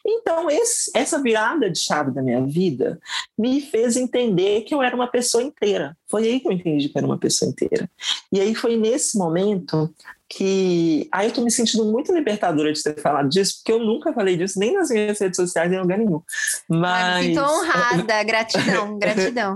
Então, 0.06 0.50
esse, 0.50 0.90
essa 0.94 1.22
virada 1.22 1.70
de 1.70 1.78
chave 1.78 2.10
da 2.10 2.22
minha 2.22 2.44
vida 2.44 2.98
me 3.38 3.60
fez 3.60 3.96
entender 3.96 4.62
que 4.62 4.74
eu 4.74 4.82
era 4.82 4.94
uma 4.94 5.06
pessoa 5.06 5.42
inteira. 5.42 5.96
Foi 6.08 6.24
aí 6.24 6.40
que 6.40 6.48
eu 6.48 6.52
entendi 6.52 6.88
que 6.88 6.96
eu 6.96 7.00
era 7.00 7.06
uma 7.06 7.18
pessoa 7.18 7.50
inteira. 7.50 7.90
E 8.32 8.40
aí 8.40 8.54
foi 8.54 8.76
nesse 8.76 9.18
momento 9.18 9.92
que 10.36 11.08
aí 11.12 11.28
eu 11.28 11.32
tô 11.32 11.42
me 11.42 11.50
sentindo 11.50 11.84
muito 11.84 12.12
libertadora 12.12 12.72
de 12.72 12.82
ter 12.82 13.00
falado 13.00 13.28
disso, 13.28 13.58
porque 13.58 13.70
eu 13.70 13.78
nunca 13.78 14.12
falei 14.12 14.36
disso 14.36 14.58
nem 14.58 14.74
nas 14.74 14.90
minhas 14.90 15.18
redes 15.20 15.36
sociais, 15.36 15.72
em 15.72 15.78
lugar 15.78 15.98
nenhum. 15.98 16.20
Mas. 16.68 17.26
Estou 17.26 17.44
honrada, 17.44 18.22
gratidão, 18.24 18.98
gratidão. 18.98 19.54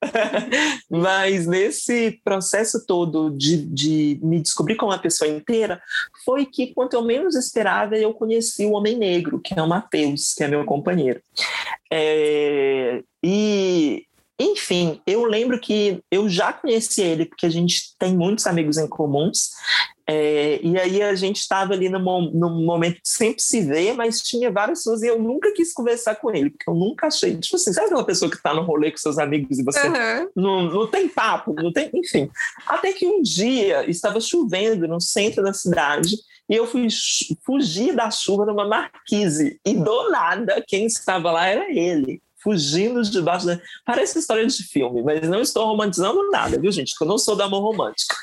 Mas 0.90 1.46
nesse 1.46 2.20
processo 2.24 2.84
todo 2.84 3.30
de, 3.30 3.56
de 3.58 4.18
me 4.22 4.40
descobrir 4.40 4.74
como 4.76 4.90
uma 4.92 4.98
pessoa 4.98 5.30
inteira, 5.30 5.80
foi 6.24 6.46
que, 6.46 6.74
quanto 6.74 6.94
eu 6.94 7.02
menos 7.02 7.36
esperava, 7.36 7.96
eu 7.96 8.12
conheci 8.12 8.64
o 8.64 8.72
Homem 8.72 8.96
Negro, 8.96 9.40
que 9.40 9.58
é 9.58 9.62
o 9.62 9.68
Matheus, 9.68 10.34
que 10.34 10.42
é 10.42 10.48
meu 10.48 10.64
companheiro. 10.64 11.20
É, 11.92 13.02
e 13.22 14.04
enfim, 14.38 15.00
eu 15.06 15.24
lembro 15.24 15.58
que 15.58 16.00
eu 16.10 16.28
já 16.28 16.52
conheci 16.52 17.02
ele, 17.02 17.26
porque 17.26 17.46
a 17.46 17.50
gente 17.50 17.96
tem 17.98 18.16
muitos 18.16 18.46
amigos 18.46 18.78
em 18.78 18.86
comuns, 18.86 19.50
é, 20.10 20.58
e 20.62 20.78
aí 20.78 21.02
a 21.02 21.14
gente 21.14 21.36
estava 21.36 21.74
ali 21.74 21.90
no, 21.90 21.98
no, 21.98 22.48
momento 22.64 22.94
de 22.94 23.08
sempre 23.08 23.42
se 23.42 23.60
ver, 23.60 23.92
mas 23.92 24.22
tinha 24.22 24.50
várias 24.50 24.78
pessoas 24.78 25.02
e 25.02 25.06
eu 25.06 25.18
nunca 25.18 25.52
quis 25.52 25.70
conversar 25.74 26.14
com 26.14 26.34
ele, 26.34 26.48
porque 26.48 26.70
eu 26.70 26.74
nunca 26.74 27.08
achei. 27.08 27.36
Tipo 27.36 27.56
assim, 27.56 27.74
sabe 27.74 27.88
aquela 27.88 28.06
pessoa 28.06 28.30
que 28.30 28.38
está 28.38 28.54
no 28.54 28.62
rolê 28.62 28.90
com 28.90 28.96
seus 28.96 29.18
amigos 29.18 29.58
e 29.58 29.62
você 29.62 29.86
uhum. 29.86 30.30
não, 30.34 30.62
não 30.62 30.86
tem 30.86 31.10
papo, 31.10 31.52
não 31.52 31.70
tem. 31.70 31.90
Enfim. 31.92 32.30
Até 32.66 32.92
que 32.92 33.06
um 33.06 33.20
dia 33.20 33.84
estava 33.90 34.18
chovendo 34.18 34.88
no 34.88 34.98
centro 34.98 35.42
da 35.42 35.52
cidade 35.52 36.16
e 36.48 36.54
eu 36.54 36.66
fui 36.66 36.88
fugir 37.44 37.94
da 37.94 38.10
chuva 38.10 38.46
numa 38.46 38.66
marquise. 38.66 39.60
E 39.62 39.74
do 39.74 40.10
nada, 40.10 40.64
quem 40.66 40.86
estava 40.86 41.30
lá 41.30 41.48
era 41.48 41.70
ele 41.70 42.22
fugindo 42.42 43.02
debaixo 43.02 43.46
da. 43.46 43.58
Parece 43.84 44.18
história 44.18 44.46
de 44.46 44.62
filme, 44.62 45.02
mas 45.02 45.28
não 45.28 45.40
estou 45.40 45.66
romantizando 45.66 46.30
nada, 46.30 46.58
viu, 46.58 46.70
gente? 46.70 46.90
Porque 46.90 47.04
eu 47.04 47.08
não 47.08 47.18
sou 47.18 47.36
da 47.36 47.44
amor 47.44 47.60
romântico. 47.60 48.14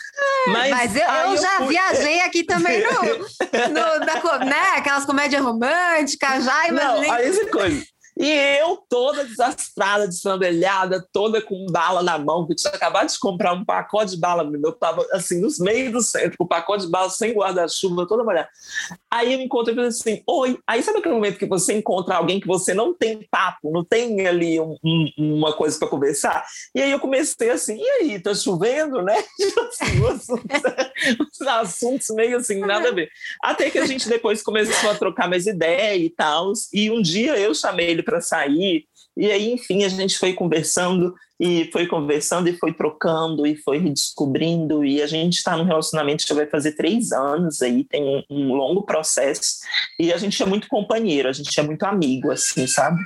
Mas, 0.47 0.69
mas 0.69 0.95
eu, 0.95 1.01
eu, 1.01 1.37
já 1.37 1.57
fui... 1.57 1.67
viajei 1.69 2.21
aqui 2.21 2.43
também 2.43 2.81
no, 2.81 2.89
no 3.69 4.05
da, 4.05 4.45
né? 4.45 4.61
aquelas 4.75 5.05
comédias 5.05 5.41
românticas, 5.41 6.43
já 6.43 6.67
imaginei. 6.67 7.07
Não, 7.07 7.13
aí 7.13 7.27
essa 7.27 7.45
coisa. 7.47 7.83
E 8.17 8.29
eu, 8.59 8.77
toda 8.89 9.25
desastrada, 9.25 10.07
destrambelhada, 10.07 11.05
toda 11.11 11.41
com 11.41 11.65
bala 11.65 12.01
na 12.01 12.17
mão, 12.17 12.47
que 12.47 12.55
tinha 12.55 12.73
acabado 12.73 13.09
de 13.09 13.19
comprar 13.19 13.53
um 13.53 13.65
pacote 13.65 14.11
de 14.11 14.17
bala, 14.17 14.49
eu 14.63 14.71
tava 14.71 15.05
assim, 15.11 15.41
nos 15.41 15.59
meios 15.59 15.91
do 15.91 16.01
centro, 16.01 16.37
com 16.37 16.45
o 16.45 16.47
pacote 16.47 16.85
de 16.85 16.91
bala 16.91 17.09
sem 17.09 17.33
guarda-chuva, 17.33 18.07
toda 18.07 18.23
molhada. 18.23 18.47
Aí 19.11 19.33
eu 19.33 19.41
encontro 19.41 19.73
e 19.73 19.85
assim, 19.85 20.23
oi. 20.27 20.57
Aí 20.65 20.81
sabe 20.81 20.99
aquele 20.99 21.15
momento 21.15 21.37
que 21.37 21.45
você 21.45 21.73
encontra 21.73 22.15
alguém 22.15 22.39
que 22.39 22.47
você 22.47 22.73
não 22.73 22.93
tem 22.93 23.27
papo, 23.29 23.71
não 23.71 23.83
tem 23.83 24.25
ali 24.25 24.59
um, 24.59 24.77
um, 24.83 25.11
uma 25.17 25.53
coisa 25.53 25.77
para 25.77 25.87
conversar? 25.87 26.45
E 26.73 26.81
aí 26.81 26.91
eu 26.91 26.99
comecei 26.99 27.49
assim, 27.49 27.77
e 27.77 27.89
aí, 27.89 28.19
tá 28.19 28.33
chovendo, 28.33 29.01
né? 29.01 29.21
Tipo 29.37 29.59
assim, 29.67 30.03
os, 30.03 30.27
os 31.31 31.47
assuntos 31.47 32.07
meio 32.11 32.37
assim, 32.37 32.59
nada 32.59 32.89
a 32.89 32.91
ver. 32.93 33.09
Até 33.43 33.69
que 33.69 33.77
a 33.77 33.85
gente 33.85 34.07
depois 34.07 34.41
começou 34.41 34.89
a 34.89 34.95
trocar 34.95 35.29
mais 35.29 35.45
ideia 35.47 35.97
e 35.97 36.09
tal, 36.09 36.53
e 36.73 36.89
um 36.89 37.01
dia 37.01 37.37
eu 37.37 37.53
chamei 37.53 37.89
ele 37.89 38.04
para 38.05 38.21
sair. 38.21 38.85
E 39.17 39.31
aí, 39.31 39.51
enfim, 39.51 39.83
a 39.83 39.89
gente 39.89 40.17
foi 40.17 40.33
conversando 40.33 41.13
e 41.39 41.69
foi 41.71 41.85
conversando 41.85 42.47
e 42.47 42.57
foi 42.57 42.73
trocando 42.73 43.45
e 43.45 43.55
foi 43.57 43.77
redescobrindo. 43.77 44.85
E 44.85 45.01
a 45.01 45.07
gente 45.07 45.35
está 45.35 45.57
num 45.57 45.63
relacionamento 45.63 46.25
que 46.25 46.33
vai 46.33 46.45
fazer 46.47 46.73
três 46.73 47.11
anos 47.11 47.61
aí, 47.61 47.83
tem 47.83 48.03
um, 48.03 48.23
um, 48.29 48.53
longo 48.53 48.83
processo. 48.83 49.57
E 49.99 50.13
a 50.13 50.17
gente 50.17 50.41
é 50.41 50.45
muito 50.45 50.67
companheiro, 50.67 51.27
a 51.27 51.33
gente 51.33 51.57
é 51.59 51.63
muito 51.63 51.83
amigo, 51.83 52.31
assim, 52.31 52.67
sabe? 52.67 53.01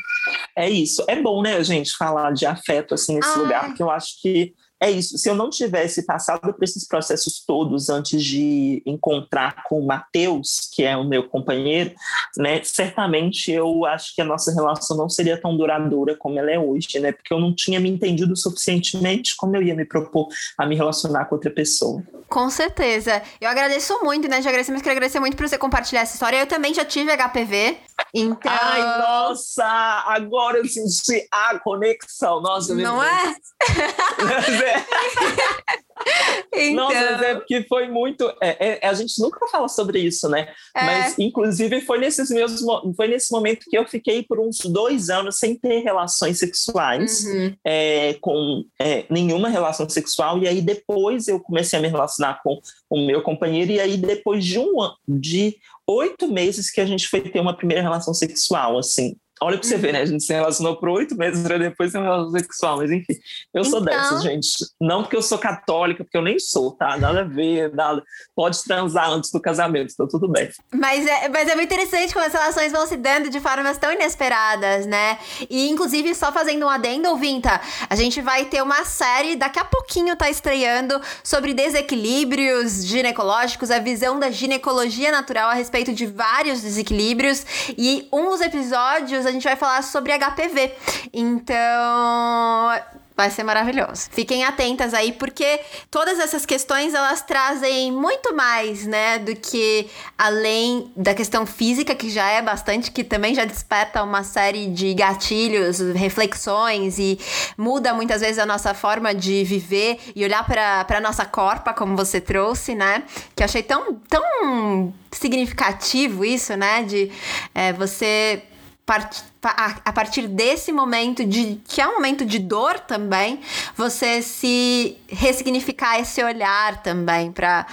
É 0.56 0.70
isso. 0.70 1.04
É 1.08 1.20
bom, 1.22 1.42
né, 1.42 1.56
a 1.56 1.64
gente, 1.64 1.96
falar 1.96 2.32
de 2.34 2.46
afeto 2.46 2.94
assim 2.94 3.16
nesse 3.16 3.30
ah. 3.30 3.38
lugar, 3.38 3.66
porque 3.68 3.82
eu 3.82 3.90
acho 3.90 4.22
que 4.22 4.54
é 4.82 4.90
isso. 4.90 5.18
Se 5.18 5.30
eu 5.30 5.36
não 5.36 5.50
tivesse 5.50 6.06
passado 6.06 6.54
por 6.54 6.64
esses 6.64 6.88
processos 6.88 7.44
todos 7.46 7.90
antes 7.90 8.24
de 8.24 8.82
encontrar 8.86 9.64
com 9.64 9.80
o 9.80 9.86
Matheus, 9.86 10.70
que 10.74 10.84
é 10.84 10.96
o 10.96 11.04
meu 11.04 11.28
companheiro, 11.28 11.94
né, 12.38 12.62
certamente 12.64 13.52
eu 13.52 13.86
acho 13.86 14.16
que 14.16 14.22
a 14.22 14.26
nossa 14.26 14.54
relação 14.54 14.96
não 14.96 15.10
seria 15.10 15.40
tão 15.40 15.56
duradoura 15.58 16.16
como 16.16 16.40
ela 16.40 16.52
é 16.52 16.58
hoje, 16.58 17.00
né? 17.00 17.12
Porque 17.12 17.34
eu 17.34 17.40
não 17.40 17.54
tinha 17.54 17.80
me 17.80 17.90
entendido 17.90 18.36
suficientemente 18.36 19.36
como 19.36 19.56
eu 19.56 19.62
ia 19.62 19.76
me 19.76 19.86
propor 19.86 20.28
a 20.58 20.66
me 20.66 20.76
relacionar 20.76 21.26
com 21.26 21.36
outra 21.36 21.52
pessoa. 21.52 22.02
Com 22.30 22.50
certeza. 22.50 23.22
Eu 23.42 23.50
agradeço 23.50 24.00
muito, 24.04 24.28
né? 24.28 24.42
Já 24.42 24.50
agradeci, 24.50 24.72
mas 24.72 24.82
quero 24.82 24.94
agradecer 24.94 25.20
muito 25.20 25.36
por 25.36 25.48
você 25.48 25.58
compartilhar 25.58 26.02
essa 26.02 26.14
história. 26.14 26.38
Eu 26.38 26.48
também 26.48 26.74
já 26.74 26.86
tive 26.86 27.12
HPV, 27.12 27.78
então... 28.14 28.52
Ai, 28.52 28.82
nossa! 29.00 29.66
Agora 29.66 30.60
eu 30.60 30.66
senti 30.66 31.28
a 31.32 31.58
conexão. 31.60 32.40
Nossa, 32.42 32.76
Não 32.76 33.04
é? 33.04 33.36
então... 36.54 36.74
Nossa, 36.76 37.12
mas 37.12 37.22
é 37.22 37.36
porque 37.36 37.66
foi 37.68 37.88
muito. 37.88 38.32
É, 38.42 38.80
é, 38.84 38.88
a 38.88 38.94
gente 38.94 39.22
nunca 39.22 39.46
fala 39.48 39.68
sobre 39.68 40.00
isso, 40.00 40.28
né? 40.30 40.50
É. 40.76 40.86
Mas, 40.86 41.20
inclusive, 41.20 41.82
foi, 41.82 42.00
nesses 42.00 42.30
meus, 42.30 42.62
foi 42.96 43.08
nesse 43.08 43.32
momento 43.32 43.66
que 43.70 43.78
eu 43.78 43.88
fiquei 43.88 44.24
por 44.24 44.40
uns 44.40 44.60
dois 44.60 45.10
anos 45.10 45.38
sem 45.38 45.56
ter 45.56 45.80
relações 45.80 46.40
sexuais, 46.40 47.26
uhum. 47.26 47.56
é, 47.66 48.16
com 48.22 48.64
é, 48.80 49.06
nenhuma 49.10 49.50
relação 49.50 49.88
sexual. 49.90 50.40
E 50.40 50.48
aí, 50.48 50.62
depois, 50.62 51.28
eu 51.28 51.40
comecei 51.40 51.78
a 51.78 51.82
me 51.82 51.88
relacionar 51.88 52.42
com 52.44 52.60
o 52.90 53.06
meu 53.06 53.22
companheiro. 53.22 53.72
E 53.72 53.80
aí, 53.80 53.98
depois 53.98 54.44
de 54.44 54.60
um 54.60 54.70
de 55.08 55.58
oito 55.88 56.32
meses 56.32 56.70
que 56.70 56.82
a 56.82 56.86
gente 56.86 57.08
foi 57.08 57.22
ter 57.22 57.40
uma 57.40 57.56
primeira 57.56 57.82
relação 57.82 58.14
sexual, 58.14 58.78
assim 58.78 59.16
Olha 59.42 59.58
pra 59.58 59.68
você 59.68 59.78
ver, 59.78 59.94
né? 59.94 60.02
A 60.02 60.06
gente 60.06 60.24
se 60.24 60.34
relacionou 60.34 60.76
por 60.76 60.90
oito 60.90 61.16
meses 61.16 61.42
pra 61.42 61.58
depois 61.58 61.92
ter 61.92 61.98
uma 61.98 62.08
relação 62.08 62.32
sexual. 62.32 62.78
Mas 62.78 62.92
enfim, 62.92 63.16
eu 63.54 63.64
sou 63.64 63.82
então... 63.82 63.96
dessas, 63.96 64.22
gente. 64.22 64.50
Não 64.82 65.02
porque 65.02 65.16
eu 65.16 65.22
sou 65.22 65.38
católica, 65.38 66.04
porque 66.04 66.18
eu 66.18 66.22
nem 66.22 66.38
sou, 66.38 66.72
tá? 66.72 66.98
Nada 66.98 67.22
a 67.22 67.24
ver, 67.24 67.74
nada. 67.74 68.04
Pode 68.36 68.62
transar 68.64 69.10
antes 69.10 69.32
do 69.32 69.40
casamento, 69.40 69.96
tá 69.96 70.06
tudo 70.10 70.28
bem. 70.28 70.50
Mas 70.74 71.06
é, 71.08 71.30
mas 71.30 71.48
é 71.48 71.56
muito 71.56 71.74
interessante 71.74 72.14
como 72.14 72.26
as 72.26 72.34
relações 72.34 72.72
vão 72.72 72.86
se 72.86 72.98
dando 72.98 73.30
de 73.30 73.40
formas 73.40 73.78
tão 73.78 73.92
inesperadas, 73.94 74.86
né? 74.86 75.18
E 75.50 75.70
inclusive, 75.70 76.14
só 76.14 76.32
fazendo 76.32 76.66
um 76.66 76.70
adendo, 76.70 77.16
Vinta, 77.16 77.62
a 77.90 77.96
gente 77.96 78.22
vai 78.22 78.46
ter 78.46 78.62
uma 78.62 78.84
série, 78.84 79.36
daqui 79.36 79.60
a 79.60 79.66
pouquinho 79.66 80.16
tá 80.16 80.30
estreando, 80.30 81.00
sobre 81.24 81.54
desequilíbrios 81.54 82.86
ginecológicos, 82.86 83.72
a 83.72 83.80
visão 83.80 84.20
da 84.20 84.30
ginecologia 84.30 85.12
natural 85.12 85.50
a 85.50 85.54
respeito 85.54 85.94
de 85.94 86.06
vários 86.06 86.62
desequilíbrios. 86.62 87.46
E 87.78 88.08
um 88.12 88.30
dos 88.30 88.42
episódios 88.42 89.29
a 89.30 89.34
gente 89.34 89.44
vai 89.44 89.56
falar 89.56 89.82
sobre 89.84 90.14
HPV. 90.18 90.74
Então, 91.14 92.72
Vai 93.20 93.30
ser 93.30 93.44
maravilhoso. 93.44 94.08
Fiquem 94.12 94.46
atentas 94.46 94.94
aí, 94.94 95.12
porque 95.12 95.60
todas 95.92 96.18
essas 96.20 96.46
questões 96.46 96.94
elas 96.94 97.22
trazem 97.22 97.92
muito 97.92 98.34
mais, 98.34 98.88
né, 98.88 99.20
do 99.20 99.36
que 99.36 99.90
além 100.18 100.90
da 100.96 101.14
questão 101.14 101.46
física, 101.46 101.94
que 101.94 102.10
já 102.10 102.30
é 102.30 102.42
bastante, 102.42 102.92
que 102.92 103.04
também 103.04 103.36
já 103.36 103.44
desperta 103.44 104.02
uma 104.04 104.24
série 104.24 104.68
de 104.68 104.94
gatilhos, 104.94 105.80
reflexões 105.94 106.98
e 106.98 107.20
muda 107.58 107.94
muitas 107.94 108.22
vezes 108.22 108.40
a 108.40 108.46
nossa 108.46 108.74
forma 108.74 109.14
de 109.14 109.44
viver 109.44 110.00
e 110.16 110.24
olhar 110.24 110.46
para 110.46 111.02
nossa 111.02 111.26
corpa, 111.26 111.74
como 111.74 111.98
você 111.98 112.22
trouxe, 112.22 112.74
né? 112.74 113.04
Que 113.36 113.44
eu 113.44 113.46
achei 113.46 113.64
tão, 113.64 113.96
tão 114.08 114.94
significativo 115.12 116.24
isso, 116.24 116.56
né? 116.56 116.84
De 116.84 117.12
é, 117.54 117.74
você 117.74 118.44
part 118.90 119.12
a 119.42 119.94
partir 119.94 120.28
desse 120.28 120.70
momento 120.70 121.24
de 121.24 121.62
que 121.66 121.80
é 121.80 121.88
um 121.88 121.94
momento 121.94 122.26
de 122.26 122.40
dor 122.40 122.78
também, 122.78 123.40
você 123.74 124.22
se 124.22 124.98
ressignificar 125.08 125.98
esse 125.98 126.22
olhar 126.22 126.84
também 126.84 127.32
para 127.32 127.66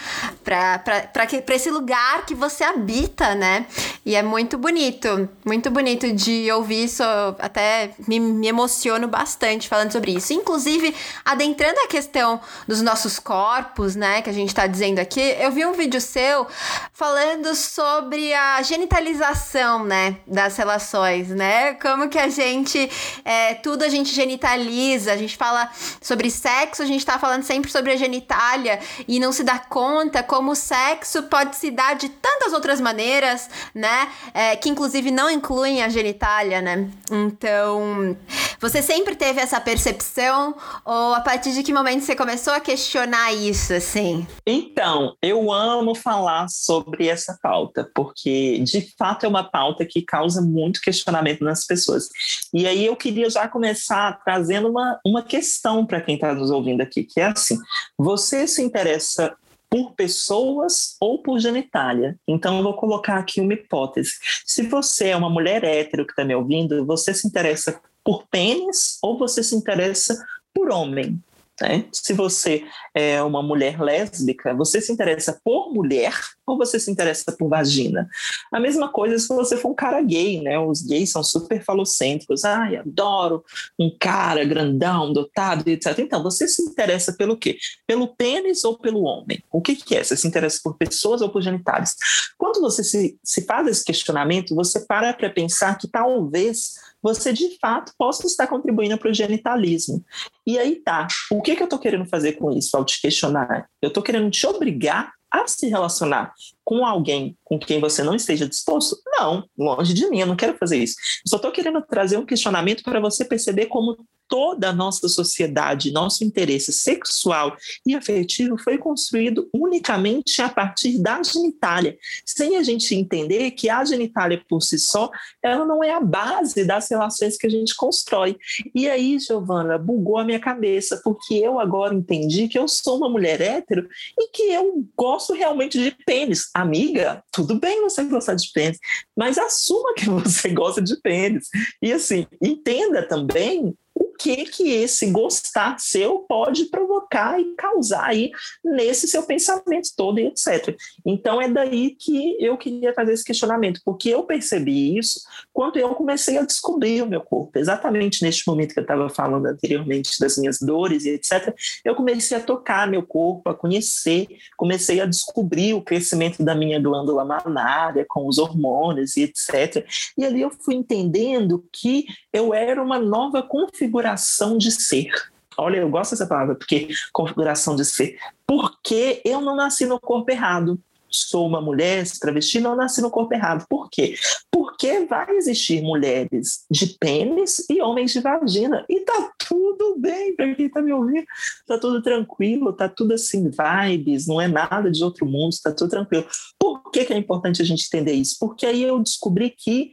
esse 1.53 1.71
lugar 1.71 2.25
que 2.25 2.37
você 2.37 2.63
habita, 2.63 3.35
né? 3.35 3.67
E 4.05 4.15
é 4.15 4.23
muito 4.23 4.57
bonito, 4.57 5.29
muito 5.45 5.69
bonito 5.69 6.13
de 6.13 6.51
ouvir 6.53 6.85
isso, 6.85 7.03
até 7.41 7.91
me, 8.07 8.21
me 8.21 8.47
emociono 8.47 9.09
bastante 9.09 9.69
falando 9.69 9.91
sobre 9.91 10.13
isso. 10.13 10.33
Inclusive, 10.33 10.95
adentrando 11.25 11.81
a 11.81 11.89
questão 11.89 12.41
dos 12.69 12.81
nossos 12.81 13.19
corpos, 13.19 13.97
né, 13.97 14.23
que 14.23 14.31
a 14.31 14.33
gente 14.33 14.51
está 14.51 14.69
dizendo 14.69 15.01
aqui, 15.01 15.21
eu 15.41 15.51
vi 15.51 15.67
um 15.67 15.73
vídeo 15.73 16.01
seu 16.01 16.47
falando 16.93 17.57
sobre 17.57 18.33
a 18.33 18.63
genitalização, 18.63 19.85
né, 19.85 20.19
das 20.25 20.57
relações, 20.57 21.31
né? 21.31 21.56
Né? 21.57 21.75
Como 21.75 22.09
que 22.09 22.19
a 22.19 22.29
gente. 22.29 22.91
É, 23.25 23.55
tudo 23.55 23.83
a 23.83 23.89
gente 23.89 24.15
genitaliza, 24.15 25.13
a 25.13 25.17
gente 25.17 25.37
fala 25.37 25.71
sobre 26.01 26.31
sexo, 26.31 26.83
a 26.83 26.87
gente 26.87 27.05
tá 27.05 27.19
falando 27.19 27.43
sempre 27.43 27.71
sobre 27.71 27.93
a 27.93 27.97
genitália 27.97 28.79
e 29.09 29.19
não 29.19 29.33
se 29.33 29.43
dá 29.43 29.59
conta 29.59 30.23
como 30.23 30.53
o 30.53 30.55
sexo 30.55 31.23
pode 31.25 31.57
se 31.57 31.71
dar 31.71 31.97
de 31.97 32.11
tantas 32.11 32.53
outras 32.53 32.81
maneiras, 32.81 33.49
né? 33.75 34.09
É, 34.35 34.57
que 34.57 34.69
inclusive 34.69 35.11
não 35.11 35.31
incluem 35.31 35.83
a 35.83 35.89
genitália, 35.89 36.61
né? 36.61 36.89
Então, 37.11 38.17
você 38.61 38.83
sempre 38.83 39.17
teve 39.17 39.41
essa 39.41 39.61
percepção 39.61 40.55
ou 40.85 41.15
a 41.15 41.21
partir 41.21 41.53
de 41.53 41.63
que 41.63 41.73
momento 41.73 42.03
você 42.03 42.15
começou 42.15 42.53
a 42.53 42.61
questionar 42.61 43.33
isso, 43.33 43.73
assim? 43.73 44.27
Então, 44.47 45.15
eu 45.23 45.51
amo 45.51 45.95
falar 45.95 46.49
sobre 46.49 47.09
essa 47.09 47.39
pauta, 47.43 47.91
porque 47.95 48.59
de 48.61 48.95
fato 48.99 49.25
é 49.25 49.29
uma 49.29 49.45
pauta 49.45 49.87
que 49.87 50.03
causa 50.03 50.43
muito 50.43 50.81
questionamento 50.81 51.46
nas 51.47 51.65
pessoas. 51.65 52.09
E 52.53 52.67
aí 52.67 52.85
eu 52.85 52.97
queria 52.97 53.31
já 53.31 53.49
começar 53.49 54.21
trazendo 54.25 54.69
uma, 54.69 55.01
uma 55.05 55.23
questão 55.23 55.87
para 55.87 56.01
quem 56.01 56.17
está 56.17 56.35
nos 56.35 56.51
ouvindo 56.51 56.83
aqui, 56.83 57.05
que 57.05 57.21
é 57.21 57.27
assim: 57.27 57.57
você 57.97 58.47
se 58.47 58.63
interessa 58.63 59.35
por 59.69 59.93
pessoas 59.95 60.97
ou 61.01 61.23
por 61.23 61.39
genitália. 61.39 62.19
Então, 62.27 62.59
eu 62.59 62.63
vou 62.63 62.75
colocar 62.75 63.19
aqui 63.19 63.41
uma 63.41 63.55
hipótese. 63.55 64.13
Se 64.45 64.63
você 64.63 65.09
é 65.09 65.17
uma 65.17 65.31
mulher 65.31 65.65
hétero 65.65 66.07
que 66.07 66.13
está 66.13 66.25
me 66.25 66.35
ouvindo, 66.35 66.85
você 66.87 67.13
se 67.13 67.27
interessa 67.27 67.81
por 68.05 68.27
pênis 68.29 68.99
ou 69.03 69.19
você 69.19 69.43
se 69.43 69.57
interessa 69.57 70.25
por 70.55 70.71
homem? 70.71 71.21
Né? 71.61 71.87
Se 71.91 72.13
você 72.13 72.65
é 72.95 73.23
uma 73.23 73.43
mulher 73.43 73.81
lésbica, 73.81 74.55
você 74.55 74.81
se 74.81 74.93
interessa 74.93 75.41
por 75.43 75.73
mulher 75.73 76.13
ou 76.47 76.59
você 76.59 76.79
se 76.79 76.91
interessa 76.91 77.33
por 77.33 77.49
vagina? 77.49 78.09
A 78.53 78.61
mesma 78.61 78.91
coisa 78.91 79.19
se 79.19 79.29
você 79.29 79.57
for 79.57 79.71
um 79.71 79.75
cara 79.75 80.01
gay, 80.03 80.43
né? 80.43 80.59
Os 80.59 80.83
gays 80.83 81.11
são 81.11 81.25
super 81.25 81.65
falocêntricos. 81.65 82.45
Ai, 82.45 82.77
adoro 82.77 83.43
um 83.79 83.91
cara 83.99 84.45
grandão, 84.45 85.13
dotado, 85.13 85.67
etc. 85.69 85.99
Então, 85.99 86.23
você 86.23 86.47
se 86.47 86.63
interessa 86.63 87.15
pelo 87.15 87.37
quê? 87.37 87.57
Pelo 87.87 88.09
pênis 88.09 88.63
ou 88.65 88.79
pelo 88.79 89.03
homem? 89.03 89.43
O 89.51 89.63
que, 89.63 89.75
que 89.77 89.97
é? 89.97 90.05
Você 90.05 90.17
se 90.17 90.29
interessa 90.29 90.61
por 90.63 90.77
pessoas 90.77 91.23
ou 91.23 91.31
por 91.31 91.41
genitais? 91.41 91.97
Quando 92.37 92.61
você 92.61 92.85
se, 92.85 93.19
se 93.25 93.43
faz 93.47 93.67
esse 93.67 93.85
questionamento, 93.85 94.55
você 94.55 94.81
para 94.81 95.15
para 95.15 95.31
pensar 95.31 95.79
que 95.79 95.89
talvez 95.89 96.75
você 97.07 97.33
de 97.33 97.57
fato 97.61 97.93
possa 97.97 98.27
estar 98.27 98.49
contribuindo 98.49 98.99
para 98.99 99.11
o 99.11 99.15
genitalismo. 99.15 100.05
E 100.45 100.59
aí 100.59 100.75
tá, 100.77 101.07
o 101.31 101.41
que, 101.41 101.55
que 101.55 101.63
eu 101.63 101.67
estou 101.67 101.79
querendo 101.79 102.05
fazer 102.07 102.33
com 102.33 102.51
isso 102.51 102.77
ao 102.77 102.85
te 102.85 103.01
questionar? 103.01 103.69
Eu 103.81 103.89
estou 103.89 104.03
querendo 104.03 104.29
te 104.29 104.45
obrigar 104.45 105.13
a 105.31 105.47
se 105.47 105.69
relacionar 105.69 106.33
com 106.67 106.85
alguém 106.85 107.39
com 107.45 107.61
quem 107.61 107.81
você 107.81 108.03
não 108.03 108.17
esteja 108.17 108.49
disposto? 108.49 109.01
Não, 109.07 109.49
longe 109.57 109.95
de 109.95 110.11
mim, 110.11 110.19
eu 110.19 110.27
não 110.27 110.35
quero 110.35 110.59
fazer 110.59 110.79
isso. 110.79 110.97
Eu 111.25 111.31
só 111.31 111.37
estou 111.37 111.53
querendo 111.53 111.81
trazer 111.81 112.17
um 112.19 112.27
questionamento 112.27 112.83
para 112.83 112.99
você 112.99 113.25
perceber 113.25 113.67
como 113.67 113.97
toda 114.29 114.71
a 114.71 114.73
nossa 114.73 115.09
sociedade, 115.09 115.93
nosso 115.93 116.25
interesse 116.25 116.73
sexual 116.73 117.57
e 117.85 117.95
afetivo 117.95 118.59
foi 118.59 118.79
construído 118.79 119.49
unicamente 119.53 120.43
a 120.43 120.49
partir 120.49 120.99
da 120.99 121.23
genitália, 121.23 121.97
sem 122.25 122.57
a 122.57 122.63
gente 122.63 122.95
entender 122.95 123.53
que 123.53 123.69
a 123.71 123.85
genitália 123.85 124.43
por 124.49 124.63
si 124.63 124.79
só, 124.79 125.11
ela 125.43 125.65
não 125.65 125.83
é 125.83 125.93
a 125.93 126.01
base 126.01 126.65
das 126.65 126.91
relações 126.91 127.37
que 127.37 127.47
a 127.47 127.51
gente 127.51 127.75
constrói. 127.75 128.37
E 128.75 128.89
aí, 128.89 129.19
Giovana, 129.19 129.79
bugou 129.79 130.19
a 130.19 130.25
minha 130.25 130.41
cabeça, 130.41 131.01
porque 131.05 131.35
eu 131.35 131.59
agora 131.59 131.95
entendi 131.95 132.49
que 132.49 132.59
eu 132.59 132.67
sou 132.69 132.97
uma 132.97 133.09
mulher 133.09 133.41
hétero 133.41 133.89
e 134.19 134.29
que 134.31 134.43
eu 134.43 134.85
gosto 134.97 135.33
realmente 135.33 135.79
de 135.79 135.97
pênis. 136.05 136.51
Amiga, 136.57 137.23
tudo 137.31 137.61
bem 137.61 137.83
você 137.83 138.03
gostar 138.05 138.35
de 138.35 138.51
pênis, 138.51 138.79
mas 139.15 139.37
assuma 139.37 139.93
que 139.93 140.09
você 140.09 140.49
gosta 140.55 140.81
de 140.81 140.99
pênis. 141.03 141.51
E 141.83 141.93
assim, 141.93 142.27
entenda 142.43 143.07
também 143.07 143.75
que 144.19 144.45
que 144.47 144.71
esse 144.73 145.11
gostar 145.11 145.79
seu 145.79 146.21
pode 146.21 146.67
provocar 146.67 147.41
e 147.41 147.55
causar 147.55 148.05
aí 148.05 148.31
nesse 148.65 149.07
seu 149.07 149.23
pensamento 149.23 149.91
todo 149.97 150.19
e 150.19 150.27
etc. 150.27 150.77
Então 151.05 151.41
é 151.41 151.49
daí 151.49 151.91
que 151.91 152.37
eu 152.41 152.57
queria 152.57 152.95
fazer 152.95 153.13
esse 153.13 153.25
questionamento, 153.25 153.81
porque 153.85 154.09
eu 154.09 154.23
percebi 154.23 154.97
isso 154.97 155.21
quando 155.53 155.77
eu 155.77 155.95
comecei 155.95 156.39
a 156.39 156.43
descobrir 156.43 157.03
o 157.03 157.07
meu 157.07 157.21
corpo. 157.21 157.59
Exatamente 157.59 158.23
neste 158.23 158.47
momento 158.47 158.73
que 158.73 158.81
eu 158.81 158.83
estava 158.83 159.09
falando 159.09 159.47
anteriormente 159.47 160.19
das 160.19 160.37
minhas 160.39 160.59
dores 160.59 161.05
e 161.05 161.11
etc. 161.11 161.55
Eu 161.85 161.95
comecei 161.95 162.37
a 162.37 162.41
tocar 162.41 162.89
meu 162.89 163.03
corpo, 163.03 163.51
a 163.51 163.55
conhecer, 163.55 164.27
comecei 164.57 165.01
a 165.01 165.07
descobrir 165.07 165.75
o 165.75 165.83
crescimento 165.83 166.43
da 166.43 166.55
minha 166.55 166.81
glândula 166.81 167.25
mamária 167.25 168.05
com 168.09 168.27
os 168.27 168.39
hormônios 168.39 169.17
e 169.17 169.23
etc. 169.23 169.87
E 170.17 170.25
ali 170.25 170.41
eu 170.41 170.51
fui 170.51 170.75
entendendo 170.75 171.65
que 171.73 172.07
eu 172.33 172.55
era 172.55 172.83
uma 172.83 172.99
nova 172.99 173.43
configuração 173.43 174.06
configuração 174.07 174.57
de 174.57 174.71
ser. 174.71 175.11
Olha, 175.59 175.79
eu 175.79 175.89
gosto 175.89 176.13
dessa 176.13 176.27
palavra, 176.27 176.55
porque 176.55 176.89
configuração 177.13 177.75
de 177.75 177.85
ser. 177.85 178.19
Porque 178.47 179.21
eu 179.25 179.41
não 179.41 179.57
nasci 179.57 179.87
no 179.87 179.99
corpo 179.99 180.31
errado 180.31 180.81
sou 181.17 181.47
uma 181.47 181.61
mulher 181.61 182.05
travesti, 182.21 182.61
não 182.61 182.77
nasci 182.77 183.01
no 183.01 183.11
corpo 183.11 183.35
errado. 183.35 183.67
Por 183.69 183.89
quê? 183.91 184.15
Porque 184.51 185.07
vai 185.07 185.31
existir 185.37 185.83
mulheres 185.83 186.65
de 186.71 186.97
pênis 186.99 187.65
e 187.71 187.81
homens 187.81 188.13
de 188.13 188.21
vagina. 188.21 188.85
E 188.89 189.01
tá 189.01 189.33
tudo 189.49 189.97
bem 189.99 190.35
para 190.35 190.55
quem 190.55 190.69
tá 190.69 190.83
me 190.83 190.93
ouvindo. 190.93 191.27
Tá 191.67 191.79
tudo 191.79 192.03
tranquilo, 192.03 192.73
tá 192.73 192.89
tudo 192.89 193.15
assim, 193.15 193.51
vibes, 193.51 194.27
não 194.27 194.41
é 194.41 194.49
nada 194.49 194.91
de 194.91 195.03
outro 195.03 195.27
mundo, 195.27 195.55
tá 195.63 195.73
tudo 195.73 195.91
tranquilo. 195.91 196.27
Por 196.59 196.91
que, 196.91 197.05
que 197.05 197.13
é 197.13 197.17
importante 197.17 197.63
a 197.63 197.65
gente 197.65 197.87
entender 197.87 198.13
isso? 198.13 198.37
Porque 198.39 198.67
aí 198.67 198.83
eu 198.83 198.99
descobri 198.99 199.51
que 199.51 199.93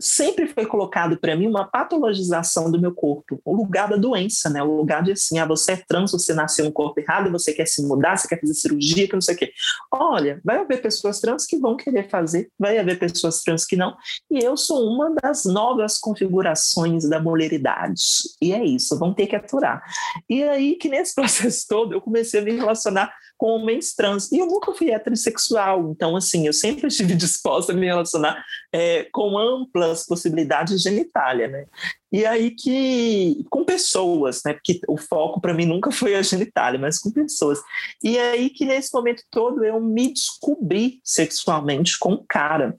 sempre 0.00 0.46
foi 0.46 0.66
colocado 0.66 1.16
para 1.16 1.36
mim 1.36 1.46
uma 1.46 1.64
patologização 1.64 2.70
do 2.70 2.80
meu 2.80 2.94
corpo, 2.94 3.40
o 3.44 3.54
lugar 3.54 3.88
da 3.88 3.96
doença, 3.96 4.48
né? 4.48 4.62
O 4.62 4.76
lugar 4.76 5.02
de 5.02 5.12
assim, 5.12 5.38
ah, 5.38 5.46
você 5.46 5.72
é 5.72 5.76
trans, 5.76 6.12
você 6.12 6.34
nasceu 6.34 6.64
no 6.64 6.72
corpo 6.72 7.00
errado, 7.00 7.30
você 7.30 7.52
quer 7.52 7.66
se 7.66 7.82
mudar, 7.86 8.16
você 8.16 8.28
quer 8.28 8.40
fazer 8.40 8.54
cirurgia, 8.54 9.06
que 9.08 9.14
não 9.14 9.20
sei 9.20 9.34
o 9.34 9.38
quê. 9.38 9.52
Olha, 9.90 10.40
vai 10.44 10.58
haver 10.62 10.82
pessoas 10.82 11.20
trans 11.20 11.46
que 11.46 11.58
vão 11.58 11.76
querer 11.76 12.08
fazer, 12.08 12.50
vai 12.58 12.78
haver 12.78 12.98
pessoas 12.98 13.42
trans 13.42 13.64
que 13.64 13.76
não. 13.76 13.96
E 14.30 14.38
eu 14.38 14.56
sou 14.56 14.88
uma 14.88 15.14
das 15.22 15.44
novas 15.44 15.98
configurações 15.98 17.08
da 17.08 17.20
mulheridade. 17.20 18.02
E 18.40 18.52
é 18.52 18.64
isso, 18.64 18.98
vão 18.98 19.14
ter 19.14 19.26
que 19.26 19.36
aturar. 19.36 19.82
E 20.28 20.42
aí 20.42 20.76
que 20.76 20.88
nesse 20.88 21.14
processo 21.16 21.66
todo 21.68 21.94
eu 21.94 22.00
comecei 22.00 22.40
a 22.40 22.44
me 22.44 22.52
relacionar 22.52 23.12
com 23.36 23.56
homens 23.56 23.94
trans. 23.94 24.30
E 24.30 24.38
eu 24.38 24.46
nunca 24.46 24.72
fui 24.72 24.90
heterossexual, 24.90 25.90
então, 25.90 26.16
assim, 26.16 26.46
eu 26.46 26.52
sempre 26.52 26.88
estive 26.88 27.14
disposta 27.16 27.72
a 27.72 27.76
me 27.76 27.86
relacionar 27.86 28.44
é, 28.72 29.04
com 29.12 29.38
amplas 29.38 30.06
possibilidades 30.06 30.80
de 30.80 30.88
genitália, 30.90 31.48
né? 31.48 31.66
E 32.12 32.26
aí 32.26 32.50
que 32.50 33.42
com 33.48 33.64
pessoas, 33.64 34.42
né? 34.44 34.52
Porque 34.52 34.80
o 34.86 34.98
foco 34.98 35.40
para 35.40 35.54
mim 35.54 35.64
nunca 35.64 35.90
foi 35.90 36.14
a 36.14 36.22
genitália, 36.22 36.78
mas 36.78 36.98
com 36.98 37.10
pessoas. 37.10 37.58
E 38.02 38.18
aí 38.18 38.50
que 38.50 38.66
nesse 38.66 38.92
momento 38.92 39.22
todo 39.30 39.64
eu 39.64 39.80
me 39.80 40.12
descobri 40.12 41.00
sexualmente 41.02 41.98
com 41.98 42.22
cara 42.28 42.76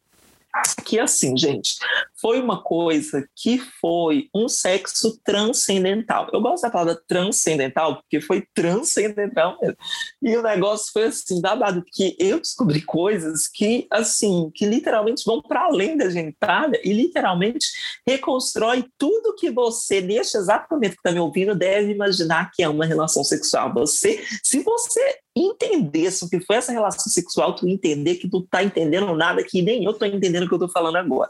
que 0.85 0.99
assim, 0.99 1.35
gente, 1.35 1.77
foi 2.19 2.39
uma 2.39 2.61
coisa 2.61 3.27
que 3.35 3.59
foi 3.81 4.29
um 4.33 4.47
sexo 4.47 5.19
transcendental. 5.23 6.29
Eu 6.31 6.41
gosto 6.41 6.63
da 6.63 6.69
palavra 6.69 7.01
transcendental 7.07 7.97
porque 7.97 8.21
foi 8.21 8.47
transcendental 8.53 9.57
mesmo. 9.61 9.77
E 10.21 10.37
o 10.37 10.43
negócio 10.43 10.91
foi 10.93 11.05
assim, 11.05 11.41
babado, 11.41 11.83
porque 11.83 12.15
eu 12.19 12.39
descobri 12.39 12.81
coisas 12.81 13.47
que, 13.47 13.87
assim, 13.89 14.51
que 14.53 14.65
literalmente 14.65 15.23
vão 15.25 15.41
para 15.41 15.65
além 15.65 15.97
da 15.97 16.09
genitália 16.09 16.79
e 16.83 16.93
literalmente 16.93 17.67
reconstrói 18.05 18.85
tudo 18.97 19.35
que 19.35 19.49
você, 19.49 20.01
neste 20.01 20.37
exato 20.37 20.67
momento 20.71 20.93
que 20.93 20.99
está 20.99 21.11
me 21.11 21.19
ouvindo, 21.19 21.55
deve 21.55 21.91
imaginar 21.91 22.51
que 22.53 22.61
é 22.61 22.69
uma 22.69 22.85
relação 22.85 23.23
sexual. 23.23 23.73
Você, 23.73 24.23
se 24.43 24.59
você 24.59 25.22
entendesse 25.35 26.25
o 26.25 26.29
que 26.29 26.39
foi 26.39 26.57
essa 26.57 26.71
relação 26.71 27.11
sexual, 27.11 27.55
tu 27.55 27.67
entender 27.67 28.15
que 28.15 28.29
tu 28.29 28.41
tá 28.41 28.63
entendendo 28.63 29.15
nada 29.15 29.43
que 29.43 29.61
nem 29.61 29.83
eu 29.83 29.93
tô 29.93 30.05
entendendo 30.05 30.43
o 30.43 30.47
que 30.47 30.53
eu 30.53 30.59
tô 30.59 30.69
falando 30.69 30.97
agora. 30.97 31.29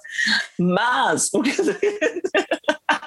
Mas 0.58 1.30
o 1.34 1.42
que... 1.42 1.52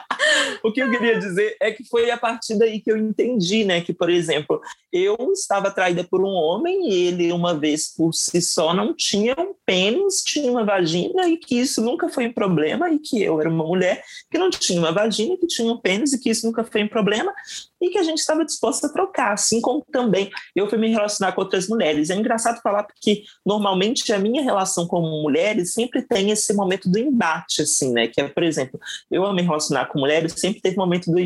o 0.63 0.73
que 0.73 0.83
eu 0.83 0.91
queria 0.91 1.19
dizer 1.19 1.57
é 1.61 1.71
que 1.71 1.85
foi 1.85 2.11
a 2.11 2.17
partir 2.17 2.59
daí 2.59 2.81
que 2.81 2.91
eu 2.91 2.97
entendi, 2.97 3.65
né, 3.65 3.81
que 3.81 3.93
por 3.93 4.11
exemplo, 4.11 4.61
eu 4.93 5.17
estava 5.33 5.69
atraída 5.69 6.05
por 6.05 6.23
um 6.23 6.33
homem 6.33 6.91
e 6.91 7.07
ele 7.07 7.33
uma 7.33 7.55
vez 7.55 7.95
por 7.95 8.13
si 8.13 8.41
só 8.41 8.73
não 8.73 8.95
tinha 8.95 9.35
um 9.39 9.55
pênis, 9.65 10.23
tinha 10.23 10.51
uma 10.51 10.65
vagina 10.65 11.29
e 11.29 11.37
que 11.37 11.59
isso 11.59 11.83
nunca 11.83 12.09
foi 12.09 12.27
um 12.27 12.33
problema 12.33 12.91
e 12.91 12.99
que 12.99 13.23
eu 13.23 13.41
era 13.41 13.49
uma 13.49 13.65
mulher 13.65 14.03
que 14.31 14.39
não 14.39 14.51
tinha 14.51 14.79
uma 14.79 14.93
vagina, 14.93 15.37
que 15.37 15.47
tinha 15.47 15.71
um 15.71 15.77
pênis 15.77 16.13
e 16.13 16.21
que 16.21 16.31
isso 16.31 16.47
nunca 16.47 16.65
foi 16.65 16.85
um 16.85 16.89
problema 16.89 17.33
e 17.81 17.91
que 17.91 17.99
a 17.99 18.03
gente 18.03 18.19
estava 18.19 18.45
disposto 18.45 18.87
a 18.87 18.89
trocar, 18.89 19.33
assim 19.33 19.61
como 19.61 19.85
também 19.93 20.31
eu 20.55 20.69
fui 20.69 20.79
me 20.79 20.89
relacionar 20.89 21.33
com 21.33 21.41
outras 21.41 21.69
mulheres. 21.69 22.11
É 22.11 22.15
engraçado 22.15 22.61
falar 22.63 22.85
porque 22.85 23.25
normalmente 23.45 24.13
a 24.13 24.19
minha 24.19 24.43
relação 24.43 24.87
com 24.87 25.01
mulheres 25.01 25.73
sempre 25.73 26.03
tem 26.03 26.31
esse 26.31 26.55
momento 26.55 26.89
do 26.89 26.99
embate, 26.99 27.63
assim, 27.63 27.93
né? 27.93 28.09
Que 28.09 28.21
é, 28.21 28.29
por 28.29 28.43
exemplo, 28.43 28.81
eu 29.11 29.31
me 29.33 29.43
relacionar 29.43 29.87
com 29.87 29.99
mulheres, 29.99 30.35
sempre 30.37 30.61
teve 30.61 30.77
momento 30.77 31.11
do 31.11 31.19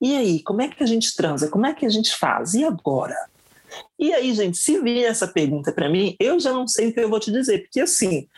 e 0.00 0.14
aí, 0.14 0.42
como 0.42 0.60
é 0.60 0.68
que 0.68 0.82
a 0.82 0.86
gente 0.86 1.14
transa? 1.16 1.48
Como 1.48 1.66
é 1.66 1.72
que 1.72 1.86
a 1.86 1.88
gente 1.88 2.14
faz? 2.14 2.54
E 2.54 2.64
agora? 2.64 3.16
E 3.98 4.12
aí, 4.12 4.32
gente, 4.34 4.58
se 4.58 4.78
vir 4.80 5.04
essa 5.04 5.26
pergunta 5.26 5.72
para 5.72 5.88
mim, 5.88 6.14
eu 6.20 6.38
já 6.38 6.52
não 6.52 6.68
sei 6.68 6.88
o 6.88 6.92
que 6.92 7.00
eu 7.00 7.08
vou 7.08 7.20
te 7.20 7.32
dizer, 7.32 7.62
porque 7.62 7.80
assim, 7.80 8.28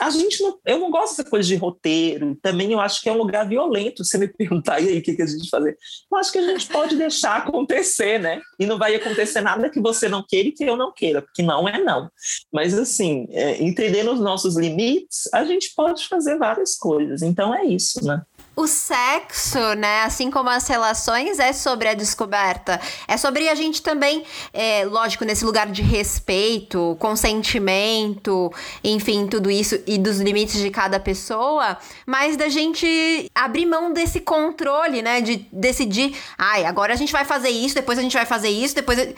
a 0.00 0.10
gente 0.10 0.42
não, 0.42 0.58
eu 0.64 0.78
não 0.78 0.90
gosto 0.90 1.16
dessa 1.16 1.28
coisa 1.28 1.46
de 1.46 1.56
roteiro, 1.56 2.36
também 2.40 2.72
eu 2.72 2.80
acho 2.80 3.02
que 3.02 3.08
é 3.08 3.12
um 3.12 3.18
lugar 3.18 3.46
violento 3.46 4.04
você 4.04 4.16
me 4.16 4.26
perguntar 4.28 4.80
e 4.80 4.88
aí 4.88 4.98
o 4.98 5.02
que, 5.02 5.14
que 5.14 5.22
a 5.22 5.26
gente 5.26 5.48
fazer. 5.48 5.76
Eu 6.10 6.18
acho 6.18 6.32
que 6.32 6.38
a 6.38 6.46
gente 6.46 6.66
pode 6.68 6.96
deixar 6.96 7.36
acontecer, 7.36 8.18
né? 8.18 8.40
E 8.58 8.66
não 8.66 8.78
vai 8.78 8.94
acontecer 8.94 9.40
nada 9.40 9.70
que 9.70 9.80
você 9.80 10.08
não 10.08 10.24
queira 10.26 10.48
e 10.48 10.52
que 10.52 10.64
eu 10.64 10.76
não 10.76 10.92
queira, 10.92 11.20
porque 11.20 11.42
não 11.42 11.68
é 11.68 11.78
não. 11.78 12.10
Mas 12.52 12.78
assim, 12.78 13.26
é, 13.30 13.62
entendendo 13.62 14.12
os 14.12 14.20
nossos 14.20 14.56
limites, 14.56 15.28
a 15.32 15.44
gente 15.44 15.72
pode 15.74 16.08
fazer 16.08 16.38
várias 16.38 16.76
coisas. 16.76 17.22
Então 17.22 17.54
é 17.54 17.64
isso, 17.64 18.04
né? 18.04 18.22
O 18.54 18.66
sexo, 18.66 19.72
né, 19.78 20.02
assim 20.02 20.30
como 20.30 20.50
as 20.50 20.68
relações, 20.68 21.38
é 21.38 21.54
sobre 21.54 21.88
a 21.88 21.94
descoberta. 21.94 22.78
É 23.08 23.16
sobre 23.16 23.48
a 23.48 23.54
gente 23.54 23.80
também, 23.80 24.24
é, 24.52 24.84
lógico, 24.84 25.24
nesse 25.24 25.42
lugar 25.42 25.68
de 25.68 25.80
respeito, 25.80 26.94
consentimento, 27.00 28.52
enfim, 28.84 29.26
tudo 29.26 29.50
isso 29.50 29.80
e 29.86 29.96
dos 29.96 30.20
limites 30.20 30.60
de 30.60 30.68
cada 30.68 31.00
pessoa, 31.00 31.78
mas 32.04 32.36
da 32.36 32.50
gente 32.50 33.30
abrir 33.34 33.64
mão 33.64 33.90
desse 33.90 34.20
controle, 34.20 35.00
né, 35.00 35.22
de 35.22 35.46
decidir, 35.50 36.14
ai, 36.36 36.66
agora 36.66 36.92
a 36.92 36.96
gente 36.96 37.12
vai 37.12 37.24
fazer 37.24 37.48
isso, 37.48 37.74
depois 37.74 37.98
a 37.98 38.02
gente 38.02 38.14
vai 38.14 38.26
fazer 38.26 38.50
isso, 38.50 38.74
depois. 38.74 39.14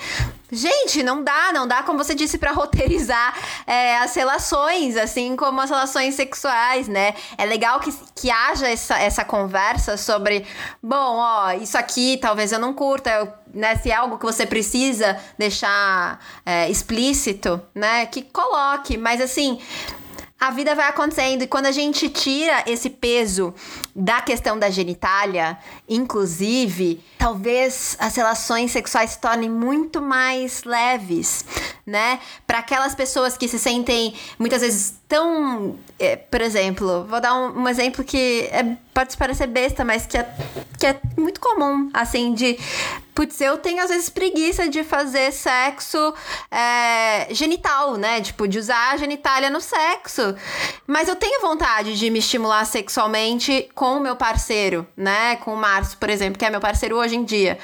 Gente, 0.53 1.03
não 1.03 1.24
dá, 1.24 1.53
não 1.53 1.66
dá, 1.66 1.82
como 1.82 1.99
você 1.99 2.14
disse, 2.14 2.39
para 2.39 2.53
roteirizar 2.53 3.35
é, 3.66 3.97
as 3.97 4.14
relações, 4.14 4.97
assim 4.97 5.35
como 5.35 5.61
as 5.61 5.70
relações 5.70 6.14
sexuais, 6.14 6.87
né? 6.87 7.14
É 7.37 7.45
legal 7.45 7.80
que, 7.80 7.93
que 8.14 8.30
haja 8.30 8.68
essa, 8.68 8.97
essa 8.97 9.23
conversa 9.24 9.96
sobre, 9.96 10.46
bom, 10.82 11.16
ó, 11.16 11.52
isso 11.52 11.76
aqui 11.76 12.18
talvez 12.20 12.52
eu 12.52 12.58
não 12.58 12.72
curta, 12.72 13.10
eu, 13.10 13.32
né? 13.52 13.76
Se 13.76 13.90
é 13.90 13.94
algo 13.94 14.18
que 14.18 14.24
você 14.24 14.46
precisa 14.46 15.18
deixar 15.38 16.20
é, 16.44 16.70
explícito, 16.70 17.60
né? 17.74 18.06
Que 18.06 18.22
coloque, 18.22 18.96
mas 18.96 19.20
assim 19.20 19.58
a 20.44 20.50
vida 20.50 20.74
vai 20.74 20.88
acontecendo 20.88 21.42
e 21.42 21.46
quando 21.46 21.64
a 21.64 21.72
gente 21.72 22.06
tira 22.10 22.64
esse 22.66 22.90
peso 22.90 23.54
da 23.96 24.20
questão 24.20 24.58
da 24.58 24.68
genitália, 24.68 25.56
inclusive, 25.88 27.02
talvez 27.16 27.96
as 27.98 28.14
relações 28.14 28.70
sexuais 28.70 29.12
se 29.12 29.20
tornem 29.20 29.48
muito 29.48 30.02
mais 30.02 30.62
leves, 30.64 31.46
né? 31.86 32.20
Para 32.46 32.58
aquelas 32.58 32.94
pessoas 32.94 33.38
que 33.38 33.48
se 33.48 33.58
sentem 33.58 34.14
muitas 34.38 34.60
vezes 34.60 34.94
tão, 35.14 35.78
é, 35.96 36.16
por 36.16 36.40
exemplo, 36.40 37.04
vou 37.04 37.20
dar 37.20 37.34
um, 37.34 37.60
um 37.60 37.68
exemplo 37.68 38.02
que 38.02 38.48
é, 38.50 38.64
pode 38.92 39.16
parecer 39.16 39.46
besta, 39.46 39.84
mas 39.84 40.06
que 40.06 40.18
é, 40.18 40.28
que 40.76 40.86
é 40.88 40.98
muito 41.16 41.40
comum, 41.40 41.88
assim, 41.94 42.34
de 42.34 42.58
Putz, 43.14 43.40
eu 43.40 43.56
tenho 43.58 43.80
às 43.80 43.90
vezes 43.90 44.10
preguiça 44.10 44.68
de 44.68 44.82
fazer 44.82 45.30
sexo 45.30 46.12
é, 46.50 47.32
genital, 47.32 47.94
né? 47.96 48.20
Tipo, 48.20 48.48
de 48.48 48.58
usar 48.58 48.90
a 48.90 48.96
genitália 48.96 49.48
no 49.48 49.60
sexo. 49.60 50.34
Mas 50.84 51.06
eu 51.06 51.14
tenho 51.14 51.40
vontade 51.40 51.96
de 51.96 52.10
me 52.10 52.18
estimular 52.18 52.64
sexualmente 52.64 53.68
com 53.72 53.98
o 53.98 54.00
meu 54.00 54.16
parceiro, 54.16 54.84
né? 54.96 55.36
Com 55.36 55.54
o 55.54 55.56
Márcio, 55.56 55.96
por 55.98 56.10
exemplo, 56.10 56.36
que 56.36 56.44
é 56.44 56.50
meu 56.50 56.60
parceiro 56.60 56.96
hoje 56.96 57.14
em 57.14 57.22
dia. 57.22 57.56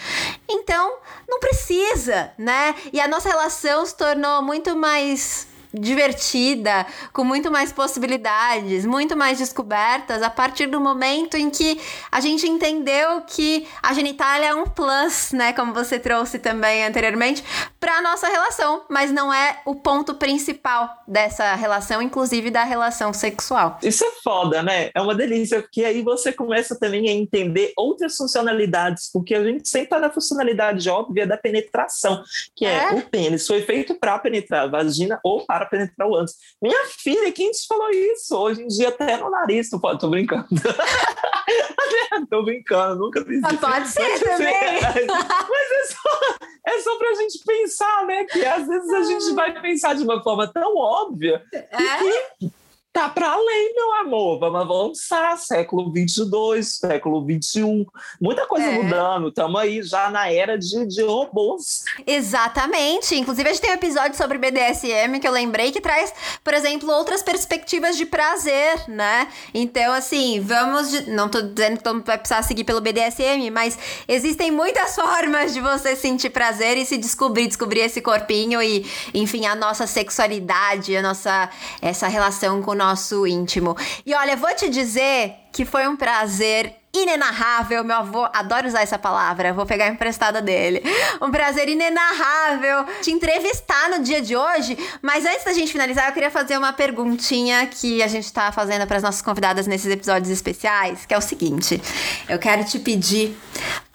Então, 0.49 0.99
não 1.29 1.41
precisa, 1.41 2.31
né? 2.39 2.77
E 2.93 3.01
a 3.01 3.09
nossa 3.09 3.29
relação 3.29 3.85
se 3.85 3.97
tornou 3.97 4.43
muito 4.43 4.77
mais 4.77 5.50
divertida, 5.73 6.87
com 7.13 7.25
muito 7.25 7.51
mais 7.51 7.73
possibilidades, 7.73 8.85
muito 8.85 9.17
mais 9.17 9.39
descobertas, 9.39 10.23
a 10.23 10.31
partir 10.31 10.67
do 10.67 10.81
momento 10.81 11.37
em 11.37 11.51
que 11.51 11.81
a 12.11 12.21
gente 12.21 12.47
entendeu 12.49 13.23
que 13.27 13.67
a 13.83 13.93
genitália 13.93 14.49
é 14.49 14.55
um 14.55 14.65
plus, 14.65 15.33
né, 15.33 15.53
como 15.53 15.73
você 15.73 15.99
trouxe 15.99 16.39
também 16.39 16.85
anteriormente, 16.85 17.45
para 17.79 18.01
nossa 18.03 18.29
relação, 18.29 18.83
mas 18.89 19.11
não 19.11 19.33
é 19.33 19.61
o 19.65 19.75
ponto 19.75 20.15
principal 20.15 20.89
dessa 21.07 21.55
relação, 21.55 22.03
inclusive 22.03 22.51
da 22.51 22.65
relação 22.65 23.13
sexual. 23.13 23.79
Isso 23.83 24.05
é 24.05 24.11
foda, 24.23 24.63
né? 24.63 24.91
É 24.95 25.01
uma 25.01 25.15
delícia, 25.15 25.63
porque 25.63 25.85
aí 25.85 26.03
você 26.03 26.33
começa 26.33 26.79
também 26.79 27.09
a 27.09 27.13
entender 27.13 27.73
outras 27.77 28.17
funcionalidades, 28.17 29.11
porque 29.13 29.35
a 29.35 29.45
gente 29.45 29.69
sempre 29.69 29.89
tá 29.89 29.99
na 29.99 30.11
funcionalidade 30.11 30.89
óbvia 30.89 31.27
da 31.27 31.37
penetração, 31.37 32.23
que 32.55 32.67
é, 32.67 32.85
é 32.85 32.93
o 32.93 33.03
pênis 33.03 33.47
foi 33.47 33.63
feito 33.63 33.95
para 33.95 34.19
penetrar 34.19 34.65
a 34.65 34.67
vagina 34.67 35.19
ou 35.25 35.45
para 35.45 35.60
para 35.61 35.67
penetrar 35.67 36.09
o 36.09 36.15
ânus. 36.15 36.35
Minha 36.63 36.87
filha, 36.87 37.31
quem 37.33 37.51
te 37.51 37.67
falou 37.67 37.91
isso? 37.91 38.35
Hoje 38.37 38.63
em 38.63 38.67
dia 38.67 38.89
até 38.89 39.19
no 39.19 39.31
nariz, 39.31 39.69
tu 39.69 39.79
pode, 39.79 40.01
tô 40.01 40.09
brincando. 40.09 40.47
tô 42.31 42.43
brincando, 42.43 43.01
nunca 43.01 43.23
fiz 43.25 43.43
isso. 43.43 43.59
Pode 43.59 43.89
ser 43.89 44.09
mas, 44.09 44.21
também. 44.21 44.81
Mas 44.81 45.71
é 45.71 45.87
só, 45.87 46.37
é 46.67 46.81
só 46.81 46.97
pra 46.97 47.15
gente 47.15 47.45
pensar, 47.45 48.07
né? 48.07 48.25
Que 48.25 48.45
às 48.45 48.67
vezes 48.67 48.91
a 48.91 49.03
gente 49.03 49.35
vai 49.35 49.61
pensar 49.61 49.95
de 49.95 50.03
uma 50.03 50.23
forma 50.23 50.51
tão 50.51 50.77
óbvia 50.77 51.43
é? 51.53 51.63
que 51.63 52.51
tá 52.93 53.09
para 53.09 53.31
além, 53.31 53.75
meu 53.75 53.93
amor. 54.01 54.39
Vamos 54.41 54.61
avançar, 54.61 55.37
século 55.37 55.93
22, 55.93 56.67
século 56.77 57.25
21, 57.25 57.87
muita 58.21 58.47
coisa 58.47 58.67
é. 58.67 58.83
mudando. 58.83 59.29
Estamos 59.29 59.61
aí 59.61 59.83
já 59.83 60.11
na 60.11 60.31
era 60.31 60.59
de, 60.59 60.87
de 60.87 61.03
robôs. 61.03 61.85
Exatamente. 62.07 63.15
Inclusive, 63.15 63.49
a 63.49 63.53
gente 63.53 63.63
tem 63.63 63.71
um 63.71 63.75
episódio 63.75 64.17
sobre 64.17 64.39
BDSM 64.39 65.21
que 65.21 65.29
eu 65.29 65.33
lembrei 65.33 65.71
que 65.71 65.81
traz, 65.81 66.13
por 66.43 66.53
exemplo, 66.53 66.91
outras 66.91 67.23
perspectivas 67.23 67.97
de 67.97 68.07
prazer, 68.07 68.89
né? 68.89 69.29
Então, 69.55 69.93
assim, 69.93 70.41
vamos. 70.41 70.91
De... 70.91 71.11
Não 71.11 71.29
tô 71.29 71.43
dizendo 71.43 71.79
que 71.79 71.85
todo 71.85 71.95
mundo 71.95 72.07
vai 72.07 72.19
precisar 72.19 72.43
seguir 72.43 72.65
pelo 72.65 72.81
BDSM, 72.81 73.51
mas 73.53 73.79
existem 74.09 74.51
muitas 74.51 74.95
formas 74.97 75.55
de 75.55 75.61
você 75.61 75.95
sentir 75.95 76.31
prazer 76.31 76.77
e 76.77 76.85
se 76.85 76.97
descobrir, 76.97 77.47
descobrir 77.47 77.81
esse 77.81 78.01
corpinho 78.01 78.61
e, 78.61 78.85
enfim, 79.15 79.47
a 79.47 79.55
nossa 79.55 79.87
sexualidade, 79.87 80.97
a 80.97 81.03
nossa 81.03 81.49
essa 81.81 82.09
relação 82.09 82.61
com 82.61 82.80
nosso 82.81 83.27
íntimo. 83.27 83.77
E 84.07 84.15
olha, 84.15 84.37
vou 84.37 84.55
te 84.55 84.71
dizer 84.71 85.35
que 85.53 85.67
foi 85.67 85.87
um 85.87 85.97
prazer 85.97 86.75
inenarrável. 86.93 87.85
Meu 87.85 87.97
avô 87.97 88.27
adora 88.33 88.67
usar 88.67 88.83
essa 88.83 88.99
palavra, 88.99 89.53
vou 89.53 89.67
pegar 89.67 89.89
emprestada 89.89 90.41
dele. 90.41 90.83
Um 91.21 91.31
prazer 91.31 91.69
inenarrável 91.69 92.87
te 93.03 93.11
entrevistar 93.11 93.91
no 93.91 94.03
dia 94.03 94.23
de 94.23 94.35
hoje. 94.35 94.79
Mas 95.03 95.27
antes 95.27 95.45
da 95.45 95.53
gente 95.53 95.71
finalizar, 95.71 96.09
eu 96.09 96.13
queria 96.13 96.31
fazer 96.31 96.57
uma 96.57 96.73
perguntinha 96.73 97.67
que 97.67 98.03
a 98.03 98.09
gente 98.09 98.33
tá 98.33 98.51
fazendo 98.51 98.87
para 98.87 98.97
as 98.97 99.03
nossas 99.03 99.23
convidadas 99.23 99.67
nesses 99.67 99.93
episódios 99.93 100.31
especiais, 100.31 101.05
que 101.05 101.13
é 101.13 101.19
o 101.19 101.21
seguinte: 101.21 101.81
eu 102.29 102.39
quero 102.39 102.65
te 102.65 102.79
pedir 102.79 103.37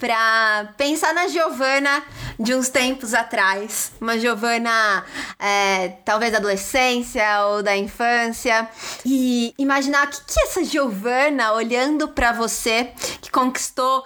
para 0.05 0.71
pensar 0.77 1.15
na 1.15 1.27
Giovana 1.27 2.03
de 2.39 2.53
uns 2.53 2.69
tempos 2.69 3.11
atrás, 3.11 3.91
uma 3.99 4.19
Giovana 4.19 5.03
é, 5.39 5.93
talvez 6.05 6.31
da 6.31 6.37
adolescência 6.37 7.23
ou 7.47 7.63
da 7.63 7.75
infância, 7.75 8.69
e 9.03 9.51
imaginar 9.57 10.05
o 10.05 10.09
que, 10.11 10.21
que 10.27 10.39
essa 10.41 10.63
Giovana 10.63 11.53
olhando 11.53 12.07
para 12.07 12.31
você 12.33 12.91
que 13.19 13.31
conquistou 13.31 14.05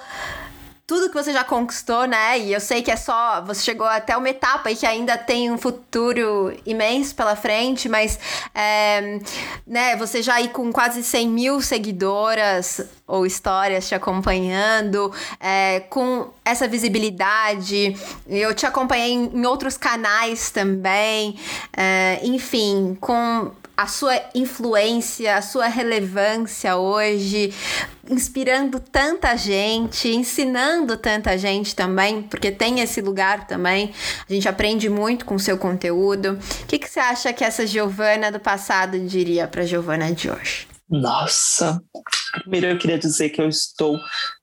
tudo 0.90 1.08
que 1.08 1.14
você 1.14 1.32
já 1.32 1.44
conquistou, 1.44 2.06
né? 2.06 2.40
E 2.40 2.52
eu 2.52 2.60
sei 2.60 2.82
que 2.82 2.90
é 2.90 2.96
só. 2.96 3.44
Você 3.46 3.62
chegou 3.62 3.86
até 3.86 4.18
uma 4.18 4.28
etapa 4.28 4.72
e 4.72 4.76
que 4.76 4.88
ainda 4.88 5.20
tem 5.20 5.52
um 5.52 5.58
futuro 5.58 6.52
imenso 6.66 7.14
pela 7.14 7.36
frente, 7.36 7.88
mas 7.88 8.18
é, 8.56 9.20
né, 9.68 9.96
você 9.96 10.24
já 10.24 10.34
aí 10.34 10.48
com 10.48 10.74
quase 10.74 11.04
100 11.04 11.30
mil 11.30 11.62
seguidoras 11.62 12.82
ou 13.06 13.24
histórias 13.24 13.88
te 13.88 13.94
acompanhando, 13.94 15.14
é, 15.40 15.82
com 15.92 16.32
essa 16.44 16.68
visibilidade. 16.68 17.96
Eu 18.28 18.56
te 18.56 18.66
acompanhei 18.66 19.14
em 19.14 19.46
outros 19.46 19.78
canais 19.78 20.50
também, 20.50 21.38
é, 21.72 22.20
enfim, 22.24 22.98
com 23.00 23.52
a 23.80 23.88
sua 23.88 24.22
influência, 24.36 25.38
a 25.38 25.42
sua 25.42 25.68
relevância 25.68 26.76
hoje, 26.76 27.54
inspirando 28.10 28.78
tanta 28.78 29.38
gente, 29.38 30.10
ensinando 30.10 30.98
tanta 30.98 31.38
gente 31.38 31.74
também, 31.74 32.22
porque 32.24 32.52
tem 32.52 32.82
esse 32.82 33.00
lugar 33.00 33.48
também. 33.48 33.94
A 34.30 34.34
gente 34.34 34.50
aprende 34.50 34.90
muito 34.90 35.24
com 35.24 35.36
o 35.36 35.40
seu 35.40 35.58
conteúdo. 35.58 36.38
O 36.64 36.66
que, 36.66 36.78
que 36.78 36.90
você 36.90 37.00
acha 37.00 37.32
que 37.32 37.42
essa 37.42 37.66
Giovana 37.66 38.30
do 38.30 38.40
passado 38.40 39.00
diria 39.00 39.48
para 39.48 39.62
a 39.62 39.66
Giovana 39.66 40.12
de 40.12 40.30
hoje? 40.30 40.69
Nossa, 40.90 41.80
primeiro 42.42 42.68
eu 42.68 42.78
queria 42.78 42.98
dizer 42.98 43.30
que 43.30 43.40
eu 43.40 43.48
estou 43.48 44.00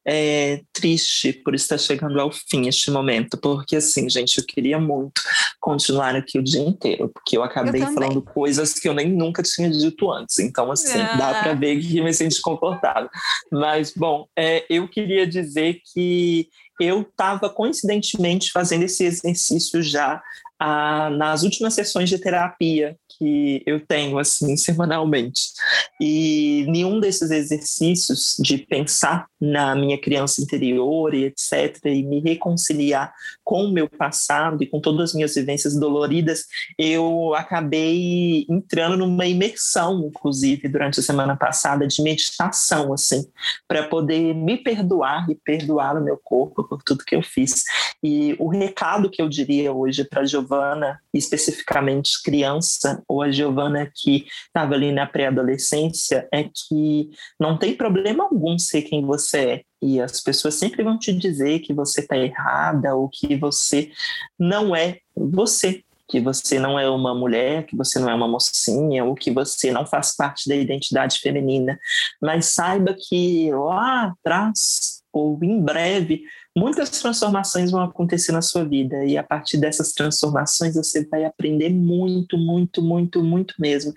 é, 0.06 0.60
triste 0.72 1.32
por 1.32 1.56
estar 1.56 1.76
chegando 1.76 2.20
ao 2.20 2.30
fim 2.30 2.68
este 2.68 2.88
momento, 2.90 3.36
porque 3.36 3.74
assim, 3.74 4.08
gente, 4.08 4.38
eu 4.38 4.44
queria 4.44 4.78
muito 4.78 5.20
continuar 5.60 6.14
aqui 6.14 6.38
o 6.38 6.44
dia 6.44 6.62
inteiro, 6.62 7.08
porque 7.08 7.36
eu 7.36 7.42
acabei 7.42 7.82
eu 7.82 7.92
falando 7.92 8.22
coisas 8.22 8.74
que 8.74 8.88
eu 8.88 8.94
nem 8.94 9.10
nunca 9.10 9.42
tinha 9.42 9.68
dito 9.68 10.12
antes, 10.12 10.38
então 10.38 10.70
assim, 10.70 11.00
ah. 11.00 11.16
dá 11.16 11.42
para 11.42 11.54
ver 11.54 11.80
que 11.80 12.00
me 12.00 12.14
senti 12.14 12.40
confortável. 12.40 13.10
Mas, 13.50 13.92
bom, 13.92 14.28
é, 14.36 14.64
eu 14.70 14.86
queria 14.88 15.26
dizer 15.26 15.80
que 15.92 16.48
eu 16.80 17.00
estava 17.00 17.50
coincidentemente 17.50 18.52
fazendo 18.52 18.84
esse 18.84 19.04
exercício 19.04 19.82
já 19.82 20.22
ah, 20.58 21.10
nas 21.10 21.42
últimas 21.42 21.74
sessões 21.74 22.08
de 22.08 22.18
terapia 22.18 22.96
que 23.18 23.62
eu 23.66 23.80
tenho 23.80 24.18
assim 24.18 24.56
semanalmente. 24.56 25.52
E 26.00 26.66
nenhum 26.68 27.00
desses 27.00 27.30
exercícios 27.30 28.36
de 28.38 28.58
pensar 28.58 29.26
na 29.40 29.74
minha 29.74 30.00
criança 30.00 30.40
interior 30.40 31.14
e 31.14 31.24
etc 31.24 31.78
e 31.86 32.02
me 32.02 32.20
reconciliar 32.20 33.12
com 33.44 33.64
o 33.64 33.72
meu 33.72 33.88
passado 33.88 34.62
e 34.62 34.66
com 34.66 34.80
todas 34.80 35.10
as 35.10 35.14
minhas 35.14 35.34
vivências 35.34 35.78
doloridas, 35.78 36.44
eu 36.78 37.34
acabei 37.34 38.46
entrando 38.48 38.96
numa 38.96 39.26
imersão, 39.26 40.06
inclusive 40.06 40.68
durante 40.68 41.00
a 41.00 41.02
semana 41.02 41.36
passada 41.36 41.86
de 41.86 42.02
meditação 42.02 42.92
assim, 42.92 43.26
para 43.68 43.86
poder 43.88 44.34
me 44.34 44.56
perdoar 44.56 45.28
e 45.30 45.34
perdoar 45.34 45.96
o 45.96 46.04
meu 46.04 46.18
corpo 46.22 46.64
por 46.64 46.82
tudo 46.82 47.04
que 47.04 47.14
eu 47.14 47.22
fiz. 47.22 47.64
E 48.02 48.34
o 48.38 48.48
recado 48.48 49.10
que 49.10 49.20
eu 49.20 49.28
diria 49.28 49.72
hoje 49.72 50.04
para 50.04 50.24
Giovana, 50.46 51.00
especificamente 51.12 52.22
criança, 52.22 53.02
ou 53.08 53.22
a 53.22 53.30
Giovana 53.30 53.90
que 53.92 54.26
estava 54.46 54.74
ali 54.74 54.92
na 54.92 55.06
pré-adolescência, 55.06 56.28
é 56.32 56.44
que 56.44 57.10
não 57.38 57.58
tem 57.58 57.74
problema 57.74 58.24
algum 58.24 58.58
ser 58.58 58.82
quem 58.82 59.04
você 59.04 59.38
é. 59.38 59.62
E 59.82 60.00
as 60.00 60.20
pessoas 60.20 60.54
sempre 60.54 60.82
vão 60.82 60.98
te 60.98 61.12
dizer 61.12 61.58
que 61.60 61.74
você 61.74 62.00
está 62.00 62.16
errada 62.16 62.94
ou 62.94 63.08
que 63.08 63.36
você 63.36 63.90
não 64.38 64.74
é 64.74 64.98
você 65.14 65.82
que 66.08 66.20
você 66.20 66.60
não 66.60 66.78
é 66.78 66.88
uma 66.88 67.12
mulher, 67.12 67.66
que 67.66 67.76
você 67.76 67.98
não 67.98 68.08
é 68.08 68.14
uma 68.14 68.28
mocinha, 68.28 69.04
ou 69.04 69.16
que 69.16 69.28
você 69.28 69.72
não 69.72 69.84
faz 69.84 70.14
parte 70.14 70.48
da 70.48 70.54
identidade 70.54 71.18
feminina. 71.18 71.76
Mas 72.22 72.54
saiba 72.54 72.94
que 72.96 73.50
lá 73.50 74.04
atrás, 74.12 75.02
ou 75.12 75.36
em 75.42 75.60
breve, 75.60 76.22
muitas 76.56 76.88
transformações 76.88 77.70
vão 77.70 77.82
acontecer 77.82 78.32
na 78.32 78.40
sua 78.40 78.64
vida 78.64 79.04
e 79.04 79.18
a 79.18 79.22
partir 79.22 79.58
dessas 79.58 79.92
transformações 79.92 80.74
você 80.74 81.06
vai 81.06 81.24
aprender 81.24 81.68
muito, 81.68 82.38
muito, 82.38 82.80
muito, 82.82 83.22
muito 83.22 83.54
mesmo. 83.58 83.92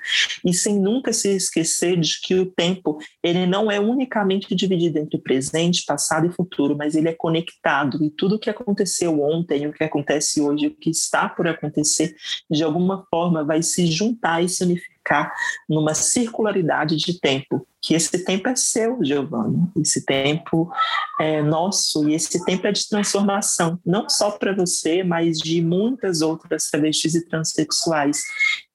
E 0.45 0.53
sem 0.53 0.77
nunca 0.77 1.13
se 1.13 1.29
esquecer 1.29 1.97
de 1.97 2.19
que 2.21 2.35
o 2.35 2.45
tempo, 2.45 2.99
ele 3.23 3.45
não 3.45 3.71
é 3.71 3.79
unicamente 3.79 4.53
dividido 4.53 4.99
entre 4.99 5.17
presente, 5.17 5.85
passado 5.85 6.27
e 6.27 6.31
futuro, 6.31 6.75
mas 6.75 6.95
ele 6.95 7.07
é 7.07 7.13
conectado 7.13 8.03
e 8.03 8.09
tudo 8.09 8.35
o 8.35 8.39
que 8.39 8.49
aconteceu 8.49 9.21
ontem, 9.21 9.67
o 9.67 9.73
que 9.73 9.83
acontece 9.83 10.41
hoje, 10.41 10.67
o 10.67 10.75
que 10.75 10.89
está 10.89 11.29
por 11.29 11.47
acontecer, 11.47 12.13
de 12.51 12.63
alguma 12.63 13.05
forma 13.09 13.43
vai 13.43 13.63
se 13.63 13.87
juntar 13.87 14.43
e 14.43 14.49
se 14.49 14.63
unificar 14.63 15.33
numa 15.67 15.93
circularidade 15.93 16.97
de 16.97 17.19
tempo 17.19 17.65
que 17.81 17.93
esse 17.93 18.23
tempo 18.25 18.49
é 18.49 18.55
seu, 18.55 19.03
Giovanni. 19.03 19.69
Esse 19.79 20.03
tempo 20.05 20.71
é 21.19 21.41
nosso 21.41 22.07
e 22.09 22.13
esse 22.13 22.43
tempo 22.43 22.67
é 22.67 22.71
de 22.71 22.87
transformação, 22.87 23.79
não 23.85 24.09
só 24.09 24.31
para 24.31 24.53
você, 24.53 25.03
mas 25.03 25.37
de 25.37 25.61
muitas 25.61 26.21
outras 26.21 26.69
travestis 26.69 27.15
e 27.15 27.25
transexuais. 27.25 28.21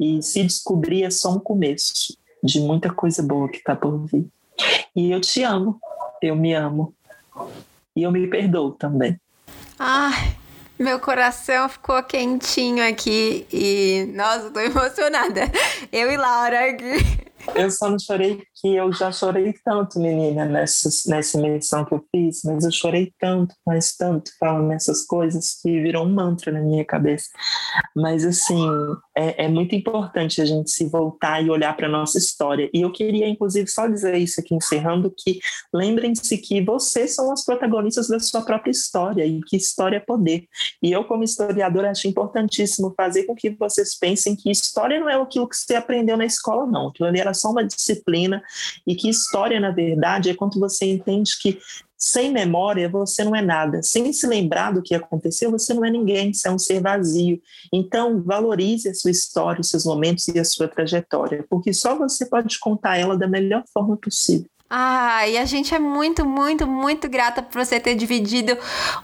E 0.00 0.22
se 0.22 0.42
descobrir 0.42 1.02
é 1.02 1.10
só 1.10 1.32
um 1.32 1.40
começo 1.40 2.16
de 2.42 2.60
muita 2.60 2.92
coisa 2.92 3.22
boa 3.22 3.48
que 3.48 3.58
está 3.58 3.76
por 3.76 4.06
vir. 4.06 4.26
E 4.94 5.10
eu 5.10 5.20
te 5.20 5.42
amo, 5.42 5.78
eu 6.22 6.36
me 6.36 6.54
amo. 6.54 6.94
E 7.96 8.02
eu 8.02 8.10
me 8.10 8.26
perdoo 8.26 8.72
também. 8.72 9.18
Ai, 9.78 10.36
meu 10.78 10.98
coração 10.98 11.68
ficou 11.68 12.02
quentinho 12.02 12.86
aqui 12.86 13.46
e, 13.52 14.10
nossa, 14.14 14.50
tô 14.50 14.60
emocionada. 14.60 15.42
Eu 15.92 16.10
e 16.10 16.16
Laura 16.16 16.70
aqui. 16.70 17.24
Eu 17.54 17.70
só 17.70 17.90
não 17.90 17.98
chorei 17.98 18.42
que 18.60 18.74
eu 18.74 18.92
já 18.92 19.10
chorei 19.10 19.52
tanto, 19.64 19.98
menina, 19.98 20.44
nessa, 20.44 20.88
nessa 21.08 21.40
menção 21.40 21.84
que 21.84 21.94
eu 21.94 22.04
fiz, 22.10 22.42
mas 22.44 22.64
eu 22.64 22.70
chorei 22.70 23.12
tanto, 23.18 23.54
mas 23.66 23.96
tanto 23.96 24.30
falando 24.38 24.68
nessas 24.68 25.04
coisas 25.04 25.58
que 25.60 25.82
virou 25.82 26.06
um 26.06 26.12
mantra 26.12 26.52
na 26.52 26.60
minha 26.60 26.84
cabeça. 26.84 27.28
Mas, 27.96 28.24
assim, 28.24 28.64
é, 29.16 29.46
é 29.46 29.48
muito 29.48 29.74
importante 29.74 30.40
a 30.40 30.44
gente 30.44 30.70
se 30.70 30.86
voltar 30.88 31.42
e 31.42 31.50
olhar 31.50 31.76
para 31.76 31.88
a 31.88 31.90
nossa 31.90 32.16
história. 32.16 32.70
E 32.72 32.82
eu 32.82 32.92
queria, 32.92 33.28
inclusive, 33.28 33.66
só 33.68 33.88
dizer 33.88 34.16
isso 34.16 34.40
aqui, 34.40 34.54
encerrando, 34.54 35.12
que 35.16 35.40
lembrem-se 35.72 36.38
que 36.38 36.62
vocês 36.62 37.14
são 37.14 37.32
as 37.32 37.44
protagonistas 37.44 38.08
da 38.08 38.20
sua 38.20 38.42
própria 38.42 38.70
história 38.70 39.26
e 39.26 39.40
que 39.42 39.56
história 39.56 39.96
é 39.96 40.00
poder. 40.00 40.46
E 40.80 40.92
eu, 40.92 41.04
como 41.04 41.24
historiadora, 41.24 41.90
acho 41.90 42.06
importantíssimo 42.06 42.94
fazer 42.96 43.24
com 43.24 43.34
que 43.34 43.50
vocês 43.50 43.98
pensem 43.98 44.36
que 44.36 44.50
história 44.50 45.00
não 45.00 45.08
é 45.08 45.20
aquilo 45.20 45.48
que 45.48 45.56
você 45.56 45.74
aprendeu 45.74 46.16
na 46.16 46.24
escola, 46.24 46.66
não. 46.66 46.88
Aquilo 46.88 47.08
ali 47.08 47.18
era 47.18 47.34
só 47.34 47.50
uma 47.50 47.64
disciplina 47.64 48.43
e 48.86 48.94
que 48.94 49.08
história, 49.08 49.58
na 49.60 49.70
verdade, 49.70 50.30
é 50.30 50.34
quando 50.34 50.58
você 50.58 50.86
entende 50.86 51.38
que 51.40 51.58
sem 51.96 52.30
memória 52.30 52.88
você 52.88 53.24
não 53.24 53.34
é 53.34 53.40
nada. 53.40 53.82
Sem 53.82 54.12
se 54.12 54.26
lembrar 54.26 54.72
do 54.72 54.82
que 54.82 54.94
aconteceu, 54.94 55.50
você 55.50 55.72
não 55.72 55.84
é 55.84 55.90
ninguém, 55.90 56.34
você 56.34 56.48
é 56.48 56.50
um 56.50 56.58
ser 56.58 56.80
vazio. 56.80 57.40
Então, 57.72 58.22
valorize 58.22 58.88
a 58.88 58.94
sua 58.94 59.10
história, 59.10 59.60
os 59.60 59.70
seus 59.70 59.86
momentos 59.86 60.28
e 60.28 60.38
a 60.38 60.44
sua 60.44 60.68
trajetória, 60.68 61.46
porque 61.48 61.72
só 61.72 61.96
você 61.96 62.26
pode 62.26 62.58
contar 62.58 62.98
ela 62.98 63.16
da 63.16 63.26
melhor 63.26 63.64
forma 63.72 63.96
possível. 63.96 64.46
Ah, 64.68 65.28
e 65.28 65.38
a 65.38 65.44
gente 65.44 65.74
é 65.74 65.78
muito, 65.78 66.26
muito, 66.26 66.66
muito 66.66 67.08
grata 67.08 67.42
por 67.42 67.64
você 67.64 67.78
ter 67.78 67.94
dividido 67.94 68.56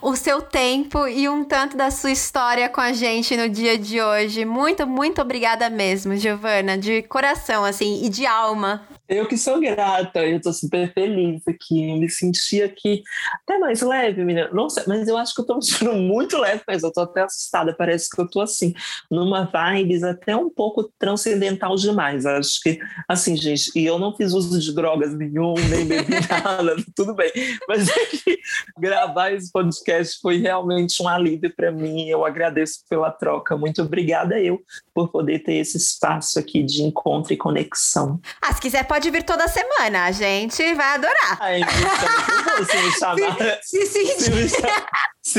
o 0.02 0.16
seu 0.16 0.42
tempo 0.42 1.06
e 1.06 1.28
um 1.28 1.44
tanto 1.44 1.76
da 1.76 1.90
sua 1.90 2.10
história 2.10 2.68
com 2.68 2.80
a 2.80 2.92
gente 2.92 3.36
no 3.36 3.48
dia 3.48 3.78
de 3.78 4.00
hoje. 4.00 4.44
Muito, 4.44 4.86
muito 4.86 5.22
obrigada 5.22 5.70
mesmo, 5.70 6.16
Giovana, 6.16 6.76
de 6.76 7.02
coração, 7.02 7.64
assim, 7.64 8.04
e 8.04 8.08
de 8.08 8.26
alma. 8.26 8.82
Eu 9.10 9.26
que 9.26 9.36
sou 9.36 9.58
grata, 9.58 10.24
eu 10.24 10.40
tô 10.40 10.52
super 10.52 10.92
feliz 10.92 11.42
aqui. 11.48 11.90
Eu 11.90 11.96
me 11.96 12.08
senti 12.08 12.62
aqui 12.62 13.02
até 13.42 13.58
mais 13.58 13.82
leve, 13.82 14.24
menina. 14.24 14.48
Nossa, 14.52 14.84
mas 14.86 15.08
eu 15.08 15.16
acho 15.16 15.34
que 15.34 15.40
eu 15.40 15.46
tô 15.46 15.56
me 15.58 15.64
sentindo 15.64 15.94
muito 15.94 16.38
leve, 16.38 16.62
mas 16.64 16.84
eu 16.84 16.92
tô 16.92 17.00
até 17.00 17.22
assustada. 17.22 17.74
Parece 17.74 18.08
que 18.08 18.20
eu 18.20 18.30
tô 18.30 18.40
assim, 18.40 18.72
numa 19.10 19.50
vibes 19.50 20.04
até 20.04 20.36
um 20.36 20.48
pouco 20.48 20.84
transcendental 20.96 21.74
demais. 21.74 22.24
Acho 22.24 22.60
que, 22.62 22.78
assim, 23.08 23.36
gente, 23.36 23.72
e 23.74 23.84
eu 23.84 23.98
não 23.98 24.14
fiz 24.14 24.32
uso 24.32 24.56
de 24.60 24.72
drogas 24.72 25.12
nenhum, 25.12 25.54
nem 25.68 25.84
bebi 25.84 26.14
nada, 26.30 26.76
tudo 26.94 27.12
bem. 27.12 27.32
Mas 27.66 27.88
é 27.88 28.06
que 28.06 28.38
gravar 28.78 29.32
esse 29.32 29.50
podcast 29.50 30.20
foi 30.22 30.38
realmente 30.38 31.02
um 31.02 31.08
alívio 31.08 31.52
para 31.52 31.72
mim. 31.72 32.08
Eu 32.08 32.24
agradeço 32.24 32.84
pela 32.88 33.10
troca. 33.10 33.56
Muito 33.56 33.82
obrigada 33.82 34.40
eu 34.40 34.62
por 34.94 35.08
poder 35.08 35.40
ter 35.40 35.54
esse 35.54 35.76
espaço 35.76 36.38
aqui 36.38 36.62
de 36.62 36.84
encontro 36.84 37.32
e 37.32 37.36
conexão. 37.36 38.20
Ah, 38.40 38.54
se 38.54 38.60
quiser, 38.60 38.86
pode 38.86 38.99
vir 39.08 39.22
toda 39.22 39.46
semana. 39.46 40.06
A 40.06 40.12
gente 40.12 40.74
vai 40.74 40.94
adorar. 40.96 41.38
Ai, 41.40 41.60
chama, 41.70 42.64
se 42.66 42.76
me 42.76 42.90
chamar. 42.98 43.36
Se, 43.62 43.86
se, 43.86 44.06
se, 44.06 44.20
se, 44.20 44.30
me 44.30 44.48
chamar, 44.48 44.88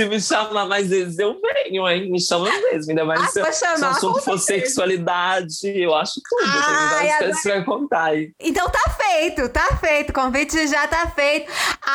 Se 0.02 0.08
me 0.08 0.20
chamar 0.20 0.66
mais 0.66 0.90
vezes, 0.90 1.20
eu 1.20 1.40
venho, 1.40 1.88
hein? 1.88 2.10
Me 2.10 2.20
chama 2.20 2.50
mesmo. 2.50 2.90
Ainda 2.90 3.06
mais 3.06 3.22
ah, 3.22 3.28
se, 3.28 3.60
chamar, 3.60 3.78
se 3.78 3.84
o 3.84 3.88
assunto 3.88 4.22
for 4.22 4.40
sexualidade, 4.40 5.68
eu 5.76 5.94
acho 5.94 6.20
tudo. 6.28 6.44
Ai, 6.44 7.08
tem 7.08 7.28
muitas 7.28 7.44
coisas 7.44 7.66
contar 7.66 8.04
aí. 8.06 8.32
Então 8.40 8.68
tá 8.68 8.90
feito, 8.90 9.48
tá 9.50 9.78
feito. 9.80 10.10
O 10.10 10.14
convite 10.14 10.68
já 10.68 10.88
tá 10.88 11.06
feito. 11.08 11.52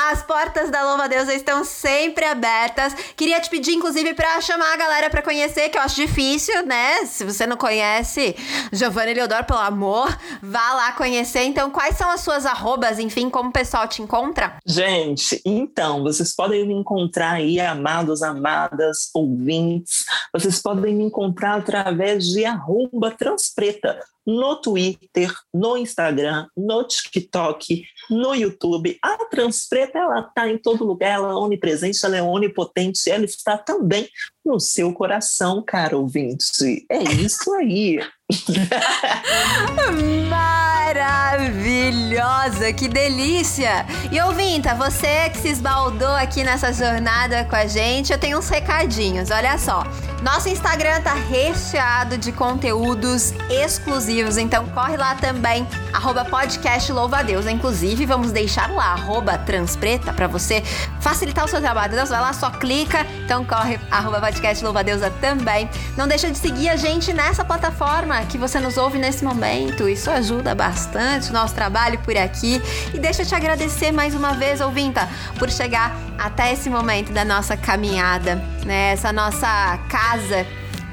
As 0.08 0.22
portas 0.22 0.70
da 0.70 0.84
Louva 0.84 1.08
Deusa 1.08 1.34
estão 1.34 1.64
sempre 1.64 2.24
abertas. 2.24 2.94
Queria 3.16 3.40
te 3.40 3.50
pedir, 3.50 3.72
inclusive, 3.72 4.14
pra 4.14 4.40
chamar 4.40 4.72
a 4.74 4.76
galera 4.76 5.10
pra 5.10 5.20
conhecer, 5.20 5.68
que 5.68 5.76
eu 5.76 5.82
acho 5.82 5.96
difícil, 5.96 6.64
né? 6.64 7.06
Se 7.06 7.24
você 7.24 7.44
não 7.44 7.56
conhece 7.56 8.36
Giovanni 8.72 9.14
Leodoro, 9.14 9.44
pelo 9.44 9.58
amor, 9.58 10.16
vá 10.40 10.74
lá 10.74 10.92
conhecer. 10.92 11.42
Então, 11.42 11.70
quais 11.70 11.96
são 11.96 12.08
as 12.08 12.20
suas 12.20 12.46
arrobas, 12.46 13.00
enfim, 13.00 13.28
como 13.28 13.48
o 13.48 13.52
pessoal 13.52 13.88
te 13.88 14.00
encontra? 14.00 14.58
Gente, 14.64 15.42
então, 15.44 16.04
vocês 16.04 16.32
podem 16.36 16.64
me 16.64 16.74
encontrar 16.74 17.32
aí, 17.32 17.58
amados, 17.96 18.22
amadas, 18.22 19.10
ouvintes. 19.14 20.04
Vocês 20.32 20.60
podem 20.60 20.94
me 20.94 21.04
encontrar 21.04 21.58
através 21.58 22.26
de 22.26 22.44
arroba 22.44 23.10
transpreta 23.10 23.98
no 24.26 24.56
Twitter, 24.56 25.32
no 25.54 25.78
Instagram, 25.78 26.46
no 26.54 26.84
TikTok, 26.84 27.84
no 28.10 28.34
YouTube. 28.34 28.98
A 29.00 29.24
Transpreta, 29.26 29.98
ela 29.98 30.20
está 30.20 30.48
em 30.48 30.58
todo 30.58 30.84
lugar, 30.84 31.12
ela 31.12 31.30
é 31.30 31.34
onipresente, 31.34 32.04
ela 32.04 32.16
é 32.16 32.22
onipotente, 32.22 33.08
ela 33.08 33.24
está 33.24 33.56
também 33.56 34.08
no 34.44 34.60
seu 34.60 34.92
coração, 34.92 35.62
cara 35.64 35.96
ouvinte. 35.96 36.84
É 36.90 37.02
isso 37.02 37.50
aí. 37.54 38.00
Maravilhosa, 40.96 42.72
que 42.72 42.88
delícia! 42.88 43.84
E 44.10 44.18
ouvinta, 44.18 44.74
você 44.74 45.28
que 45.28 45.36
se 45.36 45.48
esbaldou 45.48 46.14
aqui 46.14 46.42
nessa 46.42 46.72
jornada 46.72 47.44
com 47.44 47.54
a 47.54 47.66
gente, 47.66 48.14
eu 48.14 48.18
tenho 48.18 48.38
uns 48.38 48.48
recadinhos, 48.48 49.30
olha 49.30 49.58
só. 49.58 49.84
Nosso 50.26 50.48
Instagram 50.48 51.02
tá 51.02 51.14
recheado 51.14 52.18
de 52.18 52.32
conteúdos 52.32 53.32
exclusivos, 53.48 54.36
então 54.36 54.66
corre 54.70 54.96
lá 54.96 55.14
também, 55.14 55.64
arroba 55.92 56.24
podcast 56.24 56.90
louva 56.90 57.22
Deus. 57.22 57.46
Inclusive, 57.46 58.04
vamos 58.06 58.32
deixar 58.32 58.68
lá, 58.72 58.86
arroba 58.86 59.38
transpreta, 59.38 60.12
pra 60.12 60.26
você 60.26 60.64
facilitar 61.00 61.44
o 61.44 61.48
seu 61.48 61.60
trabalho. 61.60 61.94
Deus, 61.94 62.08
vai 62.08 62.20
lá, 62.20 62.32
só 62.32 62.50
clica, 62.50 63.06
então 63.24 63.44
corre, 63.44 63.78
arroba 63.88 64.18
podcast 64.18 64.64
louva 64.64 64.82
Deusa 64.82 65.12
também. 65.20 65.70
Não 65.96 66.08
deixa 66.08 66.28
de 66.28 66.36
seguir 66.36 66.70
a 66.70 66.76
gente 66.76 67.12
nessa 67.12 67.44
plataforma 67.44 68.20
que 68.22 68.36
você 68.36 68.58
nos 68.58 68.76
ouve 68.76 68.98
nesse 68.98 69.24
momento, 69.24 69.88
isso 69.88 70.10
ajuda 70.10 70.56
bastante 70.56 71.30
o 71.30 71.32
nosso 71.32 71.54
trabalho 71.54 72.00
por 72.00 72.16
aqui. 72.16 72.60
E 72.92 72.98
deixa 72.98 73.22
eu 73.22 73.26
te 73.26 73.34
agradecer 73.36 73.92
mais 73.92 74.12
uma 74.12 74.32
vez, 74.32 74.60
ouvinta, 74.60 75.08
por 75.38 75.48
chegar 75.48 75.96
até 76.18 76.52
esse 76.52 76.68
momento 76.68 77.12
da 77.12 77.24
nossa 77.24 77.56
caminhada, 77.56 78.42
né? 78.64 78.92
Essa 78.92 79.12
nossa 79.12 79.78
casa 80.16 80.46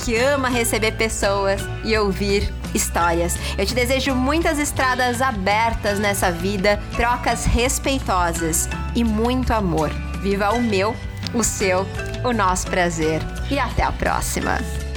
que 0.03 0.17
ama 0.17 0.49
receber 0.49 0.91
pessoas 0.93 1.61
e 1.83 1.97
ouvir 1.97 2.53
histórias. 2.73 3.37
Eu 3.57 3.65
te 3.65 3.73
desejo 3.73 4.13
muitas 4.13 4.59
estradas 4.59 5.21
abertas 5.21 5.97
nessa 5.97 6.29
vida, 6.29 6.79
trocas 6.95 7.45
respeitosas 7.45 8.67
e 8.95 9.03
muito 9.03 9.53
amor. 9.53 9.89
Viva 10.21 10.51
o 10.51 10.61
meu, 10.61 10.93
o 11.33 11.43
seu, 11.43 11.85
o 12.23 12.33
nosso 12.33 12.67
prazer. 12.67 13.21
E 13.49 13.57
até 13.57 13.83
a 13.83 13.91
próxima! 13.91 14.92